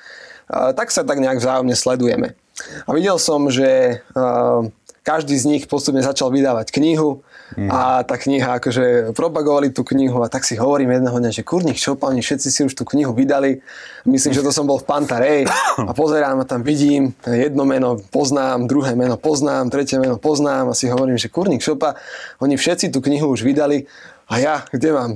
tak 0.46 0.94
sa 0.94 1.02
tak 1.02 1.18
nejak 1.18 1.42
vzájomne 1.42 1.74
sledujeme. 1.74 2.38
A 2.86 2.94
videl 2.94 3.18
som, 3.18 3.50
že 3.50 3.98
um, 4.14 4.70
každý 5.04 5.36
z 5.36 5.44
nich 5.44 5.64
postupne 5.68 6.00
začal 6.00 6.32
vydávať 6.32 6.72
knihu 6.72 7.20
a 7.54 8.00
tá 8.08 8.16
kniha, 8.16 8.56
akože 8.56 9.12
propagovali 9.12 9.68
tú 9.68 9.84
knihu 9.84 10.16
a 10.24 10.32
tak 10.32 10.48
si 10.48 10.56
hovorím 10.56 10.96
jedného 10.96 11.12
dňa, 11.12 11.30
že 11.30 11.44
kurník 11.44 11.76
čo, 11.76 11.92
oni 11.94 12.24
všetci 12.24 12.48
si 12.48 12.60
už 12.64 12.72
tú 12.72 12.88
knihu 12.88 13.12
vydali. 13.12 13.60
Myslím, 14.08 14.32
že 14.32 14.40
to 14.40 14.48
som 14.48 14.64
bol 14.64 14.80
v 14.80 14.88
Pantarej 14.88 15.40
a 15.76 15.92
pozerám 15.92 16.40
a 16.40 16.48
tam 16.48 16.64
vidím 16.64 17.12
jedno 17.22 17.68
meno 17.68 18.00
poznám, 18.08 18.64
druhé 18.64 18.96
meno 18.96 19.20
poznám, 19.20 19.68
tretie 19.68 20.00
meno 20.00 20.16
poznám 20.16 20.72
a 20.72 20.74
si 20.74 20.88
hovorím, 20.88 21.20
že 21.20 21.28
kurník 21.28 21.60
šopa, 21.60 22.00
oni 22.40 22.56
všetci 22.56 22.88
tú 22.88 23.04
knihu 23.04 23.28
už 23.28 23.44
vydali 23.44 23.84
a 24.24 24.40
ja, 24.40 24.64
kde 24.72 24.88
mám? 24.96 25.12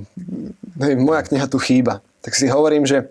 Hej, 0.85 1.01
moja 1.01 1.25
kniha 1.25 1.49
tu 1.49 1.57
chýba. 1.57 2.05
Tak 2.21 2.37
si 2.37 2.45
hovorím, 2.53 2.85
že 2.85 3.09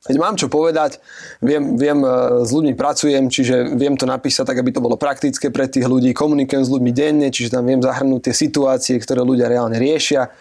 Veď 0.00 0.16
mám 0.16 0.32
čo 0.32 0.48
povedať, 0.48 0.96
viem, 1.44 1.76
viem, 1.76 2.00
e, 2.00 2.08
s 2.40 2.50
ľuďmi 2.56 2.72
pracujem, 2.72 3.28
čiže 3.28 3.76
viem 3.76 4.00
to 4.00 4.08
napísať 4.08 4.48
tak, 4.48 4.56
aby 4.64 4.72
to 4.72 4.80
bolo 4.80 4.96
praktické 4.96 5.52
pre 5.52 5.68
tých 5.68 5.84
ľudí, 5.84 6.16
komunikujem 6.16 6.64
s 6.64 6.72
ľuďmi 6.72 6.92
denne, 6.96 7.28
čiže 7.28 7.52
tam 7.52 7.68
viem 7.68 7.84
zahrnúť 7.84 8.32
tie 8.32 8.34
situácie, 8.48 8.96
ktoré 8.96 9.20
ľudia 9.20 9.52
reálne 9.52 9.76
riešia. 9.76 10.32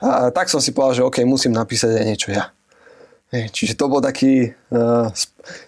A 0.00 0.32
tak 0.32 0.48
som 0.48 0.64
si 0.64 0.72
povedal, 0.72 1.04
že 1.04 1.06
OK, 1.12 1.20
musím 1.28 1.52
napísať 1.52 1.92
aj 1.92 2.04
niečo 2.08 2.28
ja. 2.32 2.48
Čiže 3.32 3.76
to 3.76 3.90
bol 3.90 4.00
taký 4.00 4.54
uh, 4.70 5.10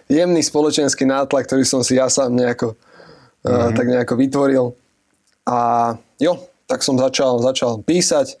jemný 0.07 0.41
spoločenský 0.41 1.05
nátlak, 1.05 1.45
ktorý 1.45 1.67
som 1.67 1.83
si 1.83 1.99
ja 1.99 2.07
sám 2.07 2.33
nejako, 2.33 2.73
uh, 2.73 3.45
mm-hmm. 3.45 3.75
tak 3.75 3.85
nejako 3.85 4.13
vytvoril. 4.15 4.65
A 5.45 5.57
jo, 6.17 6.39
tak 6.65 6.81
som 6.81 6.95
začal, 6.97 7.41
začal 7.43 7.83
písať. 7.83 8.39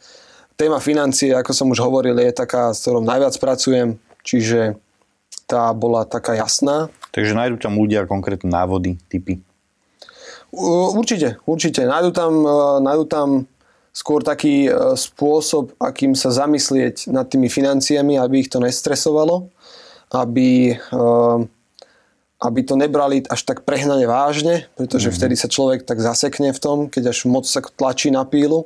Téma 0.55 0.79
financie, 0.79 1.35
ako 1.35 1.51
som 1.51 1.67
už 1.69 1.83
hovoril, 1.83 2.15
je 2.15 2.31
taká, 2.31 2.71
s 2.71 2.85
ktorou 2.85 3.03
najviac 3.03 3.35
pracujem, 3.37 3.99
čiže 4.29 4.77
tá 5.49 5.73
bola 5.73 6.05
taká 6.05 6.37
jasná. 6.37 6.93
Takže 7.09 7.33
nájdú 7.33 7.57
tam 7.57 7.73
ľudia 7.81 8.05
konkrétne 8.05 8.53
návody, 8.53 9.01
typy. 9.09 9.41
Určite, 10.93 11.41
určite. 11.45 11.85
Nájdu 11.85 12.13
tam, 12.13 12.33
e, 12.45 12.57
nájdu 12.85 13.05
tam 13.09 13.27
skôr 13.93 14.21
taký 14.21 14.69
e, 14.69 14.71
spôsob, 14.97 15.73
akým 15.81 16.13
sa 16.13 16.29
zamyslieť 16.29 17.09
nad 17.09 17.25
tými 17.29 17.49
financiami, 17.49 18.17
aby 18.17 18.45
ich 18.45 18.49
to 18.49 18.61
nestresovalo, 18.61 19.49
aby, 20.09 20.73
e, 20.73 21.05
aby 22.41 22.59
to 22.65 22.73
nebrali 22.77 23.21
až 23.29 23.45
tak 23.45 23.61
prehnane 23.61 24.09
vážne, 24.09 24.65
pretože 24.73 25.13
vtedy 25.13 25.37
sa 25.37 25.49
človek 25.49 25.85
tak 25.85 26.01
zasekne 26.01 26.49
v 26.49 26.61
tom, 26.61 26.77
keď 26.89 27.13
až 27.13 27.29
moc 27.29 27.45
sa 27.45 27.61
tlačí 27.61 28.09
na 28.09 28.25
pílu. 28.25 28.65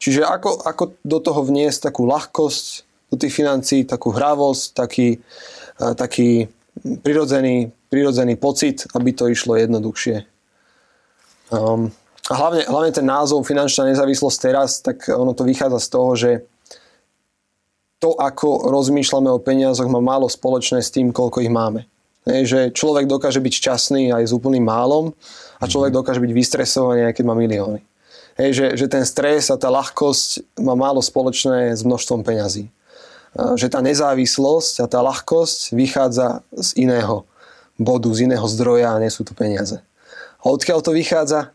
Čiže 0.00 0.24
ako, 0.24 0.64
ako 0.64 0.84
do 1.04 1.18
toho 1.20 1.40
vniesť 1.44 1.92
takú 1.92 2.08
ľahkosť 2.08 2.87
do 3.08 3.16
tých 3.16 3.32
financií, 3.32 3.88
takú 3.88 4.12
hravosť, 4.12 4.64
taký, 4.76 5.08
taký 5.96 6.48
prirodzený, 7.00 7.72
prirodzený 7.88 8.36
pocit, 8.36 8.84
aby 8.92 9.16
to 9.16 9.32
išlo 9.32 9.56
jednoduchšie. 9.56 10.28
Um, 11.48 11.88
a 12.28 12.34
hlavne, 12.36 12.68
hlavne 12.68 12.92
ten 12.92 13.08
názov 13.08 13.48
finančná 13.48 13.88
nezávislosť 13.88 14.38
teraz, 14.40 14.84
tak 14.84 15.08
ono 15.08 15.32
to 15.32 15.48
vychádza 15.48 15.80
z 15.80 15.88
toho, 15.88 16.10
že 16.12 16.30
to, 17.98 18.14
ako 18.14 18.68
rozmýšľame 18.68 19.32
o 19.32 19.42
peniazoch, 19.42 19.88
má 19.90 19.98
málo 19.98 20.28
spoločné 20.28 20.84
s 20.84 20.92
tým, 20.92 21.10
koľko 21.10 21.42
ich 21.42 21.50
máme. 21.50 21.88
Hej, 22.28 22.42
že 22.44 22.60
človek 22.76 23.08
dokáže 23.08 23.40
byť 23.40 23.54
šťastný 23.56 24.12
aj 24.12 24.28
s 24.28 24.36
úplným 24.36 24.60
málom 24.60 25.16
a 25.56 25.64
človek 25.64 25.96
dokáže 25.96 26.20
byť 26.20 26.32
vystresovaný, 26.36 27.08
aj 27.08 27.16
keď 27.16 27.24
má 27.24 27.34
milióny. 27.34 27.80
Hej, 28.36 28.50
že, 28.54 28.66
že 28.84 28.86
ten 28.86 29.02
stres 29.08 29.48
a 29.48 29.56
tá 29.56 29.72
ľahkosť 29.72 30.60
má 30.60 30.76
málo 30.76 31.00
spoločné 31.00 31.74
s 31.74 31.82
množstvom 31.82 32.22
peňazí. 32.22 32.68
A 33.36 33.56
Že 33.58 33.68
tá 33.68 33.80
nezávislosť 33.84 34.84
a 34.84 34.86
tá 34.88 35.00
ľahkosť 35.04 35.72
vychádza 35.76 36.40
z 36.54 36.68
iného 36.88 37.28
bodu, 37.78 38.10
z 38.10 38.26
iného 38.26 38.46
zdroja 38.48 38.96
a 38.96 39.00
nie 39.02 39.10
sú 39.12 39.22
to 39.22 39.32
peniaze. 39.36 39.78
A 40.38 40.44
odkiaľ 40.48 40.80
to 40.80 40.94
vychádza? 40.94 41.50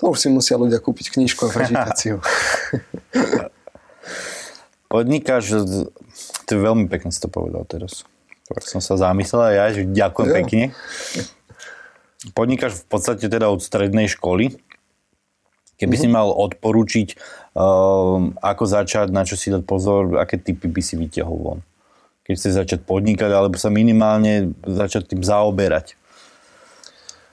To 0.00 0.12
už 0.12 0.18
si 0.24 0.28
musia 0.32 0.58
ľudia 0.58 0.82
kúpiť 0.82 1.14
knižku 1.14 1.46
a 1.46 1.94
ju. 2.02 2.18
Podnikáš, 4.92 5.64
to 6.44 6.52
veľmi 6.52 6.84
pekne 6.90 7.08
si 7.08 7.20
to 7.22 7.30
povedal 7.32 7.64
teraz. 7.64 8.04
Tak 8.50 8.66
som 8.68 8.84
sa 8.84 8.98
zamyslel 9.00 9.40
a 9.40 9.50
ja, 9.54 9.66
že 9.72 9.88
ďakujem 9.88 10.28
Jo. 10.28 10.34
pekne. 10.36 10.62
Podnikáš 12.36 12.84
v 12.84 12.86
podstate 12.86 13.24
teda 13.30 13.48
od 13.48 13.64
strednej 13.64 14.10
školy. 14.12 14.58
Keby 15.82 15.94
si 15.98 16.06
mal 16.06 16.30
odporučiť, 16.30 17.08
um, 17.52 18.38
ako 18.38 18.64
začať, 18.64 19.10
na 19.10 19.26
čo 19.26 19.34
si 19.34 19.50
dať 19.50 19.66
pozor, 19.66 20.14
aké 20.22 20.38
typy 20.38 20.70
by 20.70 20.78
si 20.78 20.94
vytiahol 20.94 21.36
von? 21.36 21.60
Keď 22.22 22.32
chceš 22.38 22.52
začať 22.54 22.80
podnikať, 22.86 23.34
alebo 23.34 23.58
sa 23.58 23.66
minimálne 23.66 24.54
začať 24.62 25.10
tým 25.10 25.26
zaoberať. 25.26 25.98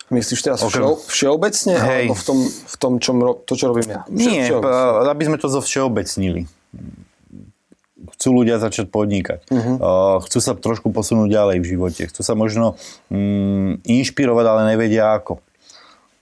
Myslíš 0.10 0.42
teraz 0.42 0.66
Okrem- 0.66 0.82
všeo, 0.82 0.94
všeobecne? 1.06 1.74
Hej. 1.78 2.06
Alebo 2.10 2.18
v 2.18 2.24
tom, 2.26 2.38
v 2.50 2.76
tom 2.82 2.94
čom 2.98 3.16
to, 3.46 3.54
čo 3.54 3.70
robím 3.70 3.86
ja? 3.94 4.02
Vše- 4.10 4.18
Nie, 4.18 4.42
všeobecne. 4.50 4.82
p- 5.06 5.10
aby 5.14 5.24
sme 5.30 5.38
to 5.38 5.48
zo 5.48 5.62
všeobecnili. 5.62 6.42
Chcú 8.18 8.30
ľudia 8.34 8.58
začať 8.58 8.90
podnikať. 8.90 9.46
Mhm. 9.54 9.74
Uh, 9.78 10.18
chcú 10.26 10.42
sa 10.42 10.58
trošku 10.58 10.90
posunúť 10.90 11.30
ďalej 11.30 11.58
v 11.62 11.66
živote. 11.70 12.02
Chcú 12.10 12.26
sa 12.26 12.34
možno 12.34 12.74
mm, 13.14 13.86
inšpirovať, 13.86 14.46
ale 14.50 14.62
nevedia 14.74 15.14
ako. 15.14 15.38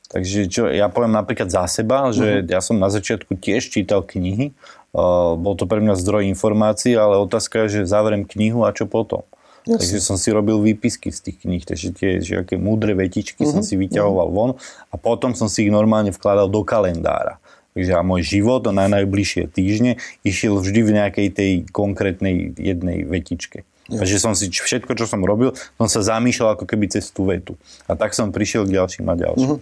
Takže 0.08 0.48
čo, 0.48 0.72
ja 0.72 0.88
poviem 0.88 1.12
napríklad 1.12 1.52
za 1.52 1.68
seba, 1.68 2.10
že 2.16 2.42
Mhm. 2.42 2.48
ja 2.48 2.60
som 2.64 2.80
na 2.80 2.88
začiatku 2.88 3.36
tiež 3.36 3.68
čítal 3.68 4.04
knihy. 4.08 4.56
Uh, 4.96 5.36
bol 5.36 5.54
to 5.54 5.68
pre 5.68 5.84
mňa 5.84 6.00
zdroj 6.00 6.26
informácií, 6.32 6.96
ale 6.96 7.20
otázka 7.20 7.68
je, 7.68 7.84
že 7.84 7.92
zavriem 7.92 8.24
knihu 8.24 8.64
a 8.64 8.72
čo 8.72 8.88
potom. 8.88 9.22
Jasne. 9.68 9.84
Takže 9.84 10.00
som 10.00 10.16
si 10.16 10.32
robil 10.32 10.64
výpisky 10.64 11.12
z 11.12 11.20
tých 11.28 11.38
kníh, 11.44 11.60
takže 11.68 11.92
tie 11.92 12.24
že 12.24 12.40
aké 12.40 12.56
múdre 12.56 12.96
vetičky 12.96 13.44
som 13.44 13.60
Mhm. 13.60 13.68
si 13.68 13.76
vyťahoval 13.76 14.28
von 14.32 14.52
a 14.90 14.96
potom 14.96 15.36
som 15.36 15.52
si 15.52 15.68
ich 15.68 15.72
normálne 15.76 16.16
vkladal 16.16 16.48
do 16.48 16.64
kalendára. 16.64 17.36
Takže 17.76 17.94
a 17.94 18.02
môj 18.02 18.24
život 18.26 18.64
na 18.72 18.88
najbližšie 18.90 19.52
týždne 19.54 20.00
išiel 20.24 20.56
vždy 20.58 20.82
v 20.82 20.92
nejakej 20.98 21.28
tej 21.30 21.52
konkrétnej 21.70 22.56
jednej 22.58 23.04
vetičke. 23.06 23.68
Takže 23.88 24.20
som 24.20 24.36
si 24.36 24.52
všetko, 24.52 25.00
čo 25.00 25.08
som 25.08 25.24
robil, 25.24 25.56
som 25.80 25.88
sa 25.88 26.04
zamýšľal 26.04 26.60
ako 26.60 26.68
keby 26.68 26.92
cez 26.92 27.08
tú 27.08 27.24
vetu. 27.28 27.56
A 27.88 27.96
tak 27.96 28.12
som 28.12 28.36
prišiel 28.36 28.68
k 28.68 28.76
ďalším 28.76 29.08
a 29.08 29.16
ďalším. 29.16 29.60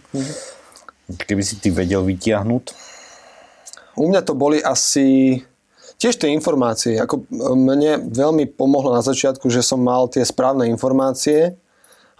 Keby 1.13 1.43
si 1.45 1.61
ty 1.61 1.69
vedel 1.69 2.01
vytiahnuť, 2.01 2.95
U 3.95 4.11
mňa 4.11 4.21
to 4.27 4.35
boli 4.35 4.59
asi 4.59 5.39
tiež 5.95 6.19
tie 6.19 6.35
informácie. 6.35 6.99
Ako 6.99 7.23
mne 7.55 8.11
veľmi 8.11 8.51
pomohlo 8.51 8.91
na 8.91 8.99
začiatku, 8.99 9.47
že 9.47 9.63
som 9.63 9.79
mal 9.79 10.11
tie 10.11 10.27
správne 10.27 10.67
informácie 10.67 11.55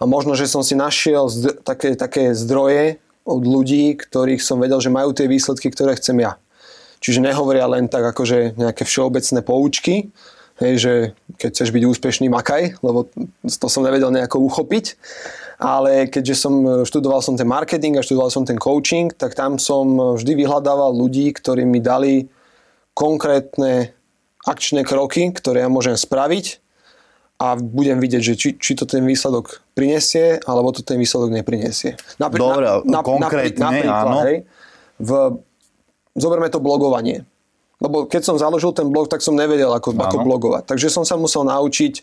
a 0.00 0.02
možno, 0.08 0.32
že 0.32 0.48
som 0.48 0.64
si 0.64 0.72
našiel 0.72 1.28
zdr- 1.28 1.60
také, 1.60 1.92
také 1.92 2.32
zdroje 2.32 2.96
od 3.28 3.44
ľudí, 3.44 3.92
ktorých 4.00 4.40
som 4.40 4.56
vedel, 4.56 4.80
že 4.80 4.88
majú 4.88 5.12
tie 5.12 5.28
výsledky, 5.28 5.68
ktoré 5.68 6.00
chcem 6.00 6.16
ja. 6.24 6.40
Čiže 7.04 7.20
nehovoria 7.20 7.68
len 7.68 7.92
tak 7.92 8.08
akože 8.08 8.56
nejaké 8.56 8.88
všeobecné 8.88 9.44
poučky, 9.44 10.08
hej, 10.62 10.74
že 10.80 10.92
keď 11.36 11.48
chceš 11.52 11.70
byť 11.72 11.82
úspešný, 11.84 12.26
makaj, 12.32 12.80
lebo 12.80 13.08
to 13.44 13.66
som 13.68 13.84
nevedel 13.84 14.08
nejako 14.12 14.40
uchopiť. 14.46 14.96
Ale 15.56 16.04
keďže 16.12 16.36
som 16.36 16.84
študoval 16.84 17.24
som 17.24 17.32
ten 17.32 17.48
marketing 17.48 17.96
a 17.96 18.04
študoval 18.04 18.28
som 18.28 18.44
ten 18.44 18.60
coaching, 18.60 19.08
tak 19.16 19.32
tam 19.32 19.56
som 19.56 20.16
vždy 20.20 20.44
vyhľadával 20.44 20.92
ľudí, 20.92 21.32
ktorí 21.32 21.64
mi 21.64 21.80
dali 21.80 22.28
konkrétne 22.92 23.96
akčné 24.44 24.84
kroky, 24.84 25.32
ktoré 25.32 25.64
ja 25.64 25.72
môžem 25.72 25.96
spraviť 25.96 26.60
a 27.36 27.56
budem 27.56 28.00
vidieť, 28.00 28.22
že 28.24 28.34
či, 28.36 28.48
či 28.56 28.72
to 28.72 28.88
ten 28.88 29.04
výsledok 29.04 29.60
prinesie, 29.76 30.40
alebo 30.48 30.72
to 30.72 30.80
ten 30.80 30.96
výsledok 30.96 31.32
neprinesie. 31.32 32.00
Napri- 32.16 32.40
Dobre, 32.40 32.64
na, 32.64 32.80
na, 32.84 33.00
konkrétne, 33.04 33.60
napríklad, 33.60 34.04
áno. 34.08 34.18
Hej, 34.24 34.36
v, 34.96 35.10
zoberme 36.16 36.48
to 36.48 36.64
blogovanie. 36.64 37.28
Lebo 37.76 38.08
keď 38.08 38.22
som 38.24 38.40
založil 38.40 38.72
ten 38.72 38.88
blog, 38.88 39.12
tak 39.12 39.20
som 39.20 39.36
nevedel, 39.36 39.68
ako, 39.68 39.92
ako 39.92 40.24
blogovať. 40.24 40.64
Takže 40.64 40.88
som 40.88 41.04
sa 41.04 41.20
musel 41.20 41.44
naučiť, 41.44 42.00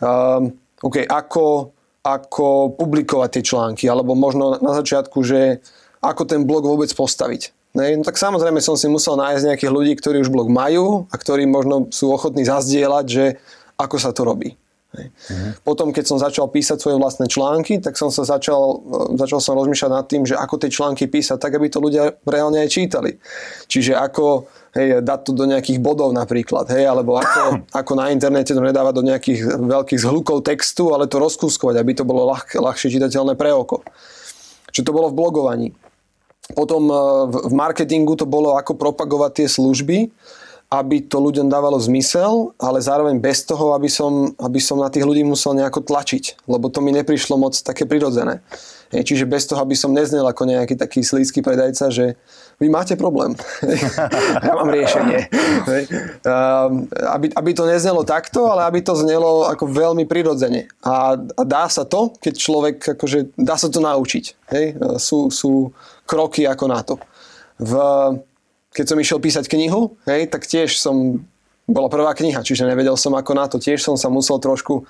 um, 0.00 0.48
okay, 0.80 1.04
ako, 1.04 1.76
ako 2.00 2.72
publikovať 2.80 3.28
tie 3.36 3.42
články, 3.44 3.84
alebo 3.84 4.16
možno 4.16 4.56
na 4.64 4.72
začiatku, 4.72 5.20
že 5.20 5.60
ako 6.00 6.24
ten 6.24 6.48
blog 6.48 6.64
vôbec 6.64 6.88
postaviť. 6.92 7.52
Ne? 7.74 8.00
No 8.00 8.04
tak 8.06 8.16
samozrejme 8.16 8.62
som 8.64 8.78
si 8.78 8.86
musel 8.88 9.18
nájsť 9.18 9.44
nejakých 9.50 9.72
ľudí, 9.72 9.92
ktorí 9.98 10.22
už 10.24 10.30
blog 10.32 10.48
majú 10.48 11.10
a 11.10 11.14
ktorí 11.18 11.44
možno 11.44 11.90
sú 11.90 12.08
ochotní 12.08 12.46
zazdieľať, 12.46 13.04
že 13.08 13.24
ako 13.76 13.96
sa 13.98 14.14
to 14.14 14.22
robí. 14.22 14.56
Uh-huh. 14.94 15.50
Potom, 15.66 15.90
keď 15.90 16.04
som 16.06 16.22
začal 16.22 16.46
písať 16.46 16.78
svoje 16.78 16.96
vlastné 17.02 17.26
články, 17.26 17.82
tak 17.82 17.98
som 17.98 18.14
sa 18.14 18.22
začal, 18.22 18.78
e, 18.78 19.18
začal 19.18 19.42
som 19.42 19.58
rozmýšľať 19.58 19.90
nad 19.90 20.06
tým, 20.06 20.22
že 20.22 20.38
ako 20.38 20.54
tie 20.62 20.70
články 20.70 21.10
písať, 21.10 21.34
tak 21.34 21.58
aby 21.58 21.66
to 21.66 21.82
ľudia 21.82 22.14
reálne 22.22 22.62
aj 22.62 22.70
čítali. 22.70 23.18
Čiže 23.66 23.98
ako 23.98 24.46
hej, 24.74 25.00
dať 25.00 25.20
to 25.26 25.32
do 25.32 25.46
nejakých 25.46 25.78
bodov 25.78 26.10
napríklad, 26.10 26.66
hej, 26.74 26.84
alebo 26.90 27.16
ako, 27.16 27.62
ako 27.80 27.92
na 27.94 28.10
internete 28.10 28.52
to 28.52 28.60
nedávať 28.60 28.94
do 28.94 29.06
nejakých 29.06 29.40
veľkých 29.64 30.00
zhlukov 30.02 30.42
textu, 30.42 30.90
ale 30.90 31.06
to 31.06 31.22
rozkúskovať, 31.22 31.78
aby 31.78 31.92
to 31.94 32.04
bolo 32.04 32.28
ľah, 32.34 32.44
ľahšie 32.44 32.92
čitateľné 32.98 33.38
pre 33.38 33.54
oko. 33.54 33.86
Čo 34.74 34.82
to 34.82 34.90
bolo 34.90 35.08
v 35.10 35.16
blogovaní. 35.16 35.68
Potom 36.52 36.90
e, 36.90 36.94
v 37.30 37.54
marketingu 37.54 38.18
to 38.18 38.26
bolo 38.26 38.58
ako 38.58 38.74
propagovať 38.76 39.30
tie 39.42 39.48
služby 39.48 40.10
aby 40.80 41.06
to 41.06 41.22
ľuďom 41.22 41.46
dávalo 41.46 41.78
zmysel, 41.78 42.56
ale 42.58 42.82
zároveň 42.82 43.22
bez 43.22 43.46
toho, 43.46 43.76
aby 43.78 43.86
som, 43.86 44.34
aby 44.42 44.58
som 44.58 44.82
na 44.82 44.90
tých 44.90 45.06
ľudí 45.06 45.22
musel 45.22 45.54
nejako 45.54 45.86
tlačiť, 45.86 46.48
lebo 46.50 46.66
to 46.72 46.82
mi 46.82 46.90
neprišlo 46.90 47.38
moc 47.38 47.54
také 47.54 47.86
prirodzené. 47.86 48.42
Čiže 48.90 49.26
bez 49.26 49.46
toho, 49.46 49.62
aby 49.62 49.74
som 49.74 49.94
neznel 49.94 50.22
ako 50.26 50.46
nejaký 50.46 50.78
taký 50.78 51.02
slízky 51.02 51.42
predajca, 51.42 51.90
že 51.90 52.14
vy 52.60 52.66
máte 52.70 52.94
problém. 52.94 53.34
ja 54.46 54.52
mám 54.54 54.70
riešenie. 54.70 55.26
Um, 56.22 56.86
aby, 57.10 57.26
aby 57.34 57.50
to 57.50 57.66
neznelo 57.66 58.06
takto, 58.06 58.46
ale 58.46 58.66
aby 58.70 58.80
to 58.80 58.94
znelo 58.94 59.50
ako 59.50 59.66
veľmi 59.66 60.06
prirodzene. 60.06 60.70
A, 60.86 61.18
a 61.18 61.42
dá 61.42 61.66
sa 61.66 61.82
to, 61.82 62.14
keď 62.22 62.34
človek, 62.38 62.76
akože, 62.94 63.34
dá 63.34 63.58
sa 63.58 63.66
to 63.66 63.82
naučiť. 63.82 64.24
Hej. 64.54 64.66
Sú, 65.02 65.28
sú 65.34 65.74
kroky 66.06 66.46
ako 66.46 66.64
na 66.70 66.80
to. 66.86 66.94
V, 67.58 67.72
keď 68.74 68.84
som 68.86 68.98
išiel 68.98 69.18
písať 69.18 69.44
knihu, 69.50 69.94
hej, 70.06 70.30
tak 70.30 70.46
tiež 70.46 70.78
som, 70.78 71.22
bola 71.64 71.88
prvá 71.88 72.12
kniha, 72.12 72.44
čiže 72.44 72.68
nevedel 72.68 72.94
som 72.94 73.16
ako 73.16 73.32
na 73.32 73.46
to. 73.48 73.56
Tiež 73.56 73.80
som 73.80 73.96
sa 73.96 74.12
musel 74.12 74.36
trošku 74.36 74.84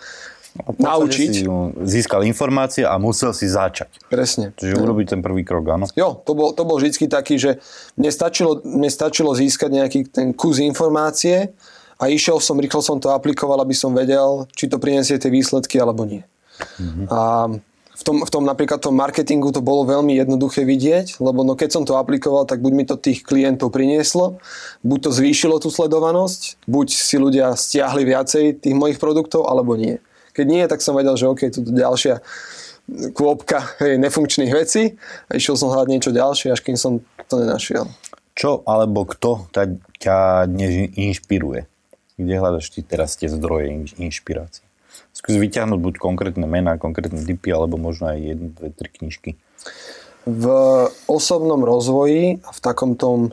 naučiť. 0.55 1.33
Si 1.35 1.47
získal 1.83 2.23
informácie 2.25 2.87
a 2.87 2.95
musel 2.97 3.35
si 3.35 3.51
začať. 3.51 3.91
Presne. 4.07 4.55
Čiže 4.55 4.79
urobiť 4.79 5.19
ten 5.19 5.21
prvý 5.21 5.43
krok, 5.43 5.67
áno? 5.75 5.87
Jo, 5.99 6.23
to 6.23 6.33
bol, 6.39 6.55
to 6.55 6.63
bol 6.63 6.79
vždy 6.79 7.11
taký, 7.11 7.37
že 7.37 7.59
mne 7.99 8.11
stačilo, 8.15 8.63
mne 8.63 8.91
stačilo 8.91 9.35
získať 9.35 9.71
nejaký 9.75 10.01
ten 10.09 10.31
kus 10.31 10.63
informácie 10.63 11.51
a 11.99 12.05
išiel 12.07 12.39
som, 12.39 12.59
rýchlo 12.59 12.83
som 12.83 13.03
to 13.03 13.11
aplikoval, 13.11 13.59
aby 13.63 13.75
som 13.75 13.91
vedel, 13.91 14.47
či 14.55 14.71
to 14.71 14.79
prinesie 14.79 15.19
tie 15.19 15.31
výsledky 15.31 15.83
alebo 15.83 16.07
nie. 16.07 16.23
Mm-hmm. 16.79 17.07
A 17.11 17.51
v 17.95 18.03
tom, 18.03 18.27
v 18.27 18.31
tom 18.31 18.43
napríklad 18.43 18.83
tom 18.83 18.99
marketingu 18.99 19.55
to 19.55 19.63
bolo 19.63 19.87
veľmi 19.87 20.19
jednoduché 20.19 20.67
vidieť, 20.67 21.23
lebo 21.23 21.47
no 21.47 21.55
keď 21.55 21.71
som 21.71 21.83
to 21.87 21.95
aplikoval, 21.95 22.43
tak 22.43 22.59
buď 22.59 22.73
mi 22.75 22.85
to 22.87 22.99
tých 22.99 23.23
klientov 23.23 23.71
prinieslo, 23.71 24.43
buď 24.83 24.99
to 24.99 25.11
zvýšilo 25.15 25.63
tú 25.63 25.71
sledovanosť, 25.71 26.59
buď 26.67 26.87
si 26.91 27.17
ľudia 27.23 27.55
stiahli 27.55 28.03
viacej 28.03 28.67
tých 28.67 28.75
mojich 28.75 28.99
produktov, 28.99 29.47
alebo 29.47 29.79
nie. 29.79 30.03
Keď 30.35 30.47
nie, 30.51 30.63
tak 30.67 30.83
som 30.83 30.99
vedel, 30.99 31.15
že 31.15 31.31
OK, 31.31 31.49
tu 31.55 31.63
ďalšia 31.63 32.21
kôpka 33.17 33.65
hej, 33.81 33.97
nefunkčných 33.97 34.53
vecí 34.53 34.99
a 35.31 35.39
išiel 35.39 35.57
som 35.57 35.73
hľadať 35.73 35.89
niečo 35.89 36.11
ďalšie, 36.13 36.53
až 36.53 36.61
kým 36.61 36.77
som 36.77 37.01
to 37.31 37.41
nenašiel. 37.41 37.89
Čo 38.35 38.67
alebo 38.67 39.07
kto 39.09 39.49
ťa 40.03 40.51
dnes 40.51 40.93
inšpiruje? 40.99 41.71
Kde 42.19 42.35
hľadaš 42.35 42.75
ty 42.75 42.83
teraz 42.83 43.17
tie 43.17 43.31
zdroje 43.31 43.89
inšpirácie? 43.97 44.67
skús 45.15 45.39
vyťahnuť 45.39 45.79
buď 45.79 45.95
konkrétne 46.03 46.45
mená, 46.45 46.77
konkrétne 46.77 47.23
typy, 47.23 47.55
alebo 47.55 47.79
možno 47.79 48.11
aj 48.11 48.19
jednu, 48.19 48.49
dve, 48.51 48.69
tri 48.75 48.89
knižky. 48.91 49.31
V 50.27 50.45
osobnom 51.07 51.63
rozvoji 51.63 52.43
a 52.43 52.51
v 52.51 52.61
takom 52.61 52.99
tom, 52.99 53.33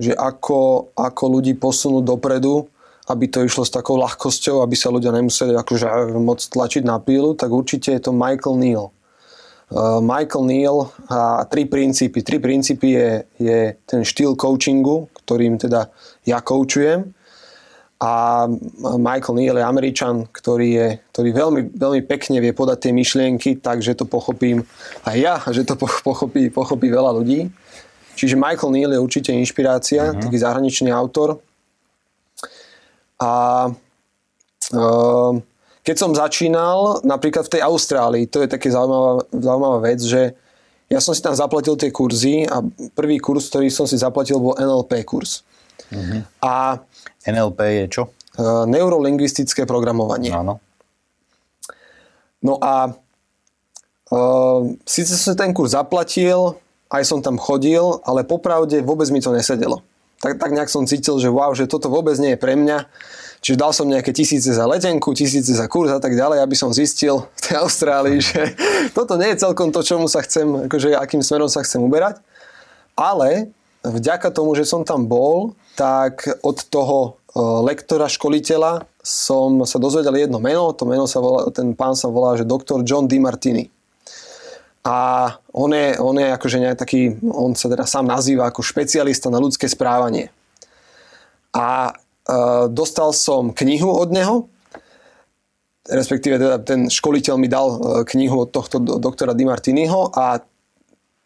že 0.00 0.16
ako, 0.16 0.90
ako 0.98 1.24
ľudí 1.38 1.54
posunúť 1.54 2.04
dopredu, 2.04 2.66
aby 3.10 3.26
to 3.26 3.42
išlo 3.42 3.66
s 3.66 3.74
takou 3.74 3.98
ľahkosťou, 3.98 4.62
aby 4.62 4.78
sa 4.78 4.94
ľudia 4.94 5.10
nemuseli 5.10 5.58
akože 5.58 6.14
moc 6.22 6.38
tlačiť 6.38 6.86
na 6.86 7.02
pílu, 7.02 7.34
tak 7.34 7.50
určite 7.50 7.90
je 7.90 8.00
to 8.00 8.14
Michael 8.14 8.54
Neal. 8.54 8.86
Uh, 9.70 9.98
Michael 9.98 10.46
Neal 10.46 10.78
a 11.10 11.46
tri 11.46 11.66
princípy. 11.66 12.22
Tri 12.22 12.38
princípy 12.38 12.88
je, 12.94 13.10
je 13.38 13.58
ten 13.86 14.06
štýl 14.06 14.38
coachingu, 14.38 15.10
ktorým 15.22 15.58
teda 15.58 15.90
ja 16.26 16.38
coachujem 16.42 17.14
a 18.00 18.48
Michael 18.96 19.36
Neal 19.36 19.56
je 19.60 19.64
Američan, 19.66 20.24
ktorý, 20.32 20.68
je, 20.72 20.88
ktorý 21.12 21.28
veľmi, 21.36 21.62
veľmi 21.76 22.02
pekne 22.08 22.40
vie 22.40 22.56
podať 22.56 22.88
tie 22.88 22.92
myšlienky, 22.96 23.60
takže 23.60 23.92
to 23.92 24.08
pochopím 24.08 24.64
aj 25.04 25.16
ja, 25.20 25.34
že 25.52 25.68
to 25.68 25.76
pochopí, 25.76 26.48
pochopí 26.48 26.88
veľa 26.88 27.12
ľudí. 27.20 27.52
Čiže 28.16 28.40
Michael 28.40 28.72
Neal 28.72 28.92
je 28.96 29.04
určite 29.04 29.30
inšpirácia, 29.36 30.10
uh-huh. 30.10 30.22
taký 30.24 30.40
zahraničný 30.40 30.88
autor. 30.88 31.44
A 33.20 33.32
uh, 34.72 35.32
keď 35.84 35.96
som 35.96 36.16
začínal, 36.16 37.04
napríklad 37.04 37.48
v 37.48 37.52
tej 37.58 37.62
Austrálii, 37.64 38.24
to 38.28 38.40
je 38.44 38.48
také 38.48 38.72
zaujímavá, 38.72 39.24
zaujímavá 39.32 39.78
vec, 39.84 40.00
že 40.00 40.32
ja 40.90 40.98
som 40.98 41.14
si 41.14 41.22
tam 41.22 41.36
zaplatil 41.36 41.78
tie 41.78 41.94
kurzy 41.94 42.48
a 42.50 42.64
prvý 42.98 43.22
kurz, 43.22 43.46
ktorý 43.52 43.70
som 43.70 43.86
si 43.86 43.94
zaplatil, 43.94 44.42
bol 44.42 44.58
NLP 44.58 45.06
kurz. 45.06 45.46
Uh-huh. 45.92 46.26
A 46.42 46.82
NLP 47.24 47.60
je 47.84 47.84
čo? 47.86 48.02
Uh, 48.34 48.66
neurolingvistické 48.66 49.68
programovanie. 49.68 50.34
Áno. 50.34 50.58
No 52.40 52.56
a 52.58 52.90
uh, 54.10 54.60
síce 54.88 55.14
som 55.14 55.36
ten 55.36 55.52
kurz 55.52 55.76
zaplatil, 55.76 56.58
aj 56.90 57.02
som 57.06 57.22
tam 57.22 57.38
chodil, 57.38 58.02
ale 58.02 58.26
popravde 58.26 58.82
vôbec 58.82 59.06
mi 59.14 59.22
to 59.22 59.30
nesedelo. 59.30 59.86
Tak, 60.20 60.36
tak 60.36 60.52
nejak 60.52 60.68
som 60.68 60.84
cítil, 60.84 61.16
že 61.16 61.32
wow, 61.32 61.56
že 61.56 61.64
toto 61.64 61.88
vôbec 61.88 62.12
nie 62.20 62.36
je 62.36 62.40
pre 62.40 62.52
mňa. 62.52 62.84
Čiže 63.40 63.56
dal 63.56 63.72
som 63.72 63.88
nejaké 63.88 64.12
tisíce 64.12 64.52
za 64.52 64.68
letenku, 64.68 65.16
tisíce 65.16 65.56
za 65.56 65.64
kurz 65.64 65.96
a 65.96 66.00
tak 66.00 66.12
ďalej, 66.12 66.44
aby 66.44 66.52
som 66.52 66.76
zistil 66.76 67.24
v 67.24 67.40
tej 67.40 67.56
Austrálii, 67.64 68.20
že 68.28 68.52
toto 68.92 69.16
nie 69.16 69.32
je 69.32 69.40
celkom 69.40 69.72
to, 69.72 69.80
čomu 69.80 70.12
sa 70.12 70.20
chcem, 70.20 70.68
akože 70.68 70.92
akým 70.92 71.24
smerom 71.24 71.48
sa 71.48 71.64
chcem 71.64 71.80
uberať. 71.80 72.20
Ale 73.00 73.48
vďaka 73.80 74.28
tomu, 74.28 74.52
že 74.52 74.68
som 74.68 74.84
tam 74.84 75.08
bol, 75.08 75.56
tak 75.72 76.28
od 76.44 76.68
toho 76.68 77.16
e, 77.32 77.40
lektora, 77.64 78.12
školiteľa 78.12 78.84
som 79.00 79.64
sa 79.64 79.80
dozvedel 79.80 80.12
jedno 80.20 80.36
meno, 80.36 80.76
to 80.76 80.84
meno 80.84 81.08
sa 81.08 81.24
volá, 81.24 81.48
ten 81.48 81.72
pán 81.72 81.96
sa 81.96 82.12
volá, 82.12 82.36
že 82.36 82.44
doktor 82.44 82.84
John 82.84 83.08
DiMartini. 83.08 83.72
A 84.80 85.28
on 85.52 85.70
je, 85.76 86.00
on 86.00 86.16
je 86.16 86.28
akože 86.32 86.56
taký, 86.72 87.20
on 87.20 87.52
sa 87.52 87.68
teda 87.68 87.84
sám 87.84 88.08
nazýva 88.08 88.48
ako 88.48 88.64
špecialista 88.64 89.28
na 89.28 89.36
ľudské 89.36 89.68
správanie. 89.68 90.32
A 91.52 91.90
e, 91.90 91.92
dostal 92.72 93.12
som 93.12 93.52
knihu 93.52 93.92
od 93.92 94.08
neho, 94.08 94.48
respektíve 95.84 96.40
teda 96.40 96.56
ten 96.64 96.88
školiteľ 96.88 97.34
mi 97.36 97.52
dal 97.52 97.68
e, 97.68 97.78
knihu 98.08 98.48
od 98.48 98.50
tohto 98.56 98.80
doktora 98.80 99.36
Dimartiniho 99.36 100.16
a 100.16 100.40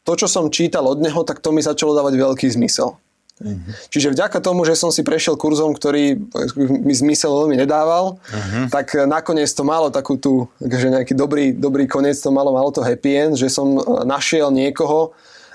to, 0.04 0.12
čo 0.18 0.26
som 0.26 0.50
čítal 0.50 0.84
od 0.90 0.98
neho, 0.98 1.22
tak 1.22 1.38
to 1.38 1.54
mi 1.54 1.62
začalo 1.62 1.94
dávať 1.94 2.18
veľký 2.18 2.46
zmysel. 2.50 2.98
Uh-huh. 3.42 3.58
Čiže 3.90 4.14
vďaka 4.14 4.38
tomu, 4.38 4.62
že 4.62 4.78
som 4.78 4.94
si 4.94 5.02
prešiel 5.02 5.34
kurzom, 5.34 5.74
ktorý 5.74 6.22
mi 6.58 6.94
zmysel 6.94 7.34
veľmi 7.34 7.58
nedával, 7.58 8.22
uh-huh. 8.22 8.70
tak 8.70 8.94
nakoniec 9.10 9.50
to 9.50 9.66
malo 9.66 9.90
takú 9.90 10.14
tú, 10.14 10.46
že 10.62 10.86
nejaký 10.86 11.18
dobrý, 11.18 11.50
dobrý 11.50 11.90
koniec 11.90 12.14
to 12.22 12.30
malo, 12.30 12.54
malo 12.54 12.70
to 12.70 12.86
happy 12.86 13.10
end, 13.18 13.34
že 13.34 13.50
som 13.50 13.74
e, 13.74 13.82
našiel 14.06 14.54
niekoho, 14.54 15.10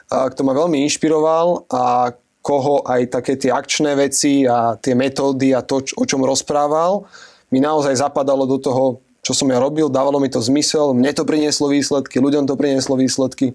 kto 0.09 0.41
ma 0.41 0.57
veľmi 0.57 0.81
inšpiroval 0.89 1.69
a 1.69 2.11
koho 2.41 2.81
aj 2.87 3.13
také 3.13 3.37
tie 3.37 3.53
akčné 3.53 3.93
veci 3.93 4.41
a 4.43 4.73
tie 4.79 4.97
metódy 4.97 5.53
a 5.53 5.61
to, 5.61 5.85
o 5.85 6.03
čom 6.07 6.25
rozprával, 6.25 7.05
mi 7.53 7.61
naozaj 7.61 7.99
zapadalo 7.99 8.49
do 8.49 8.57
toho, 8.57 8.83
čo 9.21 9.37
som 9.37 9.51
ja 9.51 9.61
robil, 9.61 9.91
dávalo 9.91 10.17
mi 10.17 10.31
to 10.31 10.41
zmysel, 10.41 10.97
mne 10.97 11.13
to 11.13 11.27
prinieslo 11.27 11.69
výsledky, 11.69 12.17
ľuďom 12.17 12.49
to 12.49 12.57
prinieslo 12.57 12.97
výsledky. 12.97 13.53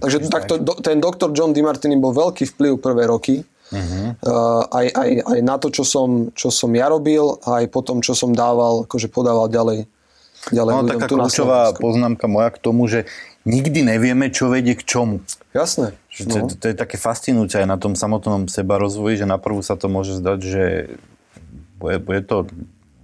Takže 0.00 0.18
takto, 0.32 0.56
do, 0.56 0.74
ten 0.80 0.98
doktor 0.98 1.30
John 1.36 1.52
DiMartini 1.52 2.00
bol 2.00 2.16
veľký 2.16 2.48
vplyv 2.56 2.72
prvé 2.80 3.04
roky. 3.06 3.44
Uh-huh. 3.70 4.18
Uh, 4.18 4.66
aj, 4.74 4.86
aj, 4.98 5.10
aj 5.30 5.38
na 5.46 5.54
to, 5.62 5.70
čo 5.70 5.86
som, 5.86 6.34
čo 6.34 6.50
som 6.50 6.74
ja 6.74 6.90
robil, 6.90 7.38
aj 7.46 7.70
potom, 7.70 8.02
čo 8.02 8.18
som 8.18 8.34
dával, 8.34 8.82
akože 8.82 9.06
podával 9.06 9.46
ďalej. 9.46 9.86
ďalej 10.50 10.72
no, 10.74 10.82
taká 10.90 11.06
kľúčová 11.06 11.78
poznámka 11.78 12.26
moja 12.26 12.50
k 12.50 12.58
tomu, 12.58 12.90
že 12.90 13.06
nikdy 13.46 13.86
nevieme, 13.86 14.26
čo 14.34 14.50
vedie 14.50 14.74
k 14.74 14.82
čomu. 14.82 15.22
Jasné. 15.54 15.94
Že 16.10 16.22
to, 16.26 16.36
no. 16.36 16.46
to, 16.50 16.54
to 16.58 16.66
je 16.66 16.74
také 16.74 16.98
fascinujúce 16.98 17.62
aj 17.62 17.68
na 17.70 17.78
tom 17.78 17.94
samotnom 17.94 18.50
seba 18.50 18.74
rozvoji, 18.74 19.22
že 19.22 19.26
na 19.30 19.38
prvú 19.38 19.62
sa 19.62 19.78
to 19.78 19.86
môže 19.86 20.18
zdať, 20.18 20.38
že 20.42 20.64
bude, 21.78 22.02
bude 22.02 22.20
to 22.26 22.50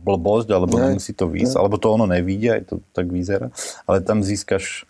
blbosť, 0.06 0.48
alebo 0.54 0.78
ne, 0.78 0.94
nemusí 0.94 1.10
to 1.10 1.26
výjsť, 1.26 1.54
ne. 1.54 1.58
alebo 1.58 1.82
to 1.82 1.88
ono 1.90 2.06
nevíde, 2.06 2.48
aj 2.54 2.62
to 2.70 2.74
tak 2.94 3.10
vyzerá, 3.10 3.50
ale 3.90 3.98
tam 4.06 4.22
získaš 4.22 4.86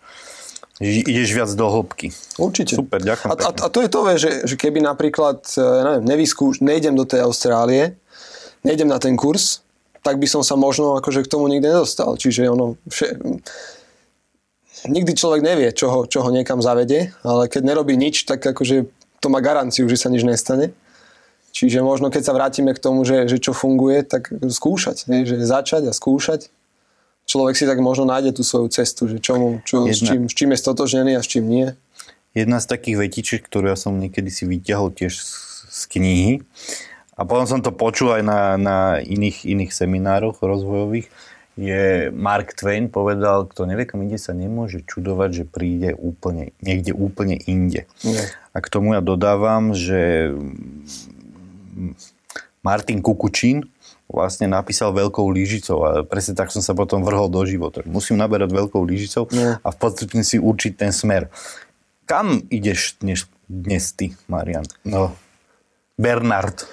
ideš 0.81 1.29
viac 1.33 1.49
do 1.57 1.65
hĺbky. 1.65 2.13
Určite. 2.37 2.77
Super, 2.77 3.01
ďakujem. 3.01 3.29
A, 3.33 3.35
a, 3.35 3.49
a 3.49 3.67
to 3.69 3.79
je 3.81 3.89
to, 3.89 3.99
že, 4.17 4.31
že 4.45 4.55
keby 4.55 4.81
napríklad, 4.81 5.41
e, 5.57 5.61
neviem, 5.61 6.05
nevyskúš, 6.05 6.61
nejdem 6.61 6.93
do 6.93 7.05
tej 7.05 7.25
Austrálie, 7.25 7.97
nejdem 8.61 8.89
na 8.89 9.01
ten 9.01 9.17
kurz, 9.17 9.65
tak 10.05 10.21
by 10.21 10.27
som 10.29 10.45
sa 10.45 10.53
možno 10.53 10.95
akože 11.01 11.25
k 11.25 11.31
tomu 11.31 11.49
nikdy 11.49 11.67
nedostal. 11.67 12.13
Čiže 12.15 12.47
ono, 12.47 12.77
vše, 12.87 13.17
nikdy 14.85 15.11
človek 15.17 15.41
nevie, 15.41 15.73
čo 15.73 15.89
ho, 15.89 15.99
čo 16.05 16.21
ho 16.21 16.29
niekam 16.29 16.61
zavede, 16.61 17.09
ale 17.25 17.49
keď 17.49 17.61
nerobí 17.65 17.97
nič, 17.97 18.29
tak 18.29 18.45
akože 18.45 18.85
to 19.17 19.27
má 19.33 19.41
garanciu, 19.41 19.89
že 19.89 19.97
sa 19.97 20.13
nič 20.13 20.21
nestane. 20.21 20.77
Čiže 21.57 21.81
možno 21.81 22.13
keď 22.13 22.21
sa 22.21 22.37
vrátime 22.37 22.69
k 22.77 22.83
tomu, 22.83 23.01
že, 23.01 23.25
že 23.25 23.41
čo 23.41 23.49
funguje, 23.49 24.05
tak 24.05 24.29
skúšať. 24.29 25.09
Nie? 25.09 25.25
Že 25.25 25.41
začať 25.41 25.83
a 25.89 25.93
skúšať. 25.95 26.53
Človek 27.27 27.59
si 27.59 27.67
tak 27.67 27.83
možno 27.83 28.07
nájde 28.07 28.39
tú 28.39 28.43
svoju 28.47 28.71
cestu, 28.71 29.11
že 29.11 29.19
čomu, 29.19 29.59
čo, 29.67 29.83
s, 29.83 29.99
čím, 29.99 30.31
s 30.31 30.33
čím 30.33 30.55
je 30.55 30.63
stotožnený 30.63 31.19
a 31.19 31.21
s 31.21 31.27
čím 31.27 31.45
nie. 31.51 31.67
Jedna 32.31 32.63
z 32.63 32.71
takých 32.71 33.03
vetičiek, 33.03 33.41
ktorú 33.43 33.67
ja 33.67 33.75
som 33.75 33.99
niekedy 33.99 34.31
si 34.31 34.47
vyťahol 34.47 34.95
tiež 34.95 35.11
z, 35.11 35.31
z 35.67 35.81
knihy 35.91 36.33
a 37.19 37.27
potom 37.27 37.43
som 37.43 37.59
to 37.59 37.75
počul 37.75 38.15
aj 38.15 38.23
na, 38.23 38.39
na 38.55 38.77
iných, 39.03 39.43
iných 39.43 39.75
seminároch 39.75 40.39
rozvojových, 40.39 41.11
je 41.57 42.13
Mark 42.13 42.53
Twain 42.53 42.85
povedal, 42.87 43.49
kto 43.49 43.65
nevie, 43.65 43.89
kam 43.89 44.05
ide, 44.05 44.21
sa 44.21 44.37
nemôže 44.37 44.85
čudovať, 44.85 45.29
že 45.33 45.43
príde 45.49 45.97
úplne, 45.97 46.53
niekde 46.61 46.93
úplne 46.93 47.33
inde. 47.33 47.89
Nie. 48.05 48.29
A 48.53 48.61
k 48.61 48.69
tomu 48.69 48.93
ja 48.93 49.01
dodávam, 49.01 49.73
že 49.73 50.31
Martin 52.67 52.99
Kukučín 52.99 53.63
vlastne 54.11 54.51
napísal 54.51 54.91
veľkou 54.91 55.23
lyžicou 55.31 55.77
a 55.87 55.89
presne 56.03 56.35
tak 56.35 56.51
som 56.51 56.59
sa 56.59 56.75
potom 56.75 56.99
vrhol 56.99 57.31
do 57.31 57.39
života. 57.47 57.79
Musím 57.87 58.19
naberať 58.19 58.51
veľkou 58.51 58.83
lyžicou 58.83 59.31
yeah. 59.31 59.63
a 59.63 59.71
v 59.71 59.77
podstate 59.79 60.19
si 60.27 60.35
určiť 60.39 60.75
ten 60.75 60.91
smer. 60.91 61.31
Kam 62.03 62.43
ideš 62.51 62.99
dnes, 62.99 63.27
dnes 63.47 63.91
ty, 63.95 64.15
Marian? 64.31 64.63
No, 64.83 65.15
Bernard. 65.99 66.67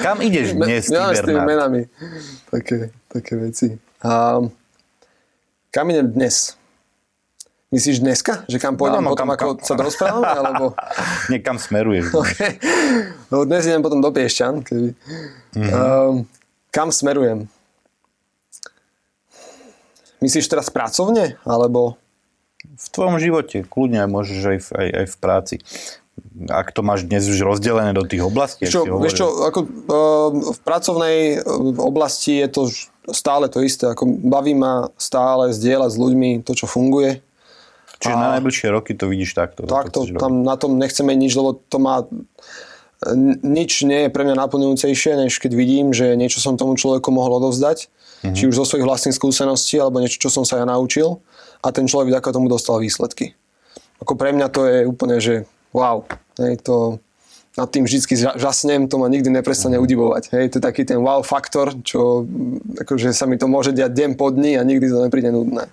Kam 0.00 0.24
ideš 0.24 0.56
dnes 0.60 0.88
ty, 0.88 0.96
Bernard? 0.96 1.16
s 1.16 1.24
tými 1.24 1.42
menami. 1.44 1.80
Také, 2.48 2.92
také 3.08 3.32
veci. 3.36 3.76
A, 4.00 4.40
kam 5.68 5.86
idem 5.92 6.08
dnes? 6.08 6.56
Myslíš 7.72 8.04
dneska? 8.04 8.44
Že 8.52 8.58
kam 8.60 8.76
pôjdem 8.76 9.00
no, 9.00 9.08
no, 9.08 9.16
potom, 9.16 9.32
kam, 9.32 9.32
ako 9.32 9.56
kam. 9.56 9.64
sa 9.64 9.72
rozprávame? 9.80 10.28
Alebo... 10.44 10.64
Niekam 11.32 11.56
smeruješ. 11.56 12.12
Okay. 12.22 12.60
No, 13.32 13.48
dnes 13.48 13.64
idem 13.64 13.80
potom 13.80 14.04
do 14.04 14.12
Piešťan. 14.12 14.60
Keby. 14.60 14.92
Mm-hmm. 15.56 15.72
Um, 15.72 16.28
kam 16.68 16.92
smerujem? 16.92 17.48
Myslíš 20.20 20.52
teraz 20.52 20.68
pracovne? 20.68 21.40
Alebo... 21.48 21.96
V 22.62 22.86
tvojom 22.92 23.16
živote. 23.16 23.64
Kľudne 23.64 24.04
môžeš 24.04 24.40
aj 24.44 24.58
v, 24.60 24.68
aj, 24.76 24.88
aj 24.92 25.06
v 25.08 25.16
práci. 25.16 25.54
Ak 26.52 26.76
to 26.76 26.84
máš 26.84 27.08
dnes 27.08 27.24
už 27.24 27.40
rozdelené 27.40 27.96
do 27.96 28.04
tých 28.04 28.20
oblastí. 28.20 28.68
Čo, 28.68 28.84
vieš 29.00 29.24
čo, 29.24 29.48
ako, 29.48 29.60
uh, 29.64 30.28
v 30.52 30.60
pracovnej 30.60 31.16
oblasti 31.80 32.36
je 32.36 32.48
to 32.52 32.62
stále 33.10 33.48
to 33.48 33.64
isté. 33.64 33.88
Ako 33.88 34.04
baví 34.06 34.52
ma 34.52 34.92
stále 35.00 35.56
zdieľať 35.56 35.90
s 35.90 35.98
ľuďmi 35.98 36.30
to, 36.44 36.52
čo 36.52 36.68
funguje 36.68 37.24
Čiže 38.02 38.18
a 38.18 38.18
na 38.18 38.28
najbližšie 38.38 38.68
roky 38.74 38.98
to 38.98 39.06
vidíš 39.06 39.38
takto. 39.38 39.62
Takto, 39.62 40.02
to, 40.02 40.18
tam 40.18 40.42
na 40.42 40.58
tom 40.58 40.74
nechceme 40.74 41.14
nič, 41.14 41.38
lebo 41.38 41.62
to 41.70 41.78
má 41.78 42.02
nič 43.42 43.82
nie 43.82 44.06
je 44.06 44.14
pre 44.14 44.22
mňa 44.22 44.38
naplňujúcejšie, 44.46 45.26
než 45.26 45.42
keď 45.42 45.52
vidím, 45.58 45.90
že 45.90 46.14
niečo 46.14 46.38
som 46.38 46.54
tomu 46.54 46.78
človeku 46.78 47.10
mohol 47.10 47.42
odovzdať, 47.42 47.90
mm-hmm. 47.90 48.34
či 48.34 48.46
už 48.46 48.54
zo 48.54 48.66
svojich 48.66 48.86
vlastných 48.86 49.16
skúseností, 49.16 49.82
alebo 49.82 49.98
niečo, 49.98 50.22
čo 50.22 50.30
som 50.30 50.46
sa 50.46 50.62
ja 50.62 50.66
naučil 50.66 51.18
a 51.62 51.74
ten 51.74 51.90
človek 51.90 52.14
vďaka 52.14 52.30
tomu 52.30 52.46
dostal 52.46 52.78
výsledky. 52.78 53.34
Ako 54.02 54.14
pre 54.14 54.34
mňa 54.34 54.46
to 54.50 54.60
je 54.66 54.78
úplne, 54.86 55.18
že 55.18 55.46
wow, 55.74 56.06
hej, 56.38 56.62
to 56.62 57.02
nad 57.52 57.68
tým 57.68 57.84
vždy 57.84 58.16
žasnem, 58.40 58.88
to 58.88 58.96
ma 58.96 59.12
nikdy 59.12 59.28
neprestane 59.28 59.76
mhm. 59.76 59.84
udivovať. 59.84 60.22
Hej, 60.32 60.44
to 60.54 60.56
je 60.58 60.64
taký 60.64 60.82
ten 60.88 60.98
wow 61.02 61.20
faktor, 61.20 61.74
čo 61.84 62.24
akože 62.80 63.12
sa 63.12 63.28
mi 63.28 63.36
to 63.36 63.44
môže 63.44 63.76
diať 63.76 63.92
deň 63.92 64.10
po 64.16 64.32
dni 64.32 64.56
a 64.56 64.62
nikdy 64.64 64.88
to 64.88 65.04
nepríde 65.04 65.30
nudné. 65.34 65.68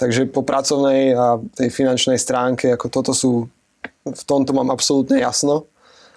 Takže 0.00 0.32
po 0.32 0.40
pracovnej 0.40 1.12
a 1.12 1.36
tej 1.52 1.68
finančnej 1.68 2.16
stránke, 2.16 2.72
ako 2.72 2.86
toto 2.88 3.12
sú, 3.12 3.52
v 4.08 4.22
tomto 4.24 4.56
mám 4.56 4.72
absolútne 4.72 5.20
jasno. 5.20 5.68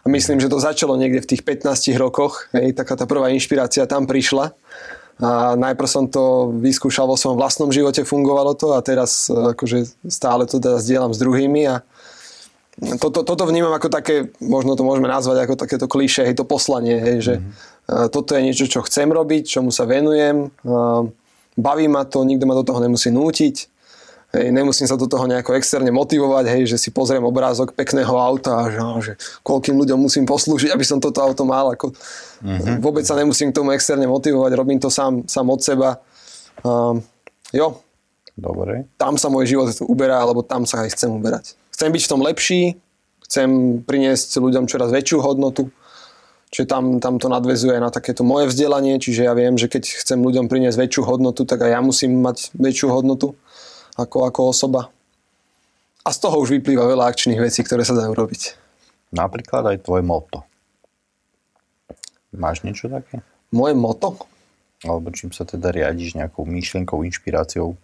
A 0.04 0.12
myslím, 0.12 0.40
že 0.40 0.52
to 0.52 0.60
začalo 0.60 0.96
niekde 0.96 1.20
v 1.20 1.30
tých 1.36 1.44
15 1.44 1.92
rokoch. 2.00 2.48
Hej, 2.56 2.80
taká 2.80 2.96
tá 2.96 3.04
prvá 3.04 3.28
inšpirácia 3.36 3.84
tam 3.84 4.08
prišla. 4.08 4.56
A 5.20 5.54
najprv 5.60 5.88
som 5.88 6.08
to 6.08 6.56
vyskúšal 6.64 7.06
vo 7.06 7.20
svojom 7.20 7.38
vlastnom 7.38 7.70
živote, 7.70 8.08
fungovalo 8.08 8.56
to 8.56 8.74
a 8.74 8.82
teraz 8.82 9.30
akože 9.30 9.86
stále 10.10 10.50
to 10.50 10.58
teda 10.58 10.82
zdieľam 10.82 11.14
s 11.14 11.22
druhými 11.22 11.62
a 11.70 11.86
toto, 12.98 13.22
toto 13.22 13.46
vnímam 13.46 13.70
ako 13.70 13.94
také, 13.94 14.34
možno 14.42 14.74
to 14.74 14.82
môžeme 14.82 15.06
nazvať 15.06 15.46
ako 15.46 15.54
takéto 15.54 15.86
kliše, 15.86 16.26
hej, 16.26 16.34
to 16.34 16.42
poslanie, 16.42 16.98
hej, 16.98 17.18
že 17.22 17.34
mm-hmm. 17.38 18.10
toto 18.10 18.34
je 18.34 18.42
niečo, 18.42 18.66
čo 18.66 18.82
chcem 18.82 19.06
robiť, 19.14 19.46
čomu 19.46 19.70
sa 19.70 19.86
venujem, 19.86 20.50
baví 21.54 21.86
ma 21.86 22.02
to, 22.10 22.26
nikto 22.26 22.50
ma 22.50 22.58
do 22.58 22.66
toho 22.66 22.82
nemusí 22.82 23.14
nútiť, 23.14 23.56
Hej, 24.34 24.50
nemusím 24.50 24.90
sa 24.90 24.98
do 24.98 25.06
toho 25.06 25.30
nejako 25.30 25.54
externe 25.54 25.94
motivovať, 25.94 26.50
hej, 26.58 26.74
že 26.74 26.82
si 26.82 26.90
pozriem 26.90 27.22
obrázok 27.22 27.78
pekného 27.78 28.18
auta 28.18 28.66
a 28.66 28.74
že, 28.74 28.82
že 29.06 29.14
koľkým 29.46 29.78
ľuďom 29.78 30.10
musím 30.10 30.26
poslúžiť, 30.26 30.74
aby 30.74 30.82
som 30.82 30.98
toto 30.98 31.22
auto 31.22 31.46
mal. 31.46 31.78
Ako, 31.78 31.94
mm-hmm. 32.42 32.82
Vôbec 32.82 33.06
sa 33.06 33.14
nemusím 33.14 33.54
k 33.54 33.62
tomu 33.62 33.78
externe 33.78 34.10
motivovať, 34.10 34.52
robím 34.58 34.82
to 34.82 34.90
sám, 34.90 35.30
sám 35.30 35.54
od 35.54 35.62
seba. 35.62 36.02
Um, 36.66 37.06
jo. 37.54 37.78
Dobre. 38.34 38.90
Tam 38.98 39.22
sa 39.22 39.30
môj 39.30 39.54
život 39.54 39.70
uberá, 39.86 40.18
alebo 40.26 40.42
tam 40.42 40.66
sa 40.66 40.82
aj 40.82 40.98
chcem 40.98 41.14
uberať. 41.14 41.54
Chcem 41.70 41.94
byť 41.94 42.02
v 42.02 42.10
tom 42.10 42.22
lepší, 42.26 42.62
chcem 43.30 43.50
priniesť 43.86 44.42
ľuďom 44.42 44.66
čoraz 44.66 44.90
väčšiu 44.90 45.22
hodnotu, 45.22 45.70
čiže 46.50 46.66
tam, 46.66 46.98
tam 46.98 47.22
to 47.22 47.30
nadvezuje 47.30 47.78
na 47.78 47.94
takéto 47.94 48.26
moje 48.26 48.50
vzdelanie, 48.50 48.98
čiže 48.98 49.30
ja 49.30 49.38
viem, 49.38 49.62
že 49.62 49.70
keď 49.70 49.86
chcem 50.02 50.18
ľuďom 50.18 50.50
priniesť 50.50 50.82
väčšiu 50.82 51.06
hodnotu, 51.06 51.46
tak 51.46 51.62
aj 51.62 51.78
ja 51.78 51.82
musím 51.86 52.18
mať 52.26 52.50
väčšiu 52.58 52.90
hodnotu 52.90 53.38
ako, 53.98 54.28
ako 54.30 54.42
osoba. 54.50 54.82
A 56.04 56.10
z 56.12 56.18
toho 56.20 56.42
už 56.42 56.52
vyplýva 56.60 56.84
veľa 56.84 57.08
akčných 57.10 57.40
vecí, 57.40 57.64
ktoré 57.64 57.88
sa 57.88 57.96
dajú 57.96 58.12
robiť. 58.12 58.60
Napríklad 59.14 59.64
aj 59.70 59.86
tvoje 59.86 60.04
moto. 60.04 60.44
Máš 62.34 62.66
niečo 62.66 62.90
také? 62.90 63.22
Moje 63.54 63.78
moto? 63.78 64.18
Alebo 64.84 65.14
čím 65.14 65.32
sa 65.32 65.46
teda 65.46 65.70
riadiš 65.70 66.18
nejakou 66.18 66.44
myšlienkou, 66.44 67.06
inšpiráciou? 67.06 67.78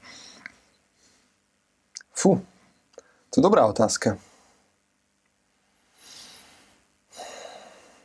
Fú, 2.11 2.43
to 3.31 3.35
je 3.39 3.45
dobrá 3.45 3.63
otázka. 3.69 4.19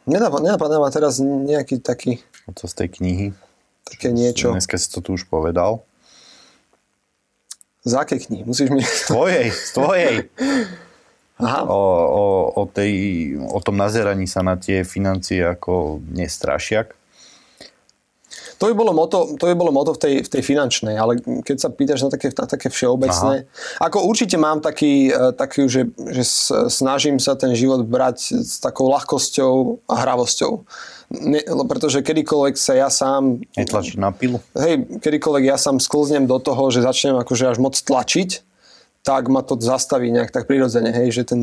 Nenapadá 0.05 0.77
ma 0.77 0.93
teraz 0.93 1.17
nejaký 1.19 1.81
taký... 1.81 2.21
Co 2.53 2.69
z 2.69 2.75
tej 2.77 2.89
knihy? 3.01 3.27
Také 3.89 4.13
niečo. 4.13 4.53
Dneska 4.53 4.77
si 4.77 4.93
to 4.93 5.01
tu 5.01 5.17
už 5.17 5.25
povedal. 5.33 5.81
Z 7.85 7.93
akej 8.01 8.19
knihy? 8.27 8.43
Musíš 8.49 8.73
mi... 8.73 8.81
Z 8.81 9.13
tvojej, 9.13 9.53
z 9.53 9.71
tvojej. 9.77 10.15
Aha. 11.37 11.69
O, 11.69 11.81
o, 12.09 12.25
o, 12.57 12.63
tej, 12.65 12.93
o 13.37 13.61
tom 13.61 13.77
nazeraní 13.77 14.25
sa 14.25 14.41
na 14.41 14.57
tie 14.57 14.89
financie 14.89 15.45
ako 15.45 16.01
nestrašiak. 16.09 16.97
To 18.59 18.71
by 18.71 18.75
bolo 18.75 18.93
moto, 18.95 19.37
to 19.37 19.45
by 19.51 19.55
bolo 19.57 19.73
moto 19.75 19.93
v, 19.95 19.99
tej, 19.99 20.15
v 20.25 20.29
tej 20.29 20.43
finančnej, 20.45 20.95
ale 20.95 21.19
keď 21.21 21.57
sa 21.59 21.69
pýtaš 21.73 22.07
na 22.07 22.11
také, 22.13 22.29
na 22.33 22.47
také 22.47 22.69
všeobecné, 22.71 23.35
Aha. 23.45 23.85
ako 23.89 24.07
určite 24.07 24.37
mám 24.39 24.65
taký, 24.65 25.11
e, 25.11 25.33
taký 25.35 25.67
že, 25.67 25.91
že 26.13 26.23
snažím 26.69 27.19
sa 27.19 27.35
ten 27.35 27.57
život 27.57 27.83
brať 27.85 28.45
s 28.45 28.61
takou 28.61 28.89
ľahkosťou 28.93 29.85
a 29.89 29.95
hravosťou 30.05 30.53
ne, 31.21 31.41
pretože 31.69 32.03
kedykoľvek 32.03 32.55
sa 32.57 32.73
ja 32.75 32.89
sám... 32.89 33.45
Netlačiť 33.55 33.97
na 34.01 34.11
pilu? 34.11 34.41
Hej, 34.57 35.01
kedykoľvek 35.01 35.45
ja 35.51 35.57
sám 35.61 35.79
sklznem 35.79 36.27
do 36.27 36.39
toho, 36.41 36.71
že 36.73 36.85
začnem 36.85 37.19
akože 37.21 37.55
až 37.55 37.59
moc 37.61 37.77
tlačiť, 37.77 38.43
tak 39.05 39.29
ma 39.29 39.45
to 39.45 39.61
zastaví 39.61 40.09
nejak 40.09 40.33
tak 40.33 40.49
prirodzene, 40.49 40.91
hej, 40.91 41.13
že 41.13 41.23
ten 41.29 41.41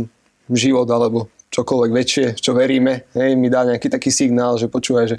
život 0.50 0.90
alebo 0.90 1.30
čokoľvek 1.52 1.92
väčšie, 1.92 2.26
čo 2.40 2.56
veríme, 2.56 3.12
hej, 3.12 3.36
mi 3.36 3.52
dá 3.52 3.68
nejaký 3.68 3.92
taký 3.92 4.08
signál, 4.08 4.56
že 4.56 4.72
počúvaj, 4.72 5.06
že 5.12 5.18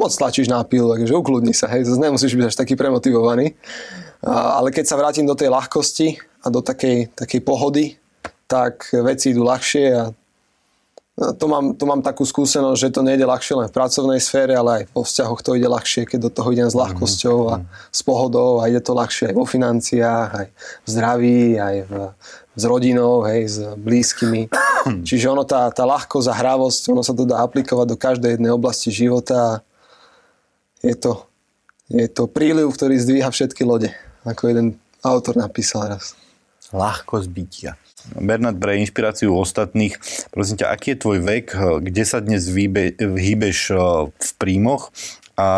moc 0.00 0.08
tlačíš 0.08 0.48
na 0.48 0.64
pilu, 0.64 0.88
takže 0.96 1.12
ukludni 1.12 1.52
sa, 1.52 1.68
hej, 1.68 1.84
zase 1.84 2.00
nemusíš 2.00 2.32
byť 2.32 2.46
až 2.48 2.56
taký 2.56 2.80
premotivovaný. 2.80 3.52
A, 4.24 4.56
ale 4.56 4.72
keď 4.72 4.84
sa 4.88 4.96
vrátim 4.96 5.28
do 5.28 5.36
tej 5.36 5.52
ľahkosti 5.52 6.16
a 6.40 6.48
do 6.48 6.64
takej, 6.64 7.12
takej 7.12 7.40
pohody, 7.44 8.00
tak 8.48 8.88
veci 9.04 9.36
idú 9.36 9.44
ľahšie 9.44 9.84
a 9.92 10.16
to 11.16 11.46
mám, 11.48 11.72
to 11.72 11.84
mám 11.88 12.04
takú 12.04 12.28
skúsenosť, 12.28 12.76
že 12.76 12.92
to 12.92 13.00
nejde 13.00 13.24
ľahšie 13.24 13.56
len 13.56 13.66
v 13.72 13.76
pracovnej 13.76 14.20
sfére, 14.20 14.52
ale 14.52 14.70
aj 14.70 14.82
vo 14.92 15.00
vzťahoch 15.00 15.40
to 15.40 15.56
ide 15.56 15.64
ľahšie, 15.64 16.04
keď 16.04 16.28
do 16.28 16.30
toho 16.30 16.52
idem 16.52 16.68
s 16.68 16.76
ľahkosťou 16.76 17.38
a 17.48 17.54
s 17.88 18.00
pohodou 18.04 18.60
a 18.60 18.68
ide 18.68 18.84
to 18.84 18.92
ľahšie 18.92 19.32
aj 19.32 19.34
vo 19.34 19.48
financiách, 19.48 20.30
aj 20.36 20.46
v 20.52 20.86
zdraví, 20.86 21.44
aj 21.56 21.76
v, 21.88 21.92
s 22.52 22.62
rodinou, 22.68 23.24
hej, 23.24 23.40
s 23.48 23.56
blízkymi. 23.80 24.52
Čiže 25.08 25.32
ono, 25.32 25.48
tá, 25.48 25.72
tá 25.72 25.88
ľahkosť 25.88 26.28
a 26.28 26.34
hravosť, 26.36 26.82
ono 26.92 27.00
sa 27.00 27.16
to 27.16 27.24
dá 27.24 27.40
aplikovať 27.40 27.86
do 27.88 27.96
každej 27.96 28.30
jednej 28.36 28.52
oblasti 28.52 28.92
života 28.92 29.64
je 30.86 30.94
to, 30.94 31.26
je 31.88 32.06
to 32.06 32.30
príliv, 32.30 32.70
ktorý 32.70 32.94
zdvíha 33.00 33.30
všetky 33.32 33.64
lode, 33.64 33.90
ako 34.22 34.42
jeden 34.46 34.68
autor 35.02 35.34
napísal 35.34 35.90
raz. 35.90 36.14
Ľahkosť 36.70 37.28
bytia. 37.30 37.72
Bernard, 38.14 38.60
pre 38.62 38.78
inšpiráciu 38.78 39.34
ostatných, 39.34 39.98
prosím 40.30 40.62
ťa, 40.62 40.70
aký 40.70 40.94
je 40.94 41.02
tvoj 41.02 41.18
vek, 41.24 41.46
kde 41.82 42.04
sa 42.06 42.22
dnes 42.22 42.46
výbe, 42.46 42.94
hýbeš 42.94 43.74
eh, 43.74 43.78
v 44.12 44.30
príjmoch 44.38 44.94
a 45.34 45.48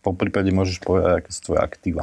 po 0.00 0.16
prípade 0.16 0.50
môžeš 0.50 0.80
povedať, 0.80 1.22
aké 1.22 1.30
sú 1.30 1.40
tvoje 1.52 1.60
aktíva. 1.60 2.02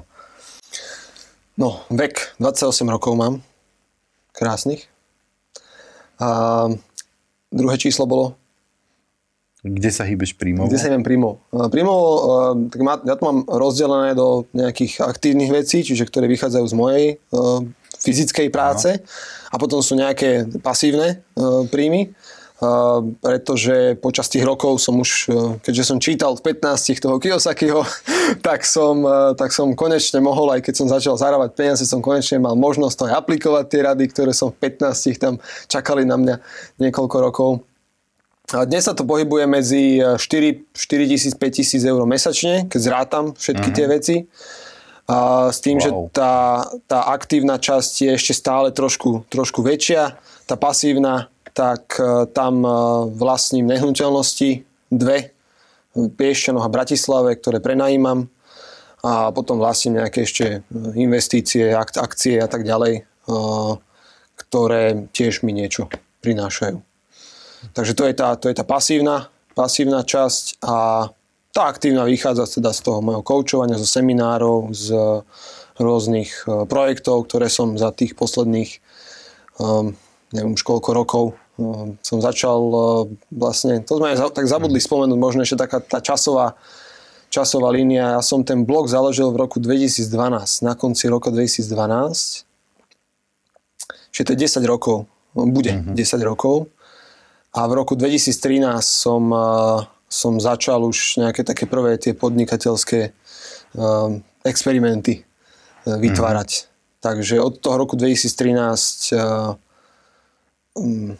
No, 1.55 1.84
vek, 1.89 2.36
28 2.38 2.86
rokov 2.91 3.16
mám, 3.16 3.39
krásnych. 4.36 4.88
A 6.20 6.68
druhé 7.51 7.76
číslo 7.80 8.07
bolo 8.07 8.36
kde 9.66 9.89
sa 9.89 10.05
hýbeš 10.05 10.38
príjmov? 10.38 10.70
Kde 10.70 10.78
sa 10.78 10.93
hýbem 10.93 11.01
príjmov? 11.01 11.41
Príjmov, 11.74 11.99
tak 12.70 12.86
má, 12.86 13.01
ja 13.01 13.18
to 13.18 13.26
mám 13.26 13.39
rozdelené 13.49 14.13
do 14.13 14.45
nejakých 14.53 15.01
aktívnych 15.01 15.49
vecí, 15.49 15.82
čiže 15.82 16.05
ktoré 16.05 16.30
vychádzajú 16.30 16.66
z 16.70 16.76
mojej 16.78 17.05
uh, 17.34 17.66
fyzickej 18.06 18.47
práce 18.53 18.89
Aha. 18.93 19.01
a 19.49 19.56
potom 19.58 19.82
sú 19.82 19.97
nejaké 19.97 20.45
pasívne 20.62 21.26
uh, 21.34 21.66
príjmy. 21.66 22.14
Uh, 22.56 23.03
pretože 23.20 23.99
počas 23.99 24.32
tých 24.32 24.47
rokov 24.47 24.80
som 24.80 24.95
už, 24.95 25.28
uh, 25.28 25.60
keďže 25.60 25.84
som 25.91 25.99
čítal 25.99 26.39
v 26.39 26.56
15 26.56 27.03
toho 27.03 27.20
Kiyosakiho, 27.20 27.84
tak 28.47 28.64
som, 28.64 29.03
tak 29.36 29.51
som 29.51 29.76
konečne 29.76 30.24
mohol, 30.24 30.56
aj 30.56 30.64
keď 30.64 30.74
som 30.80 30.88
začal 30.88 31.20
zarábať 31.20 31.51
peniaze, 31.51 31.84
som 31.84 31.99
konečne 31.99 32.39
mal 32.39 32.56
možnosť 32.56 32.95
to 32.95 33.03
aj 33.12 33.14
aplikovať 33.20 33.66
tie 33.68 33.82
rady, 33.84 34.06
ktoré 34.08 34.32
som 34.32 34.56
v 34.56 34.72
15 34.72 35.20
tam 35.20 35.36
čakali 35.68 36.08
na 36.08 36.16
mňa 36.16 36.36
niekoľko 36.80 37.18
rokov. 37.20 37.51
Dnes 38.45 38.86
sa 38.86 38.93
to 38.93 39.10
pohybuje 39.10 39.49
medzi 39.49 39.97
4, 39.97 40.22
4 40.22 41.12
tisíc, 41.12 41.34
5 41.34 41.49
tisíc 41.49 41.82
eur 41.82 41.97
mesačne, 42.06 42.70
keď 42.70 42.80
zrátam 42.80 43.26
všetky 43.34 43.70
uh-huh. 43.74 43.78
tie 43.78 43.86
veci. 43.89 44.16
A 45.06 45.49
s 45.53 45.62
tým, 45.62 45.78
wow. 45.78 45.84
že 45.86 45.89
tá, 46.18 46.34
tá 46.89 46.99
aktívna 47.14 47.62
časť 47.62 47.93
je 48.10 48.12
ešte 48.18 48.34
stále 48.34 48.74
trošku, 48.74 49.30
trošku 49.30 49.62
väčšia. 49.62 50.18
Tá 50.49 50.58
pasívna, 50.58 51.30
tak 51.56 51.95
e, 52.01 52.26
tam 52.34 52.66
e, 52.66 52.70
vlastním 53.16 53.70
nehnuteľnosti 53.70 54.66
dve 54.91 55.32
v 55.95 56.12
Piešťanoch 56.12 56.66
a 56.66 56.74
Bratislave, 56.74 57.38
ktoré 57.39 57.64
prenajímam 57.64 58.28
a 59.06 59.30
potom 59.30 59.62
vlastním 59.62 60.01
nejaké 60.01 60.26
ešte 60.26 60.45
e, 60.45 60.60
investície, 60.97 61.72
akcie 61.78 62.41
a 62.41 62.49
tak 62.49 62.68
ďalej, 62.68 63.08
ktoré 64.38 65.10
tiež 65.10 65.41
mi 65.41 65.49
niečo 65.49 65.89
prinášajú. 66.22 66.78
Takže 67.74 67.93
to 67.97 68.03
je 68.06 68.14
tá, 68.14 68.38
to 68.38 68.51
je 68.51 68.56
tá 68.58 68.62
pasívna, 68.62 69.34
pasívna 69.58 70.06
časť 70.06 70.62
a 70.62 71.10
tá 71.56 71.72
aktívna 71.72 72.03
vychádza 72.03 72.60
teda 72.60 72.76
z 72.76 72.84
toho 72.84 72.99
mojho 72.99 73.24
koučovania, 73.24 73.80
zo 73.80 73.88
seminárov, 73.88 74.76
z 74.76 74.91
rôznych 75.80 76.43
e, 76.43 76.68
projektov, 76.68 77.32
ktoré 77.32 77.47
som 77.47 77.80
za 77.80 77.95
tých 77.95 78.16
posledných 78.16 78.80
um, 79.60 79.95
neviem 80.32 80.56
už 80.56 80.64
koľko 80.64 80.89
rokov 80.91 81.24
um, 81.60 81.95
som 81.99 82.20
začal 82.20 82.60
uh, 82.60 82.84
vlastne, 83.32 83.84
to 83.84 83.99
sme 83.99 84.16
aj 84.16 84.36
tak 84.36 84.47
zabudli 84.47 84.80
spomenúť, 84.80 85.20
možno 85.20 85.43
ešte 85.43 85.68
taká 85.68 85.84
tá 85.84 85.99
časová 85.99 86.56
časová 87.36 87.68
línia. 87.76 88.16
Ja 88.16 88.22
som 88.24 88.47
ten 88.47 88.64
blog 88.64 88.88
založil 88.88 89.28
v 89.36 89.43
roku 89.43 89.60
2012, 89.60 90.08
na 90.64 90.74
konci 90.80 91.12
roku 91.12 91.28
2012. 91.36 92.47
Čiže 94.16 94.24
to 94.24 94.32
je 94.32 94.39
10 94.47 94.64
rokov, 94.64 95.12
bude 95.36 95.76
mm-hmm. 95.76 95.99
10 95.99 96.24
rokov. 96.24 96.72
A 97.51 97.68
v 97.68 97.72
roku 97.76 97.99
2013 97.99 98.80
som, 98.80 99.28
som 100.06 100.38
začal 100.38 100.86
už 100.86 101.20
nejaké 101.20 101.41
také 101.43 101.66
prvé 101.66 101.97
tie 101.97 102.14
podnikateľské 102.14 103.12
experimenty 104.45 105.14
e, 105.20 105.22
vytvárať. 105.84 106.49
Mm. 106.51 106.66
Takže 107.01 107.36
od 107.38 107.53
toho 107.62 107.76
roku 107.78 107.93
2013 107.99 109.14
um, 110.74 111.18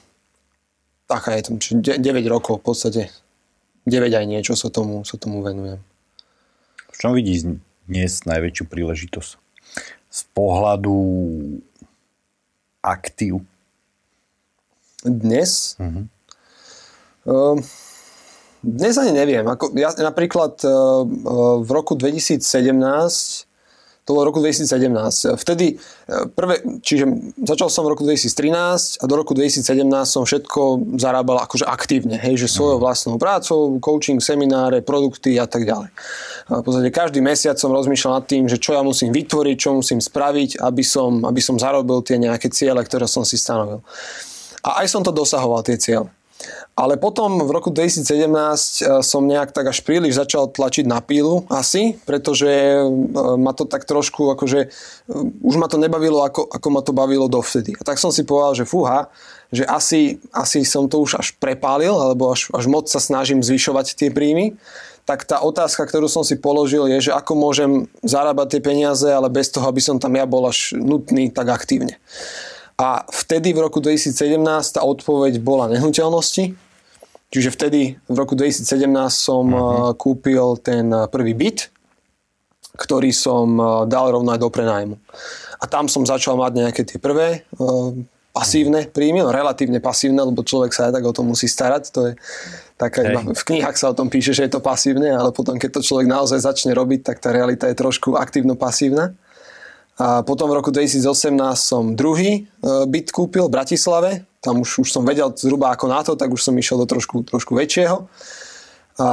taká 1.06 1.38
je 1.38 1.42
tam, 1.46 1.56
9 1.62 2.02
rokov 2.26 2.62
v 2.62 2.64
podstate. 2.66 3.02
9 3.86 4.10
aj 4.10 4.26
niečo 4.26 4.58
sa 4.58 4.74
tomu, 4.74 5.06
sa 5.06 5.22
tomu 5.22 5.46
venujem. 5.46 5.78
V 6.90 6.96
čom 6.98 7.14
vidíš 7.14 7.62
dnes 7.86 8.26
najväčšiu 8.26 8.66
príležitosť? 8.66 9.32
Z 10.10 10.22
pohľadu 10.34 10.96
aktív? 12.82 13.46
Dnes? 15.06 15.78
Mm-hmm. 15.78 16.06
Ehm, 17.30 17.58
dnes 18.66 18.98
ani 18.98 19.14
neviem. 19.14 19.46
Ako, 19.46 19.78
ja 19.78 19.94
napríklad 19.94 20.58
ehm, 20.66 20.74
ehm, 20.74 21.62
v 21.62 21.70
roku 21.70 21.94
2017 21.94 22.42
to 24.06 24.14
bolo 24.14 24.30
roku 24.30 24.38
2017. 24.38 25.34
Vtedy, 25.34 25.82
prvé, 26.38 26.62
čiže 26.86 27.10
začal 27.42 27.74
som 27.74 27.90
v 27.90 27.98
roku 27.98 28.06
2013 28.06 29.02
a 29.02 29.04
do 29.10 29.18
roku 29.18 29.34
2017 29.34 29.66
som 30.06 30.30
všetko 30.30 30.94
zarábal 31.02 31.42
akože 31.42 31.66
aktívne, 31.66 32.22
hej, 32.22 32.38
že 32.38 32.54
svojou 32.54 32.78
mhm. 32.78 32.86
vlastnou 32.86 33.18
prácou, 33.18 33.82
coaching, 33.82 34.22
semináre, 34.22 34.86
produkty 34.86 35.42
a 35.42 35.50
tak 35.50 35.66
ďalej. 35.66 35.90
V 36.46 36.62
podstate 36.62 36.94
každý 36.94 37.20
mesiac 37.26 37.58
som 37.58 37.74
rozmýšľal 37.74 38.22
nad 38.22 38.26
tým, 38.30 38.46
že 38.46 38.62
čo 38.62 38.78
ja 38.78 38.86
musím 38.86 39.10
vytvoriť, 39.10 39.58
čo 39.58 39.74
musím 39.74 39.98
spraviť, 39.98 40.62
aby 40.62 40.84
som, 40.86 41.26
aby 41.26 41.42
som 41.42 41.58
zarobil 41.58 42.06
tie 42.06 42.22
nejaké 42.22 42.54
ciele, 42.54 42.86
ktoré 42.86 43.10
som 43.10 43.26
si 43.26 43.42
stanovil. 43.42 43.82
A 44.62 44.86
aj 44.86 44.94
som 44.94 45.02
to 45.02 45.10
dosahoval, 45.10 45.66
tie 45.66 45.82
ciele. 45.82 46.14
Ale 46.76 47.00
potom 47.00 47.40
v 47.40 47.52
roku 47.56 47.72
2017 47.72 48.04
eh, 48.04 49.00
som 49.00 49.24
nejak 49.24 49.56
tak 49.56 49.72
až 49.72 49.80
príliš 49.88 50.20
začal 50.20 50.52
tlačiť 50.52 50.84
na 50.84 51.00
pílu 51.00 51.48
asi, 51.48 51.96
pretože 52.04 52.52
eh, 52.52 52.84
ma 53.40 53.56
to 53.56 53.64
tak 53.64 53.88
trošku 53.88 54.36
akože 54.36 54.60
eh, 54.68 55.48
už 55.48 55.56
ma 55.56 55.72
to 55.72 55.80
nebavilo 55.80 56.20
ako, 56.28 56.52
ako 56.52 56.68
ma 56.70 56.82
to 56.84 56.92
bavilo 56.92 57.32
dovtedy. 57.32 57.80
A 57.80 57.82
tak 57.88 57.96
som 57.96 58.12
si 58.12 58.28
povedal, 58.28 58.60
že 58.60 58.68
fúha, 58.68 59.08
že 59.56 59.64
asi, 59.64 60.20
asi 60.36 60.68
som 60.68 60.92
to 60.92 61.00
už 61.00 61.16
až 61.16 61.28
prepálil, 61.40 61.96
alebo 61.96 62.36
až, 62.36 62.52
až 62.52 62.68
moc 62.68 62.92
sa 62.92 63.00
snažím 63.00 63.40
zvyšovať 63.40 63.96
tie 63.96 64.10
príjmy 64.12 64.60
tak 65.06 65.22
tá 65.30 65.38
otázka, 65.38 65.86
ktorú 65.86 66.10
som 66.10 66.26
si 66.26 66.34
položil 66.34 66.90
je, 66.98 67.10
že 67.10 67.12
ako 67.14 67.38
môžem 67.38 67.72
zarábať 68.02 68.58
tie 68.58 68.62
peniaze, 68.66 69.06
ale 69.06 69.30
bez 69.30 69.54
toho, 69.54 69.70
aby 69.70 69.78
som 69.78 70.02
tam 70.02 70.18
ja 70.18 70.26
bol 70.26 70.50
až 70.50 70.74
nutný 70.74 71.30
tak 71.30 71.46
aktívne. 71.54 72.02
A 72.76 73.08
vtedy 73.08 73.56
v 73.56 73.64
roku 73.64 73.80
2017 73.80 74.36
tá 74.76 74.84
odpoveď 74.84 75.40
bola 75.40 75.72
nehnuteľnosti. 75.72 76.56
Čiže 77.32 77.50
vtedy 77.52 77.96
v 78.08 78.16
roku 78.16 78.36
2017 78.36 78.68
som 79.12 79.46
uh-huh. 79.48 79.92
kúpil 79.96 80.60
ten 80.60 80.92
eh, 80.92 81.08
prvý 81.08 81.36
byt, 81.36 81.72
ktorý 82.76 83.16
som 83.16 83.48
eh, 83.56 83.68
dal 83.88 84.12
rovno 84.12 84.32
aj 84.36 84.40
do 84.40 84.52
prenajmu. 84.52 84.96
A 85.60 85.66
tam 85.72 85.88
som 85.88 86.04
začal 86.04 86.36
mať 86.36 86.52
nejaké 86.52 86.82
tie 86.84 87.00
prvé 87.00 87.48
pasívne 88.36 88.84
príjmy, 88.92 89.24
no 89.24 89.32
relatívne 89.32 89.80
pasívne, 89.80 90.20
lebo 90.20 90.44
človek 90.44 90.76
sa 90.76 90.92
aj 90.92 91.00
tak 91.00 91.08
o 91.08 91.16
to 91.16 91.24
musí 91.24 91.48
starať. 91.48 91.84
To 91.96 92.12
je 92.12 92.14
taká, 92.76 93.08
hey. 93.08 93.16
v 93.32 93.44
knihách 93.48 93.80
sa 93.80 93.96
o 93.96 93.98
tom 93.98 94.12
píše, 94.12 94.36
že 94.36 94.44
je 94.44 94.52
to 94.52 94.60
pasívne, 94.60 95.08
ale 95.08 95.32
potom, 95.32 95.56
keď 95.56 95.80
to 95.80 95.88
človek 95.88 96.12
naozaj 96.12 96.44
začne 96.44 96.76
robiť, 96.76 97.08
tak 97.08 97.24
tá 97.24 97.32
realita 97.32 97.72
je 97.72 97.80
trošku 97.80 98.20
aktívno-pasívna. 98.20 99.16
A 99.96 100.28
potom 100.28 100.52
v 100.52 100.60
roku 100.60 100.76
2018 100.76 101.08
som 101.56 101.96
druhý 101.96 102.44
e, 102.44 102.84
byt 102.84 103.16
kúpil 103.16 103.48
v 103.48 103.56
Bratislave. 103.56 104.10
Tam 104.44 104.60
už, 104.60 104.84
už 104.84 104.90
som 104.92 105.08
vedel 105.08 105.32
zhruba 105.32 105.72
ako 105.72 105.86
na 105.88 106.04
to, 106.04 106.20
tak 106.20 106.28
už 106.28 106.44
som 106.44 106.52
išiel 106.60 106.84
do 106.84 106.88
trošku, 106.88 107.24
trošku 107.24 107.56
väčšieho. 107.56 108.04
A, 109.00 109.08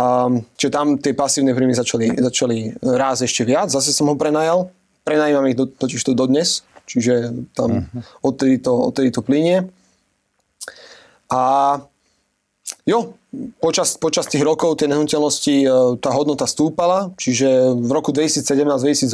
čiže 0.58 0.70
tam 0.74 0.98
tie 0.98 1.14
pasívne 1.14 1.54
príjmy 1.54 1.78
začali, 1.78 2.18
začali 2.18 2.74
raz 2.82 3.22
ešte 3.22 3.46
viac. 3.46 3.70
Zase 3.70 3.94
som 3.94 4.10
ho 4.10 4.18
prenajal. 4.18 4.74
Prenajímam 5.06 5.46
ich 5.46 5.58
do, 5.58 5.70
totiž 5.70 6.02
to 6.02 6.18
dodnes. 6.18 6.66
Čiže 6.82 7.46
tam 7.54 7.86
uh-huh. 7.86 8.02
odtedy, 8.26 8.58
to, 8.58 8.74
odtedy 8.74 9.14
to 9.14 9.22
plinie. 9.22 9.70
A 11.30 11.78
Jo, 12.86 13.14
počas, 13.60 13.96
počas 13.96 14.28
tých 14.28 14.44
rokov 14.44 14.80
tie 14.80 14.88
nehnuteľnosti, 14.88 15.56
e, 15.64 15.68
tá 15.98 16.10
hodnota 16.12 16.44
stúpala, 16.44 17.10
čiže 17.16 17.72
v 17.72 17.90
roku 17.90 18.12
2017-2018 18.12 19.08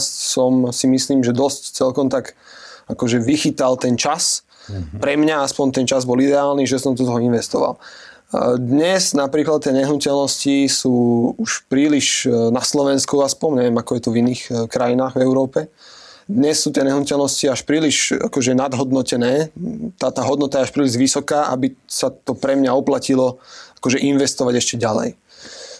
som 0.00 0.68
si 0.70 0.86
myslím, 0.86 1.24
že 1.24 1.32
dosť 1.32 1.72
celkom 1.72 2.12
tak 2.12 2.36
akože 2.86 3.18
vychytal 3.18 3.80
ten 3.80 3.96
čas. 3.96 4.44
Mm-hmm. 4.68 5.00
Pre 5.00 5.14
mňa 5.16 5.36
aspoň 5.46 5.66
ten 5.72 5.86
čas 5.88 6.04
bol 6.04 6.20
ideálny, 6.20 6.68
že 6.68 6.78
som 6.78 6.92
do 6.92 7.02
toho 7.02 7.18
investoval. 7.18 7.76
E, 7.76 8.60
dnes 8.60 9.16
napríklad 9.16 9.64
tie 9.64 9.72
nehnuteľnosti 9.72 10.68
sú 10.68 10.94
už 11.40 11.64
príliš 11.72 12.28
e, 12.28 12.52
na 12.52 12.60
Slovensku 12.60 13.24
aspoň, 13.24 13.64
neviem 13.64 13.76
ako 13.80 13.96
je 13.96 14.02
to 14.04 14.12
v 14.12 14.20
iných 14.20 14.42
krajinách 14.68 15.16
v 15.16 15.24
Európe, 15.24 15.60
dnes 16.26 16.58
sú 16.58 16.74
tie 16.74 16.82
nehnuteľnosti 16.82 17.46
až 17.46 17.62
príliš 17.62 18.18
akože 18.18 18.58
nadhodnotené. 18.58 19.54
Tá, 19.94 20.10
tá 20.10 20.26
hodnota 20.26 20.58
je 20.58 20.66
až 20.66 20.74
príliš 20.74 20.98
vysoká, 20.98 21.46
aby 21.54 21.78
sa 21.86 22.10
to 22.10 22.34
pre 22.34 22.58
mňa 22.58 22.74
oplatilo 22.74 23.38
akože 23.78 24.02
investovať 24.02 24.54
ešte 24.58 24.74
ďalej. 24.82 25.14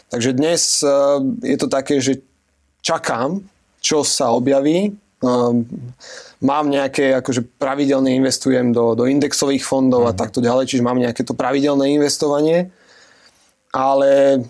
Takže 0.06 0.30
dnes 0.38 0.62
eh, 0.86 0.90
je 1.42 1.56
to 1.58 1.66
také, 1.66 1.98
že 1.98 2.22
čakám, 2.78 3.42
čo 3.82 4.06
sa 4.06 4.30
objaví. 4.30 4.94
Eh, 4.94 5.52
mám 6.46 6.66
nejaké, 6.70 7.18
akože 7.18 7.58
pravidelne 7.58 8.14
investujem 8.14 8.70
do, 8.70 8.94
do 8.94 9.10
indexových 9.10 9.66
fondov 9.66 10.06
mm. 10.06 10.08
a 10.08 10.12
mhm. 10.14 10.18
takto 10.22 10.38
ďalej, 10.38 10.70
čiže 10.70 10.86
mám 10.86 11.02
nejaké 11.02 11.26
to 11.26 11.34
pravidelné 11.34 11.90
investovanie, 11.90 12.70
ale 13.74 14.42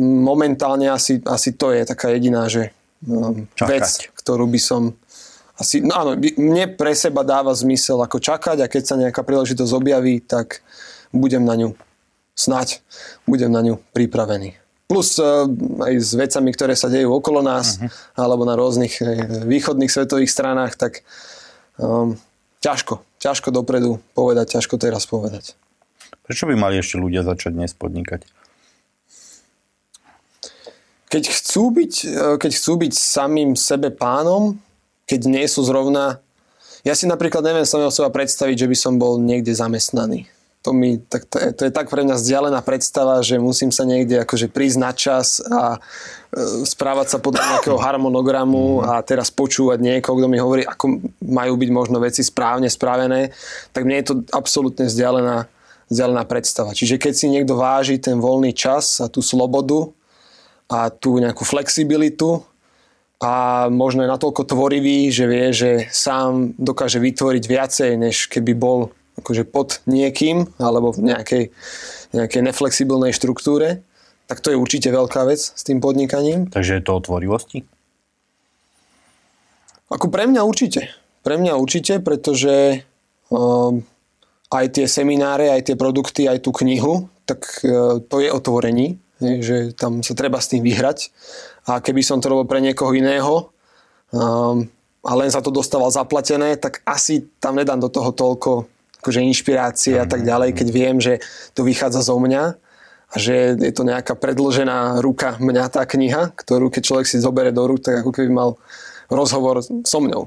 momentálne 0.00 0.88
asi, 0.88 1.20
asi 1.28 1.52
to 1.56 1.76
je 1.76 1.84
taká 1.84 2.12
jediná, 2.12 2.48
že 2.48 2.72
um, 3.04 3.48
vec, 3.64 4.12
ktorú 4.12 4.44
by 4.48 4.60
som 4.60 4.92
asi, 5.56 5.80
no 5.80 5.96
áno, 5.96 6.12
mne 6.16 6.76
pre 6.76 6.92
seba 6.92 7.24
dáva 7.24 7.56
zmysel 7.56 7.96
ako 8.04 8.20
čakať 8.20 8.60
a 8.60 8.70
keď 8.70 8.82
sa 8.84 9.00
nejaká 9.00 9.24
príležitosť 9.24 9.72
objaví, 9.72 10.20
tak 10.20 10.60
budem 11.16 11.48
na 11.48 11.56
ňu 11.56 11.72
snať, 12.36 12.84
budem 13.24 13.48
na 13.48 13.64
ňu 13.64 13.80
pripravený. 13.96 14.52
Plus 14.86 15.18
uh, 15.18 15.48
aj 15.82 15.94
s 15.98 16.12
vecami, 16.14 16.52
ktoré 16.52 16.78
sa 16.78 16.92
dejú 16.92 17.10
okolo 17.10 17.42
nás, 17.42 17.80
uh-huh. 17.80 17.90
alebo 18.14 18.46
na 18.46 18.54
rôznych 18.54 19.00
uh, 19.02 19.08
východných 19.48 19.90
svetových 19.90 20.30
stranách, 20.30 20.78
tak 20.78 21.02
um, 21.80 22.14
ťažko, 22.60 23.02
ťažko 23.18 23.48
dopredu 23.50 23.98
povedať, 24.14 24.60
ťažko 24.60 24.78
teraz 24.78 25.08
povedať. 25.08 25.56
Prečo 26.26 26.50
by 26.50 26.54
mali 26.58 26.82
ešte 26.82 26.98
ľudia 26.98 27.22
začať 27.22 27.54
dnes 27.54 27.72
podnikať? 27.74 28.26
Keď 31.06 31.22
chcú 31.30 31.70
byť, 31.70 31.94
e, 32.02 32.34
keď 32.34 32.50
chcú 32.50 32.72
byť 32.82 32.92
samým 32.98 33.54
sebe 33.54 33.94
pánom, 33.94 34.58
keď 35.06 35.20
nie 35.26 35.46
sú 35.46 35.62
zrovna... 35.62 36.20
Ja 36.86 36.94
si 36.94 37.10
napríklad 37.10 37.42
neviem 37.42 37.66
samého 37.66 37.90
seba 37.90 38.10
predstaviť, 38.14 38.66
že 38.66 38.70
by 38.70 38.76
som 38.78 38.94
bol 38.98 39.18
niekde 39.18 39.50
zamestnaný. 39.50 40.30
To, 40.62 40.74
mi, 40.74 40.98
tak, 40.98 41.30
to, 41.30 41.38
je, 41.38 41.50
to 41.54 41.62
je 41.66 41.72
tak 41.74 41.86
pre 41.86 42.02
mňa 42.02 42.18
vzdialená 42.18 42.58
predstava, 42.62 43.22
že 43.22 43.38
musím 43.38 43.70
sa 43.70 43.86
niekde 43.86 44.26
akože 44.26 44.50
prísť 44.50 44.78
na 44.82 44.90
čas 44.90 45.38
a 45.46 45.78
e, 45.78 45.80
správať 46.66 47.06
sa 47.14 47.18
podľa 47.22 47.54
nejakého 47.54 47.78
harmonogramu 47.78 48.82
a 48.82 48.98
teraz 49.06 49.30
počúvať 49.30 49.78
niekoho, 49.78 50.18
kto 50.18 50.26
mi 50.26 50.42
hovorí, 50.42 50.66
ako 50.66 51.06
majú 51.22 51.54
byť 51.54 51.70
možno 51.70 52.02
veci 52.02 52.26
správne 52.26 52.66
spravené, 52.66 53.30
tak 53.70 53.86
mne 53.86 54.02
je 54.02 54.06
to 54.10 54.14
absolútne 54.34 54.90
vzdialená 54.90 55.46
vzdialená 55.86 56.26
predstava. 56.26 56.74
Čiže 56.74 56.98
keď 56.98 57.12
si 57.14 57.26
niekto 57.30 57.54
váži 57.54 58.02
ten 58.02 58.18
voľný 58.18 58.50
čas 58.50 58.98
a 58.98 59.06
tú 59.06 59.22
slobodu 59.22 59.90
a 60.66 60.90
tú 60.90 61.22
nejakú 61.22 61.46
flexibilitu 61.46 62.42
a 63.16 63.66
možno 63.72 64.04
je 64.04 64.12
natoľko 64.12 64.44
tvorivý, 64.44 65.08
že 65.08 65.24
vie, 65.24 65.46
že 65.52 65.70
sám 65.88 66.52
dokáže 66.60 67.00
vytvoriť 67.00 67.44
viacej, 67.48 67.90
než 67.96 68.28
keby 68.28 68.52
bol 68.52 68.92
akože 69.16 69.48
pod 69.48 69.80
niekým 69.88 70.52
alebo 70.60 70.92
v 70.92 71.08
nejakej, 71.12 71.44
nejakej 72.12 72.42
neflexibilnej 72.44 73.16
štruktúre, 73.16 73.80
tak 74.28 74.44
to 74.44 74.52
je 74.52 74.60
určite 74.60 74.92
veľká 74.92 75.24
vec 75.24 75.40
s 75.40 75.62
tým 75.64 75.80
podnikaním. 75.80 76.52
Takže 76.52 76.76
je 76.76 76.84
to 76.84 76.92
o 76.92 77.00
tvorivosti? 77.00 77.64
Ako 79.88 80.10
pre 80.10 80.26
mňa 80.26 80.42
určite. 80.42 80.92
Pre 81.22 81.38
mňa 81.38 81.56
určite, 81.56 82.02
pretože 82.02 82.84
um, 83.30 83.86
aj 84.50 84.66
tie 84.76 84.86
semináre, 84.90 85.50
aj 85.50 85.72
tie 85.72 85.76
produkty, 85.78 86.26
aj 86.26 86.42
tú 86.42 86.50
knihu, 86.62 87.06
tak 87.26 87.42
e, 87.66 87.98
to 88.06 88.16
je 88.22 88.30
otvorení, 88.30 89.02
že 89.18 89.74
tam 89.74 90.06
sa 90.06 90.14
treba 90.14 90.38
s 90.38 90.50
tým 90.54 90.62
vyhrať. 90.62 91.10
A 91.66 91.82
keby 91.82 92.02
som 92.02 92.22
to 92.22 92.30
robil 92.30 92.46
pre 92.46 92.62
niekoho 92.62 92.94
iného 92.94 93.50
um, 94.14 94.66
a 95.02 95.12
len 95.18 95.30
za 95.30 95.42
to 95.42 95.50
dostával 95.50 95.90
zaplatené, 95.90 96.54
tak 96.58 96.82
asi 96.86 97.26
tam 97.42 97.58
nedám 97.58 97.82
do 97.82 97.90
toho 97.90 98.14
toľko 98.14 98.70
akože 99.02 99.22
inšpirácie 99.22 99.94
a 100.02 100.06
tak 100.06 100.22
mhm. 100.22 100.28
ďalej, 100.30 100.50
keď 100.58 100.68
viem, 100.74 100.96
že 100.98 101.22
to 101.54 101.62
vychádza 101.62 102.02
zo 102.02 102.18
mňa 102.18 102.58
a 103.06 103.14
že 103.14 103.54
je 103.54 103.70
to 103.70 103.86
nejaká 103.86 104.18
predložená 104.18 104.98
ruka 104.98 105.38
mňa 105.38 105.70
tá 105.70 105.86
kniha, 105.86 106.34
ktorú 106.34 106.74
keď 106.74 106.82
človek 106.82 107.06
si 107.06 107.22
zoberie 107.22 107.54
do 107.54 107.62
rúk, 107.62 107.86
tak 107.86 108.02
ako 108.02 108.10
keby 108.10 108.34
mal 108.34 108.58
rozhovor 109.06 109.62
so 109.62 109.98
mňou. 110.02 110.26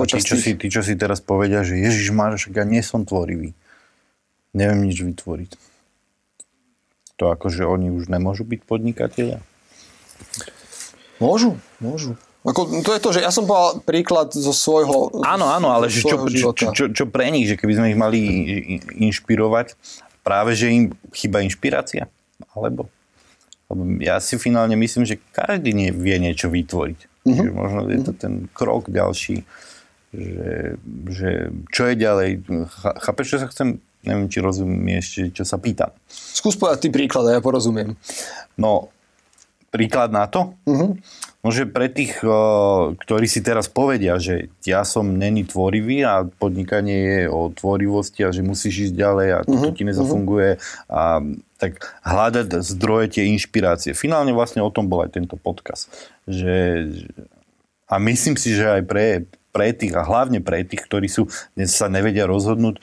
Počas 0.00 0.24
tí, 0.24 0.28
čo 0.32 0.36
si, 0.36 0.50
tí, 0.56 0.66
čo 0.72 0.80
si 0.80 0.96
teraz 0.96 1.20
povedia, 1.20 1.60
že 1.60 1.76
Ježiš 1.76 2.12
Máš, 2.12 2.48
ja 2.48 2.64
nie 2.64 2.80
som 2.80 3.04
tvorivý. 3.04 3.52
Neviem 4.56 4.88
nič 4.88 5.04
vytvoriť. 5.04 5.56
To 7.20 7.32
akože 7.32 7.64
oni 7.64 7.92
už 7.92 8.08
nemôžu 8.08 8.44
byť 8.44 8.60
podnikatelia? 8.64 9.40
Môžu, 11.22 11.56
môžu. 11.80 12.14
Ako, 12.46 12.78
to 12.86 12.94
je 12.94 13.00
to, 13.02 13.10
že 13.10 13.20
ja 13.26 13.34
som 13.34 13.42
povedal 13.42 13.82
príklad 13.82 14.30
zo 14.30 14.54
svojho 14.54 15.18
Áno, 15.26 15.50
áno, 15.50 15.74
ale 15.74 15.90
že 15.90 16.06
čo, 16.06 16.30
čo, 16.30 16.70
čo, 16.70 16.84
čo 16.94 17.04
pre 17.10 17.26
nich, 17.34 17.50
že 17.50 17.58
keby 17.58 17.72
sme 17.74 17.86
ich 17.90 17.98
mali 17.98 18.20
inšpirovať, 19.02 19.74
práve 20.22 20.54
že 20.54 20.70
im 20.70 20.84
chýba 21.10 21.42
inšpirácia? 21.42 22.06
Alebo? 22.54 22.86
Lebo 23.66 23.82
ja 23.98 24.22
si 24.22 24.38
finálne 24.38 24.78
myslím, 24.78 25.02
že 25.02 25.18
každý 25.34 25.74
vie 25.90 26.16
niečo 26.22 26.46
vytvoriť. 26.46 27.26
Mm-hmm. 27.26 27.50
možno 27.50 27.90
je 27.90 28.00
to 28.06 28.12
ten 28.14 28.46
krok 28.54 28.86
ďalší 28.86 29.42
že, 30.16 30.80
že 31.12 31.30
čo 31.68 31.82
je 31.92 31.94
ďalej. 31.98 32.30
Chápeš, 33.02 33.36
čo 33.36 33.38
sa 33.42 33.46
chcem? 33.50 33.82
Neviem, 34.06 34.30
či 34.30 34.38
rozumieš, 34.38 35.34
čo 35.34 35.42
sa 35.42 35.58
pýtam. 35.58 35.90
Skús 36.06 36.54
povedať 36.54 36.86
ty 36.86 36.88
príklad, 36.94 37.26
ja 37.26 37.42
porozumiem. 37.42 37.98
No, 38.54 38.94
príklad 39.76 40.08
na 40.08 40.24
to? 40.24 40.56
Uh-huh. 40.64 40.96
Môže 41.44 41.68
pre 41.68 41.86
tých, 41.92 42.18
ktorí 42.96 43.26
si 43.28 43.44
teraz 43.44 43.68
povedia, 43.70 44.16
že 44.16 44.50
ja 44.64 44.82
som 44.82 45.04
není 45.14 45.44
tvorivý 45.46 46.02
a 46.02 46.24
podnikanie 46.26 46.96
je 46.96 47.20
o 47.28 47.52
tvorivosti 47.52 48.24
a 48.26 48.32
že 48.32 48.42
musíš 48.42 48.90
ísť 48.90 48.94
ďalej 48.96 49.28
a 49.30 49.38
toto 49.44 49.68
uh-huh. 49.68 49.76
ti 49.76 49.84
nezafunguje 49.84 50.50
a 50.90 51.20
tak 51.60 51.84
hľadať 52.02 52.46
zdroje 52.66 53.06
tie 53.20 53.30
inšpirácie. 53.30 53.92
Finálne 53.94 54.34
vlastne 54.34 54.64
o 54.64 54.72
tom 54.72 54.90
bol 54.90 55.04
aj 55.04 55.14
tento 55.14 55.38
podcast. 55.38 55.92
Že, 56.26 56.90
a 57.86 57.94
myslím 58.00 58.34
si, 58.34 58.56
že 58.56 58.80
aj 58.80 58.82
pre, 58.84 59.06
pre 59.54 59.70
tých 59.72 59.94
a 59.94 60.02
hlavne 60.02 60.42
pre 60.42 60.66
tých, 60.66 60.84
ktorí 60.84 61.06
sú, 61.08 61.30
dnes 61.54 61.72
sa 61.72 61.86
nevedia 61.88 62.26
rozhodnúť, 62.26 62.82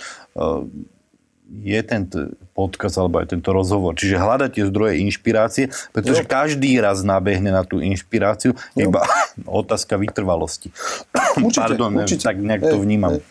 je 1.62 1.80
ten 1.86 2.10
podcast 2.58 2.97
alebo 2.97 3.22
aj 3.22 3.38
tento 3.38 3.54
rozhovor. 3.54 3.93
Čiže 3.93 4.18
hľadať 4.18 4.49
tie 4.58 4.66
zdroje 4.70 4.93
inšpirácie, 5.06 5.66
pretože 5.93 6.26
jo. 6.26 6.30
každý 6.30 6.82
raz 6.82 7.06
nabehne 7.06 7.54
na 7.54 7.62
tú 7.62 7.78
inšpiráciu, 7.78 8.58
jo. 8.74 8.89
iba 8.89 9.06
otázka 9.62 9.99
vytrvalosti. 10.01 10.74
Určite, 11.45 11.78
Pardon, 11.78 11.91
určite. 12.01 12.26
tak 12.26 12.41
nejak 12.41 12.62
to 12.66 12.78
vnímam. 12.82 13.22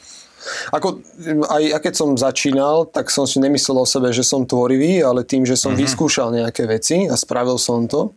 Ako, 0.75 0.99
aj 1.47 1.63
ja 1.63 1.79
keď 1.79 1.95
som 1.95 2.19
začínal, 2.19 2.91
tak 2.91 3.15
som 3.15 3.31
si 3.31 3.39
nemyslel 3.39 3.79
o 3.79 3.87
sebe, 3.87 4.11
že 4.11 4.27
som 4.27 4.43
tvorivý, 4.43 4.99
ale 4.99 5.23
tým, 5.23 5.47
že 5.47 5.55
som 5.55 5.71
mm-hmm. 5.71 5.87
vyskúšal 5.87 6.29
nejaké 6.35 6.67
veci 6.67 7.07
a 7.07 7.15
spravil 7.15 7.63
som 7.63 7.87
to, 7.87 8.11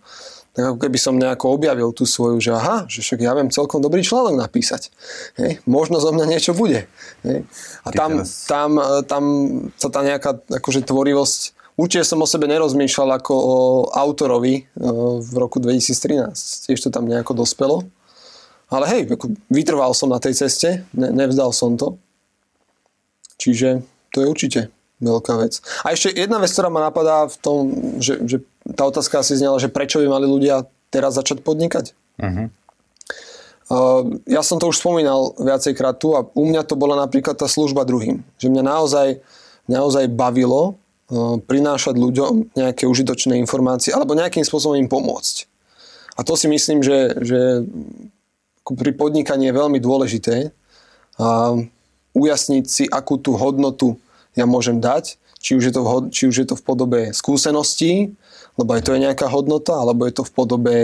tak 0.56 0.72
ako 0.72 0.78
keby 0.80 0.96
som 0.96 1.20
nejako 1.20 1.52
objavil 1.52 1.92
tú 1.92 2.08
svoju, 2.08 2.40
že 2.40 2.56
aha, 2.56 2.88
že 2.88 3.04
však 3.04 3.20
ja 3.20 3.36
viem 3.36 3.52
celkom 3.52 3.84
dobrý 3.84 4.00
článok 4.00 4.40
napísať. 4.40 4.88
Hej, 5.36 5.60
možno 5.68 6.00
zo 6.00 6.16
mňa 6.16 6.26
niečo 6.32 6.56
bude. 6.56 6.88
Hej. 7.28 7.44
A 7.84 7.92
tam, 7.92 8.24
tam, 8.48 8.70
tam 9.04 9.24
sa 9.76 9.92
tá 9.92 10.00
nejaká 10.00 10.40
akože 10.48 10.88
tvorivosť 10.88 11.56
Určite 11.76 12.08
som 12.08 12.24
o 12.24 12.28
sebe 12.28 12.48
nerozmýšľal 12.48 13.20
ako 13.20 13.34
o 13.36 13.58
autorovi 13.92 14.64
e, 14.64 14.80
v 15.20 15.34
roku 15.36 15.60
2013. 15.60 16.72
Tiež 16.72 16.80
to 16.80 16.88
tam 16.88 17.04
nejako 17.04 17.36
dospelo. 17.36 17.84
Ale 18.72 18.88
hej, 18.88 19.12
vytrval 19.52 19.92
som 19.92 20.08
na 20.08 20.24
tej 20.24 20.40
ceste, 20.40 20.88
ne, 20.96 21.12
nevzdal 21.12 21.52
som 21.52 21.76
to. 21.76 22.00
Čiže 23.36 23.84
to 24.16 24.24
je 24.24 24.32
určite 24.32 24.60
veľká 25.04 25.36
vec. 25.36 25.60
A 25.84 25.92
ešte 25.92 26.16
jedna 26.16 26.40
vec, 26.40 26.48
ktorá 26.56 26.72
ma 26.72 26.80
napadá 26.80 27.28
v 27.28 27.38
tom, 27.44 27.60
že, 28.00 28.24
že 28.24 28.38
tá 28.74 28.90
otázka 28.90 29.22
asi 29.22 29.38
znela, 29.38 29.62
že 29.62 29.70
prečo 29.70 30.02
by 30.02 30.10
mali 30.10 30.26
ľudia 30.26 30.66
teraz 30.90 31.14
začať 31.14 31.46
podnikať? 31.46 31.94
Uh-huh. 32.18 32.50
Uh, 33.66 34.22
ja 34.26 34.42
som 34.42 34.58
to 34.58 34.70
už 34.70 34.82
spomínal 34.82 35.34
viacejkrát 35.38 35.98
tu 35.98 36.14
a 36.18 36.26
u 36.26 36.44
mňa 36.46 36.66
to 36.66 36.78
bola 36.78 36.98
napríklad 36.98 37.38
tá 37.38 37.46
služba 37.46 37.86
druhým. 37.86 38.22
Že 38.42 38.54
mňa 38.54 38.64
naozaj, 38.66 39.08
naozaj 39.70 40.06
bavilo 40.14 40.78
uh, 41.10 41.38
prinášať 41.42 41.98
ľuďom 41.98 42.58
nejaké 42.58 42.86
užitočné 42.90 43.38
informácie 43.42 43.94
alebo 43.94 44.18
nejakým 44.18 44.46
spôsobom 44.46 44.78
im 44.78 44.90
pomôcť. 44.90 45.50
A 46.16 46.24
to 46.24 46.38
si 46.40 46.48
myslím, 46.48 46.80
že, 46.80 47.18
že 47.22 47.42
pri 48.66 48.92
podnikaní 48.96 49.52
je 49.52 49.58
veľmi 49.58 49.78
dôležité 49.82 50.50
uh, 50.50 51.58
ujasniť 52.16 52.66
si, 52.66 52.84
akú 52.88 53.20
tú 53.20 53.36
hodnotu 53.36 54.00
ja 54.38 54.48
môžem 54.48 54.80
dať, 54.80 55.18
či 55.42 55.54
už 55.58 55.64
je 55.70 55.74
to 55.74 55.82
v, 55.84 55.90
či 56.10 56.24
už 56.30 56.36
je 56.42 56.48
to 56.48 56.56
v 56.58 56.64
podobe 56.66 57.02
skúseností, 57.14 58.16
lebo 58.56 58.70
aj 58.76 58.82
to 58.88 58.94
je 58.96 59.04
nejaká 59.04 59.28
hodnota, 59.28 59.76
alebo 59.76 60.08
je 60.08 60.14
to 60.16 60.24
v 60.24 60.32
podobe 60.36 60.76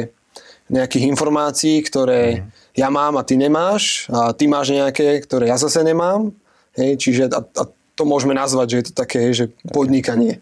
nejakých 0.71 1.03
informácií, 1.11 1.83
ktoré 1.83 2.21
mm. 2.39 2.79
ja 2.79 2.87
mám 2.87 3.19
a 3.19 3.27
ty 3.27 3.35
nemáš 3.35 4.07
a 4.07 4.31
ty 4.31 4.47
máš 4.47 4.71
nejaké, 4.71 5.19
ktoré 5.23 5.51
ja 5.51 5.59
zase 5.59 5.83
nemám. 5.83 6.31
Hej, 6.79 7.03
čiže 7.03 7.23
a, 7.27 7.43
a 7.43 7.63
to 7.95 8.03
môžeme 8.07 8.31
nazvať, 8.31 8.67
že 8.71 8.77
je 8.79 8.85
to 8.87 8.93
také, 8.95 9.19
že 9.35 9.51
podnikanie. 9.75 10.39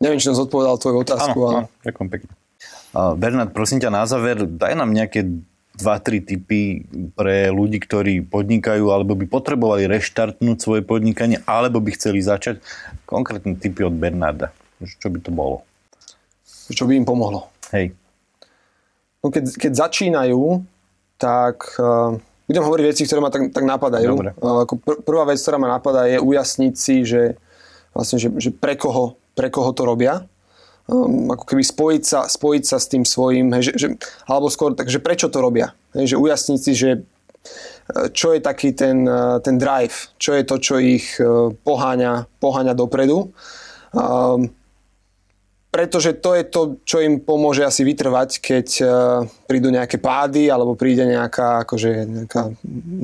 Neviem, 0.00 0.20
či 0.20 0.28
som 0.28 0.36
zodpovedal 0.36 0.76
tvoju 0.76 1.04
otázku. 1.04 1.38
Áno, 1.40 1.48
ale... 1.48 1.58
áno 1.64 1.68
ďakujem 1.84 2.08
pekne. 2.12 2.32
Uh, 2.90 3.14
Bernard, 3.16 3.52
prosím 3.56 3.80
ťa, 3.80 3.88
na 3.88 4.04
záver, 4.04 4.44
daj 4.44 4.76
nám 4.76 4.92
nejaké 4.92 5.24
dva, 5.80 5.96
tri 5.96 6.20
typy 6.20 6.84
pre 7.16 7.48
ľudí, 7.48 7.80
ktorí 7.80 8.20
podnikajú 8.28 8.92
alebo 8.92 9.16
by 9.16 9.24
potrebovali 9.24 9.88
reštartnúť 9.88 10.58
svoje 10.60 10.82
podnikanie 10.84 11.40
alebo 11.48 11.80
by 11.80 11.96
chceli 11.96 12.20
začať. 12.20 12.60
Konkrétne 13.08 13.56
typy 13.56 13.88
od 13.88 13.96
Bernarda. 13.96 14.52
Čo 14.80 15.12
by 15.12 15.18
to 15.20 15.28
bolo? 15.28 15.62
Čo 16.72 16.88
by 16.88 16.96
im 16.96 17.04
pomohlo? 17.04 17.52
Hej. 17.74 17.92
No 19.20 19.28
keď, 19.28 19.52
keď 19.52 19.72
začínajú, 19.76 20.64
tak 21.20 21.76
uh, 21.76 22.16
budem 22.48 22.64
hovoriť 22.64 22.84
veci, 22.88 23.04
ktoré 23.04 23.20
ma 23.20 23.28
tak, 23.28 23.52
tak 23.52 23.68
napadajú. 23.68 24.08
Dobre. 24.16 24.32
Uh, 24.40 24.64
ako 24.64 24.80
pr- 24.80 25.00
prvá 25.04 25.28
vec, 25.28 25.36
ktorá 25.36 25.60
ma 25.60 25.68
napadá, 25.68 26.08
je 26.08 26.16
ujasniť 26.16 26.74
si, 26.78 27.04
že, 27.04 27.36
vlastne, 27.92 28.16
že, 28.16 28.32
že 28.40 28.50
pre, 28.54 28.80
koho, 28.80 29.20
pre 29.36 29.52
koho 29.52 29.76
to 29.76 29.84
robia. 29.84 30.24
um, 30.90 31.30
ako 31.30 31.44
keby 31.46 31.62
spojiť 31.62 32.02
sa, 32.02 32.20
spojiť 32.26 32.64
sa 32.66 32.76
s 32.82 32.90
tým 32.90 33.04
svojím, 33.06 33.54
hej, 33.58 33.70
že, 33.70 33.72
že, 33.78 33.88
alebo 34.26 34.50
skôr 34.50 34.74
tak, 34.74 34.90
že 34.90 34.98
prečo 34.98 35.30
to 35.30 35.38
robia. 35.38 35.72
Hej, 35.94 36.14
že 36.14 36.20
ujasniť 36.20 36.60
si, 36.60 36.72
že 36.74 36.90
čo 38.12 38.36
je 38.36 38.40
taký 38.44 38.76
ten, 38.76 39.08
ten 39.40 39.56
drive, 39.56 40.12
čo 40.20 40.36
je 40.36 40.44
to, 40.44 40.60
čo 40.60 40.76
ich 40.76 41.16
poháňa, 41.64 42.28
poháňa 42.36 42.76
dopredu. 42.76 43.32
Um, 43.96 44.52
pretože 45.70 46.18
to 46.18 46.34
je 46.34 46.42
to, 46.42 46.82
čo 46.82 46.98
im 46.98 47.22
pomôže 47.22 47.62
asi 47.62 47.86
vytrvať, 47.86 48.42
keď 48.42 48.68
uh, 48.82 48.90
prídu 49.46 49.70
nejaké 49.70 50.02
pády 50.02 50.50
alebo 50.50 50.74
príde 50.74 51.06
nejaká, 51.06 51.62
akože, 51.62 51.90
nejaká 52.10 52.50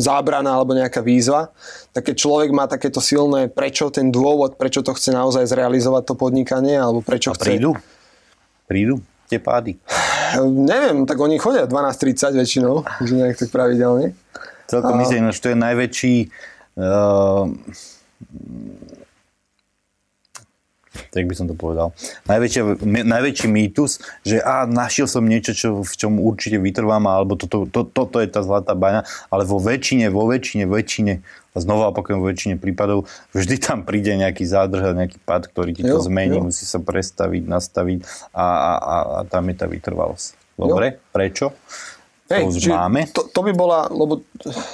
zábrana 0.02 0.50
alebo 0.50 0.74
nejaká 0.74 0.98
výzva. 0.98 1.54
Tak 1.94 2.10
keď 2.10 2.16
človek 2.18 2.50
má 2.50 2.66
takéto 2.66 2.98
silné 2.98 3.46
prečo, 3.46 3.94
ten 3.94 4.10
dôvod, 4.10 4.58
prečo 4.58 4.82
to 4.82 4.90
chce 4.98 5.14
naozaj 5.14 5.46
zrealizovať 5.46 6.10
to 6.10 6.14
podnikanie 6.18 6.74
alebo 6.74 7.06
prečo 7.06 7.30
A 7.30 7.38
prídu? 7.38 7.78
Chce... 7.78 8.66
Prídu 8.66 8.98
tie 9.30 9.38
pády? 9.38 9.78
Neviem, 10.42 11.06
tak 11.06 11.22
oni 11.22 11.38
chodia 11.38 11.70
12.30 11.70 12.34
väčšinou, 12.34 12.74
že 13.06 13.12
nejak 13.14 13.38
tak 13.38 13.50
pravidelne. 13.54 14.14
Celkom 14.66 14.98
A... 14.98 15.00
myslím, 15.06 15.30
že 15.30 15.38
to 15.38 15.48
je 15.54 15.58
najväčší 15.58 16.14
uh, 16.82 17.46
tak 21.12 21.24
by 21.28 21.34
som 21.36 21.46
to 21.46 21.54
povedal. 21.54 21.92
Najväčšia, 22.26 22.62
najväčší 22.86 23.48
mýtus, 23.48 24.02
že 24.26 24.42
a 24.42 24.64
našiel 24.64 25.06
som 25.06 25.24
niečo, 25.24 25.52
čo, 25.52 25.68
v 25.80 25.94
čom 25.94 26.18
určite 26.18 26.58
vytrvám, 26.58 27.04
alebo 27.06 27.38
toto 27.38 27.68
to, 27.68 27.86
to, 27.86 28.02
to 28.08 28.18
je 28.24 28.28
tá 28.28 28.40
zlatá 28.42 28.72
baňa, 28.72 29.06
ale 29.28 29.42
vo 29.44 29.62
väčšine, 29.62 30.08
vo 30.10 30.26
väčšine, 30.26 30.64
väčšine, 30.66 31.22
a 31.56 31.56
znova 31.56 31.88
opakujem, 31.88 32.20
vo 32.20 32.28
väčšine 32.28 32.56
prípadov, 32.60 33.08
vždy 33.32 33.56
tam 33.56 33.88
príde 33.88 34.12
nejaký 34.12 34.44
zádrh 34.44 34.92
a 34.92 34.98
nejaký 35.04 35.16
pad, 35.24 35.48
ktorý 35.48 35.72
ti 35.72 35.80
to 35.80 35.96
jo, 35.96 36.04
zmení, 36.04 36.36
jo. 36.36 36.52
musí 36.52 36.68
sa 36.68 36.76
prestaviť, 36.76 37.48
nastaviť 37.48 37.98
a, 38.36 38.44
a, 38.44 38.72
a, 38.76 38.96
a 39.08 39.18
tam 39.24 39.48
je 39.48 39.56
tá 39.56 39.64
vytrvalosť. 39.64 40.36
Dobre, 40.56 40.86
jo. 40.96 41.00
prečo? 41.12 41.46
Hej, 42.26 42.50
to 42.50 42.58
už 42.58 42.66
máme. 42.74 43.06
To, 43.14 43.22
to 43.30 43.40
by 43.46 43.52
bola, 43.54 43.86
lebo 43.86 44.26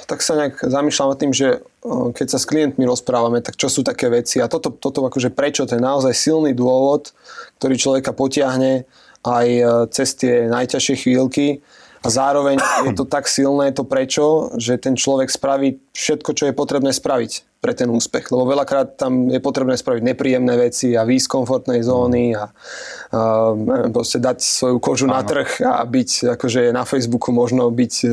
tak 0.09 0.25
sa 0.25 0.33
nejak 0.33 0.65
zamýšľam 0.65 1.13
nad 1.13 1.19
tým, 1.21 1.33
že 1.33 1.61
keď 1.85 2.27
sa 2.33 2.41
s 2.41 2.49
klientmi 2.49 2.81
rozprávame, 2.89 3.45
tak 3.45 3.61
čo 3.61 3.69
sú 3.69 3.85
také 3.85 4.09
veci? 4.09 4.41
A 4.41 4.49
toto, 4.49 4.73
toto 4.73 5.05
akože 5.05 5.29
prečo, 5.29 5.69
to 5.69 5.77
je 5.77 5.83
naozaj 5.83 6.17
silný 6.17 6.57
dôvod, 6.57 7.13
ktorý 7.61 7.75
človeka 7.77 8.09
potiahne 8.09 8.89
aj 9.21 9.47
e, 9.47 9.63
cez 9.93 10.17
tie 10.17 10.49
najťažšie 10.49 10.95
chvíľky. 11.05 11.61
A 12.03 12.11
zároveň 12.11 12.59
je 12.89 12.91
to 12.97 13.05
tak 13.07 13.29
silné 13.31 13.71
to 13.71 13.87
prečo, 13.87 14.51
že 14.59 14.81
ten 14.81 14.97
človek 14.97 15.31
spraví 15.31 15.79
všetko, 15.95 16.35
čo 16.35 16.43
je 16.49 16.57
potrebné 16.57 16.91
spraviť 16.91 17.52
pre 17.63 17.71
ten 17.71 17.87
úspech. 17.87 18.27
Lebo 18.27 18.43
veľakrát 18.43 18.99
tam 18.99 19.31
je 19.31 19.39
potrebné 19.39 19.79
spraviť 19.79 20.03
nepríjemné 20.03 20.59
veci 20.59 20.99
a 20.99 21.07
výjsť 21.07 21.23
z 21.23 21.31
komfortnej 21.31 21.79
zóny 21.79 22.35
a, 22.35 22.51
a 23.15 23.21
proste 23.87 24.19
dať 24.19 24.43
svoju 24.43 24.83
kožu 24.83 25.07
Áno. 25.07 25.15
na 25.15 25.23
trh 25.23 25.63
a 25.63 25.79
byť, 25.87 26.35
akože 26.35 26.75
na 26.75 26.83
Facebooku 26.83 27.31
možno 27.31 27.71
byť, 27.71 27.93
e, 28.03 28.09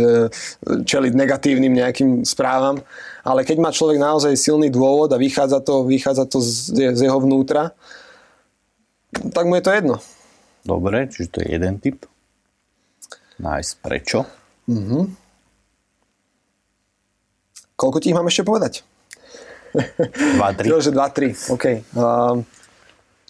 čeliť 0.86 1.12
negatívnym 1.18 1.74
nejakým 1.74 2.22
správam. 2.22 2.78
Ale 3.26 3.42
keď 3.42 3.58
má 3.58 3.74
človek 3.74 3.98
naozaj 3.98 4.38
silný 4.38 4.70
dôvod 4.70 5.10
a 5.10 5.18
vychádza 5.18 5.58
to, 5.66 5.82
vychádza 5.82 6.30
to 6.30 6.38
z, 6.38 6.94
z 6.94 7.00
jeho 7.10 7.18
vnútra, 7.18 7.74
tak 9.34 9.50
mu 9.50 9.58
je 9.58 9.64
to 9.66 9.74
jedno. 9.74 9.96
Dobre, 10.62 11.10
čiže 11.10 11.28
to 11.34 11.38
je 11.42 11.48
jeden 11.58 11.82
typ. 11.82 12.06
Nájsť 13.42 13.72
prečo. 13.82 14.22
Mm-hmm. 14.70 15.02
Koľko 17.80 17.98
ti 17.98 18.12
ich 18.12 18.16
mám 18.16 18.28
ešte 18.28 18.44
povedať? 18.44 18.84
2-3. 19.74 20.84
že 20.84 20.90
2-3, 20.90 21.54
OK. 21.54 21.64
Uh, 21.94 22.42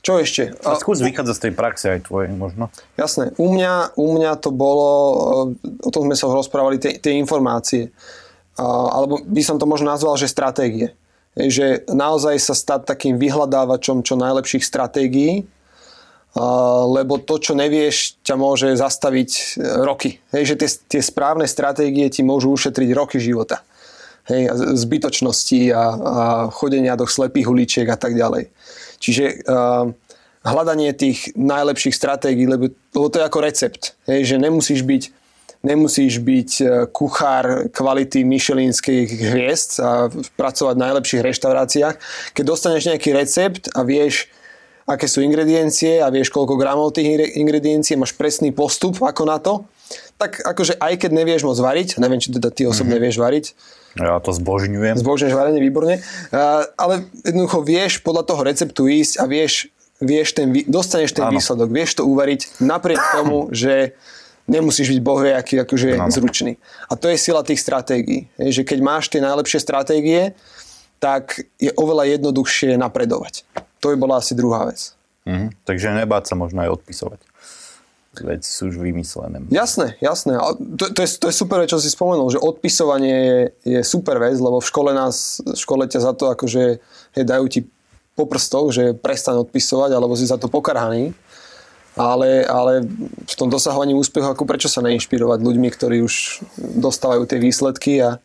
čo 0.01 0.17
ešte? 0.17 0.57
A 0.65 0.81
skús 0.81 1.05
vychádzať 1.05 1.35
z 1.37 1.43
tej 1.45 1.53
praxe 1.53 1.87
aj 1.93 2.09
tvojej 2.09 2.33
možno. 2.33 2.73
Jasné. 2.97 3.37
U 3.37 3.53
mňa, 3.53 4.01
u 4.01 4.17
mňa 4.17 4.33
to 4.41 4.49
bolo, 4.49 4.91
o 5.61 5.91
tom 5.93 6.09
sme 6.09 6.17
sa 6.17 6.33
rozprávali, 6.33 6.81
tie, 6.81 6.97
tie 6.97 7.21
informácie. 7.21 7.93
Alebo 8.57 9.21
by 9.21 9.43
som 9.45 9.61
to 9.61 9.69
možno 9.69 9.93
nazval, 9.93 10.17
že 10.17 10.33
stratégie. 10.33 10.97
Že 11.37 11.85
naozaj 11.93 12.41
sa 12.41 12.57
stať 12.57 12.89
takým 12.89 13.21
vyhľadávačom 13.21 14.01
čo 14.01 14.17
najlepších 14.17 14.65
stratégií, 14.65 15.45
uh, 15.45 16.89
lebo 16.89 17.21
to, 17.21 17.37
čo 17.37 17.53
nevieš, 17.53 18.19
ťa 18.25 18.35
môže 18.41 18.69
zastaviť 18.75 19.31
e, 19.31 19.43
roky. 19.85 20.19
Hej, 20.35 20.55
že 20.55 20.55
tie, 20.59 20.69
tie 20.97 21.03
správne 21.05 21.47
stratégie 21.47 22.09
ti 22.11 22.25
môžu 22.25 22.51
ušetriť 22.51 22.89
roky 22.97 23.21
života 23.21 23.63
hej, 24.31 24.43
zbytočnosti 24.55 25.75
a, 25.75 25.85
a 25.85 26.25
chodenia 26.55 26.95
do 26.95 27.05
slepých 27.05 27.51
uličiek 27.51 27.87
a 27.91 27.99
tak 27.99 28.15
ďalej. 28.15 28.49
Čiže 29.03 29.45
uh, 29.45 29.91
hľadanie 30.47 30.95
tých 30.97 31.35
najlepších 31.37 31.93
stratégií, 31.93 32.49
lebo, 32.49 32.73
lebo 32.95 33.07
to 33.11 33.21
je 33.21 33.29
ako 33.29 33.41
recept, 33.45 33.83
hej, 34.09 34.25
že 34.25 34.37
nemusíš 34.41 34.87
byť 34.87 35.03
nemusíš 35.61 36.25
byť 36.25 36.51
e, 36.61 36.65
kuchár 36.89 37.69
kvality 37.69 38.25
myšelinských 38.25 39.09
hviezd 39.13 39.71
a 39.85 40.09
pracovať 40.09 40.75
v 40.77 40.85
najlepších 40.89 41.21
reštauráciách. 41.21 41.97
Keď 42.33 42.45
dostaneš 42.49 42.89
nejaký 42.89 43.13
recept 43.13 43.69
a 43.77 43.85
vieš, 43.85 44.33
aké 44.89 45.05
sú 45.05 45.21
ingrediencie 45.21 46.01
a 46.01 46.09
vieš, 46.09 46.33
koľko 46.33 46.57
gramov 46.57 46.97
tých 46.97 47.37
ingrediencií, 47.37 48.01
máš 48.01 48.17
presný 48.17 48.57
postup 48.57 49.05
ako 49.05 49.23
na 49.29 49.37
to, 49.37 49.69
tak 50.19 50.43
akože 50.45 50.79
aj 50.79 50.95
keď 51.01 51.11
nevieš 51.11 51.43
moc 51.43 51.59
variť, 51.59 51.99
neviem, 51.99 52.23
či 52.23 52.31
teda 52.31 52.53
ty 52.53 52.69
osobne 52.69 52.97
mm-hmm. 52.97 53.05
vieš 53.05 53.17
variť, 53.19 53.47
ja 53.99 54.23
to 54.23 54.31
zbožňujem. 54.31 55.03
Zbožňuješ 55.03 55.35
varenie, 55.35 55.59
výborne. 55.59 55.99
Ale 56.79 57.11
jednoducho 57.27 57.59
vieš 57.67 57.99
podľa 57.99 58.23
toho 58.23 58.41
receptu 58.47 58.87
ísť 58.87 59.19
a 59.19 59.27
vieš, 59.27 59.67
vieš 59.99 60.39
ten, 60.39 60.55
dostaneš 60.71 61.11
ten 61.11 61.27
ano. 61.27 61.35
výsledok, 61.35 61.69
vieš 61.75 61.99
to 61.99 62.07
uvariť 62.07 62.63
napriek 62.63 63.03
tomu, 63.19 63.51
že 63.51 63.99
nemusíš 64.47 64.95
byť 64.95 65.01
bohviaký 65.03 65.55
akože 65.67 65.99
ano. 65.99 66.11
zručný. 66.11 66.55
A 66.87 66.95
to 66.95 67.11
je 67.11 67.19
sila 67.19 67.43
tých 67.43 67.59
stratégií. 67.59 68.31
Že 68.39 68.63
keď 68.63 68.79
máš 68.79 69.11
tie 69.11 69.19
najlepšie 69.19 69.59
stratégie, 69.59 70.39
tak 71.03 71.43
je 71.59 71.75
oveľa 71.75 72.15
jednoduchšie 72.19 72.79
napredovať. 72.79 73.43
To 73.83 73.91
by 73.91 73.97
bola 73.99 74.23
asi 74.23 74.39
druhá 74.39 74.71
vec. 74.71 74.95
Mhm. 75.27 75.67
Takže 75.67 75.99
nebáť 75.99 76.31
sa 76.31 76.35
možno 76.39 76.63
aj 76.63 76.79
odpisovať 76.79 77.30
veci 78.19 78.51
sú 78.51 78.75
už 78.75 78.83
vymyslené. 78.83 79.47
Jasné, 79.55 79.95
jasné. 80.03 80.35
A 80.35 80.51
to, 80.59 80.91
to, 80.91 81.01
je, 81.07 81.09
to 81.15 81.27
je 81.31 81.35
super, 81.35 81.63
čo 81.63 81.79
si 81.79 81.87
spomenul, 81.87 82.35
že 82.35 82.43
odpisovanie 82.43 83.15
je, 83.15 83.41
je 83.79 83.81
super 83.87 84.19
vec, 84.19 84.35
lebo 84.35 84.59
v 84.59 84.67
škole 84.67 84.91
nás, 84.91 85.39
v 85.47 85.55
škole 85.55 85.87
ťa 85.87 86.11
za 86.11 86.13
to 86.19 86.35
akože 86.35 86.83
hej, 87.15 87.25
dajú 87.25 87.47
ti 87.47 87.71
po 88.19 88.27
prstoch, 88.27 88.75
že 88.75 88.99
prestan 88.99 89.39
odpisovať, 89.39 89.95
alebo 89.95 90.19
si 90.19 90.27
za 90.27 90.37
to 90.37 90.51
pokarhaný. 90.51 91.15
Ale, 91.99 92.47
ale 92.47 92.87
v 93.27 93.35
tom 93.35 93.51
dosahovaní 93.51 93.99
úspechu, 93.99 94.27
ako 94.27 94.47
prečo 94.47 94.71
sa 94.71 94.79
neinšpirovať 94.83 95.43
ľuďmi, 95.43 95.69
ktorí 95.75 96.03
už 96.07 96.43
dostávajú 96.59 97.27
tie 97.27 97.39
výsledky 97.43 97.99
a 97.99 98.23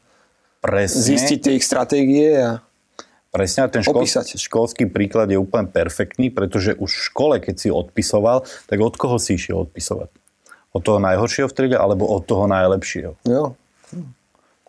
Presne. 0.61 1.01
zistiť 1.01 1.39
tie 1.41 1.53
ich 1.57 1.65
stratégie 1.65 2.29
a 2.37 2.61
Presne, 3.35 3.59
a 3.63 3.67
ten 3.67 3.83
škol, 3.83 4.07
školský 4.23 4.87
príklad 4.87 5.27
je 5.27 5.35
úplne 5.35 5.67
perfektný, 5.67 6.31
pretože 6.31 6.71
už 6.79 6.87
v 6.87 7.05
škole, 7.11 7.35
keď 7.43 7.55
si 7.59 7.67
odpisoval, 7.67 8.47
tak 8.71 8.79
od 8.79 8.95
koho 8.95 9.19
si 9.19 9.35
išiel 9.35 9.67
odpisovať? 9.67 10.07
Od 10.71 10.79
toho 10.79 11.03
najhoršieho 11.03 11.51
v 11.51 11.55
triede, 11.55 11.75
alebo 11.75 12.07
od 12.07 12.23
toho 12.23 12.47
najlepšieho? 12.47 13.19
Jo. 13.27 13.59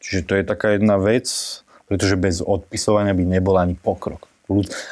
Čiže 0.03 0.21
to 0.27 0.33
je 0.35 0.43
taká 0.43 0.75
jedna 0.75 0.99
vec, 0.99 1.31
pretože 1.87 2.19
bez 2.19 2.43
odpisovania 2.43 3.15
by 3.15 3.25
nebol 3.39 3.55
ani 3.55 3.79
pokrok. 3.79 4.27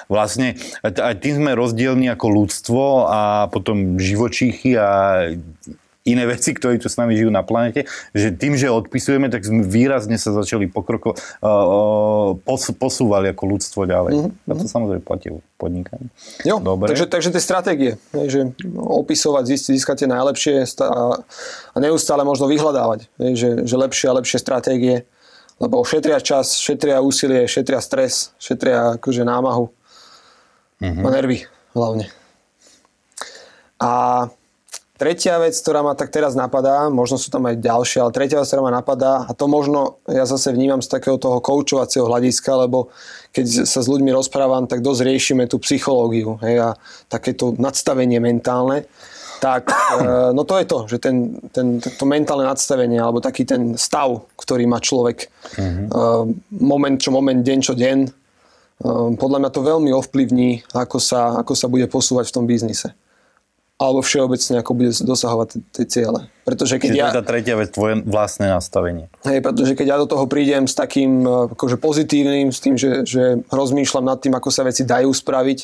Vlastne 0.07 0.59
aj 0.83 1.22
tým 1.22 1.43
sme 1.43 1.55
rozdielni 1.55 2.11
ako 2.11 2.27
ľudstvo 2.27 3.07
a 3.07 3.47
potom 3.51 3.99
živočíchy 4.03 4.75
a 4.75 4.91
iné 6.05 6.24
veci, 6.32 6.52
ktorí 6.52 6.78
tu 6.78 6.92
s 6.92 6.96
nami 7.00 7.16
žijú 7.16 7.32
na 7.32 7.42
planete, 7.42 7.88
že 8.12 8.30
tým, 8.30 8.55
že 8.55 8.68
odpisujeme, 8.70 9.32
tak 9.32 9.44
sme 9.44 9.64
výrazne 9.64 10.20
sa 10.20 10.30
začali 10.36 10.68
pokroko, 10.68 11.16
uh, 11.16 12.36
pos, 12.44 12.68
posúvali 12.76 13.32
ako 13.32 13.42
ľudstvo 13.57 13.88
ďalej. 13.88 14.12
Mm-hmm. 14.14 14.48
A 14.48 14.52
to 14.55 14.64
samozrejme 14.68 15.02
platí 15.02 15.32
v 15.32 15.40
podnikaní. 15.57 16.07
Jo, 16.44 16.61
Dobre. 16.61 16.92
Takže, 16.92 17.09
takže 17.09 17.32
tie 17.32 17.42
stratégie, 17.42 17.92
že 18.12 18.52
opisovať, 18.76 19.44
tie 19.96 20.09
najlepšie 20.09 20.66
a 20.84 21.76
neustále 21.80 22.22
možno 22.22 22.46
vyhľadávať, 22.50 23.09
že, 23.32 23.64
že 23.64 23.74
lepšie 23.74 24.07
a 24.12 24.16
lepšie 24.20 24.38
stratégie, 24.38 25.09
lebo 25.62 25.86
šetria 25.86 26.18
čas, 26.18 26.59
šetria 26.59 26.98
úsilie, 27.00 27.46
šetria 27.46 27.78
stres, 27.78 28.34
šetria 28.42 28.98
akože 28.98 29.22
námahu 29.22 29.70
mm-hmm. 30.82 31.05
a 31.05 31.09
nervy 31.09 31.38
hlavne. 31.74 32.07
A 33.78 33.92
Tretia 34.95 35.42
vec, 35.42 35.59
ktorá 35.59 35.82
ma 35.82 35.99
tak 35.99 36.14
teraz 36.14 36.38
napadá, 36.38 36.86
možno 36.86 37.18
sú 37.18 37.26
tam 37.26 37.51
aj 37.51 37.59
ďalšie, 37.59 37.99
ale 37.99 38.14
tretia 38.14 38.38
vec, 38.38 38.47
ktorá 38.47 38.62
ma 38.62 38.70
napadá, 38.70 39.26
a 39.26 39.34
to 39.34 39.51
možno 39.51 39.99
ja 40.07 40.22
zase 40.22 40.55
vnímam 40.55 40.78
z 40.78 40.86
takého 40.86 41.18
toho 41.18 41.42
koučovacieho 41.42 42.07
hľadiska, 42.07 42.62
lebo 42.62 42.95
keď 43.34 43.66
sa 43.66 43.82
s 43.82 43.90
ľuďmi 43.90 44.14
rozprávam, 44.14 44.70
tak 44.70 44.86
dosť 44.86 45.03
riešime 45.03 45.51
tú 45.51 45.59
psychológiu 45.59 46.38
hej, 46.47 46.62
a 46.62 46.78
takéto 47.11 47.59
nadstavenie 47.59 48.22
mentálne. 48.22 48.86
Tak, 49.42 49.66
e, 49.99 50.30
no 50.30 50.47
to 50.47 50.62
je 50.62 50.66
to, 50.70 50.78
že 50.86 51.03
ten, 51.03 51.42
ten, 51.51 51.82
to 51.82 52.05
mentálne 52.07 52.47
nadstavenie, 52.47 53.03
alebo 53.03 53.18
taký 53.18 53.42
ten 53.42 53.74
stav, 53.74 54.30
ktorý 54.38 54.70
má 54.70 54.78
človek, 54.78 55.26
mm-hmm. 55.59 55.90
moment 56.62 57.03
čo 57.03 57.11
moment, 57.11 57.42
deň 57.42 57.59
čo 57.66 57.74
deň, 57.74 57.99
e, 58.07 58.11
podľa 59.18 59.38
mňa 59.42 59.51
to 59.51 59.61
veľmi 59.61 59.90
ovplyvní, 59.90 60.70
ako 60.70 61.03
sa, 61.03 61.42
ako 61.42 61.59
sa 61.59 61.66
bude 61.66 61.90
posúvať 61.90 62.30
v 62.30 62.34
tom 62.38 62.47
biznise. 62.47 62.95
Alebo 63.75 64.07
všeobecne 64.07 64.62
ako 64.62 64.72
bude 64.72 64.93
dosahovať 64.95 65.49
tie 65.75 65.85
ciele. 65.91 66.31
Pretože 66.47 66.79
keď 66.79 66.91
Čiže 66.95 67.03
ja, 67.03 67.11
tá 67.11 67.25
tretia 67.27 67.59
vec, 67.59 67.75
tvoje 67.75 68.07
vlastné 68.07 68.47
nastavenie. 68.47 69.11
hej, 69.27 69.43
pretože 69.43 69.75
keď 69.75 69.87
ja 69.91 69.97
do 69.99 70.07
toho 70.07 70.31
prídem 70.31 70.70
s 70.70 70.79
takým 70.79 71.27
eh, 71.27 71.51
akože 71.51 71.77
pozitívnym, 71.83 72.55
s 72.55 72.61
tým, 72.62 72.79
že, 72.79 73.03
že 73.03 73.43
rozmýšľam 73.51 74.07
nad 74.07 74.18
tým, 74.22 74.35
ako 74.39 74.49
sa 74.55 74.62
veci 74.62 74.87
dajú 74.87 75.11
spraviť 75.11 75.59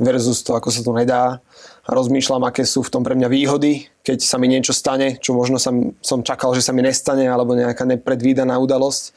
versus 0.00 0.42
to, 0.42 0.56
ako 0.56 0.68
sa 0.72 0.80
to 0.82 0.92
nedá 0.96 1.38
rozmýšľam, 1.84 2.48
aké 2.48 2.64
sú 2.64 2.80
v 2.80 2.92
tom 2.92 3.02
pre 3.04 3.12
mňa 3.12 3.28
výhody, 3.28 3.88
keď 4.00 4.24
sa 4.24 4.40
mi 4.40 4.48
niečo 4.48 4.72
stane, 4.72 5.20
čo 5.20 5.36
možno 5.36 5.60
som, 5.60 5.92
som 6.00 6.24
čakal, 6.24 6.56
že 6.56 6.64
sa 6.64 6.72
mi 6.72 6.80
nestane, 6.80 7.28
alebo 7.28 7.52
nejaká 7.52 7.84
nepredvídaná 7.84 8.56
udalosť. 8.56 9.12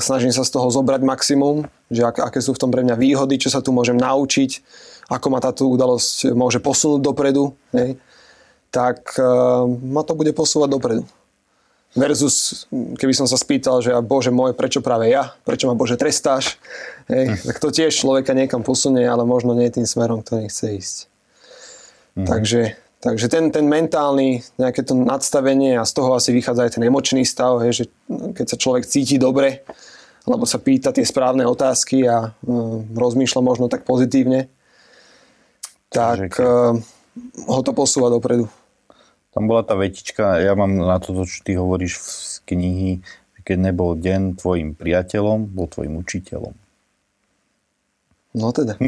Snažím 0.00 0.32
sa 0.32 0.44
z 0.44 0.52
toho 0.56 0.68
zobrať 0.68 1.00
maximum, 1.04 1.68
že 1.88 2.04
ak, 2.04 2.32
aké 2.32 2.40
sú 2.40 2.52
v 2.52 2.60
tom 2.60 2.70
pre 2.72 2.84
mňa 2.84 2.96
výhody, 3.00 3.40
čo 3.40 3.48
sa 3.48 3.64
tu 3.64 3.72
môžem 3.72 3.96
naučiť, 3.96 4.60
ako 5.08 5.26
ma 5.32 5.40
táto 5.40 5.68
udalosť 5.68 6.32
môže 6.36 6.60
posunúť 6.60 7.00
dopredu, 7.02 7.56
hej, 7.72 7.96
tak 8.70 9.16
uh, 9.18 9.66
ma 9.66 10.06
to 10.06 10.14
bude 10.14 10.30
posúvať 10.36 10.70
dopredu. 10.70 11.02
Versus, 11.90 12.70
keby 12.70 13.10
som 13.10 13.26
sa 13.26 13.34
spýtal, 13.34 13.82
že 13.82 13.90
bože 13.98 14.30
môj, 14.30 14.54
prečo 14.54 14.78
práve 14.78 15.10
ja? 15.10 15.34
Prečo 15.42 15.66
ma 15.66 15.74
bože 15.74 15.98
trestáš? 15.98 16.54
Hej, 17.10 17.42
tak 17.42 17.58
to 17.58 17.74
tiež 17.74 17.90
človeka 17.90 18.30
niekam 18.30 18.62
posunie, 18.62 19.02
ale 19.02 19.26
možno 19.26 19.58
nie 19.58 19.66
tým 19.74 19.82
smerom, 19.82 20.22
ktorý 20.22 20.46
chce 20.46 20.66
ísť. 20.78 20.96
Mm. 22.16 22.26
Takže, 22.26 22.60
takže 22.98 23.26
ten, 23.30 23.54
ten 23.54 23.66
mentálny, 23.66 24.42
nejaké 24.58 24.82
to 24.82 24.98
nadstavenie 24.98 25.78
a 25.78 25.86
z 25.86 25.92
toho 25.94 26.18
asi 26.18 26.34
vychádza 26.34 26.66
aj 26.66 26.72
ten 26.78 26.86
emočný 26.86 27.22
stav, 27.22 27.62
hej, 27.62 27.72
že 27.72 27.84
keď 28.08 28.46
sa 28.46 28.56
človek 28.58 28.84
cíti 28.86 29.16
dobre, 29.16 29.62
lebo 30.26 30.44
sa 30.44 30.60
pýta 30.60 30.92
tie 30.92 31.06
správne 31.06 31.46
otázky 31.46 32.04
a 32.06 32.30
uh, 32.30 32.32
rozmýšľa 32.92 33.40
možno 33.40 33.66
tak 33.72 33.88
pozitívne, 33.88 34.52
tak 35.90 36.38
uh, 36.38 36.76
ho 37.48 37.60
to 37.64 37.72
posúva 37.74 38.12
dopredu. 38.12 38.46
Tam 39.30 39.46
bola 39.46 39.62
tá 39.62 39.78
vetička, 39.78 40.42
ja 40.42 40.58
mám 40.58 40.74
na 40.74 40.98
to, 40.98 41.22
čo 41.22 41.38
ty 41.46 41.54
hovoríš 41.54 42.02
z 42.02 42.34
knihy, 42.50 42.98
keď 43.46 43.70
nebol 43.70 43.94
deň 43.94 44.38
tvojim 44.38 44.74
priateľom, 44.74 45.50
bol 45.50 45.70
tvojim 45.70 45.98
učiteľom. 45.98 46.54
No 48.34 48.54
teda. 48.54 48.78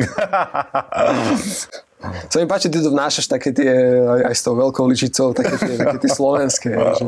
Co 2.03 2.37
mi 2.43 2.47
páči, 2.51 2.67
ty 2.67 2.83
to 2.83 2.91
vnášaš 2.91 3.31
také 3.31 3.55
tie, 3.55 3.71
aj, 4.03 4.21
aj 4.31 4.35
s 4.35 4.43
tou 4.43 4.55
veľkou 4.59 4.85
ličicou, 4.91 5.31
také 5.31 5.55
tie, 5.55 5.75
také 5.79 5.99
tie 6.03 6.11
slovenské. 6.11 6.71
Že... 6.75 7.05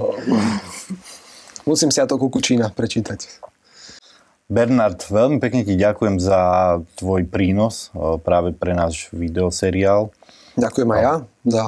Musím 1.66 1.90
si 1.90 1.98
ja 1.98 2.06
to 2.06 2.14
Kukučína 2.20 2.70
prečítať. 2.70 3.26
Bernard, 4.44 5.00
veľmi 5.08 5.40
pekne 5.40 5.64
ti 5.64 5.74
ďakujem 5.74 6.20
za 6.20 6.40
tvoj 7.00 7.24
prínos 7.26 7.88
práve 8.22 8.52
pre 8.52 8.76
náš 8.76 9.08
videoseriál. 9.10 10.12
Ďakujem 10.54 10.88
aj 10.94 11.00
ja 11.00 11.14
za 11.48 11.64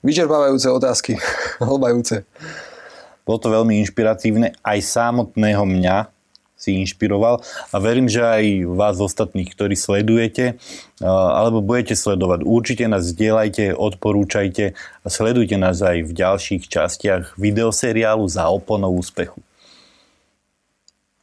vyčerpávajúce 0.00 0.68
otázky, 0.70 1.12
hlbajúce. 1.60 2.24
Bolo 3.22 3.38
to 3.38 3.48
veľmi 3.50 3.82
inšpiratívne, 3.82 4.54
aj 4.62 4.78
samotného 4.82 5.62
mňa 5.62 6.21
si 6.62 6.78
inšpiroval 6.78 7.42
a 7.74 7.76
verím, 7.82 8.06
že 8.06 8.22
aj 8.22 8.70
vás 8.70 9.02
ostatných, 9.02 9.50
ktorí 9.50 9.74
sledujete 9.74 10.62
alebo 11.02 11.58
budete 11.58 11.98
sledovať, 11.98 12.46
určite 12.46 12.86
nás 12.86 13.02
zdieľajte, 13.10 13.74
odporúčajte 13.74 14.78
a 14.78 15.06
sledujte 15.10 15.58
nás 15.58 15.82
aj 15.82 16.06
v 16.06 16.12
ďalších 16.14 16.70
častiach 16.70 17.34
videoseriálu 17.34 18.30
za 18.30 18.46
oponou 18.46 18.94
úspechu. 18.94 19.42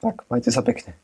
Tak, 0.03 0.27
majte 0.27 0.51
sa 0.51 0.59
pekne. 0.59 0.99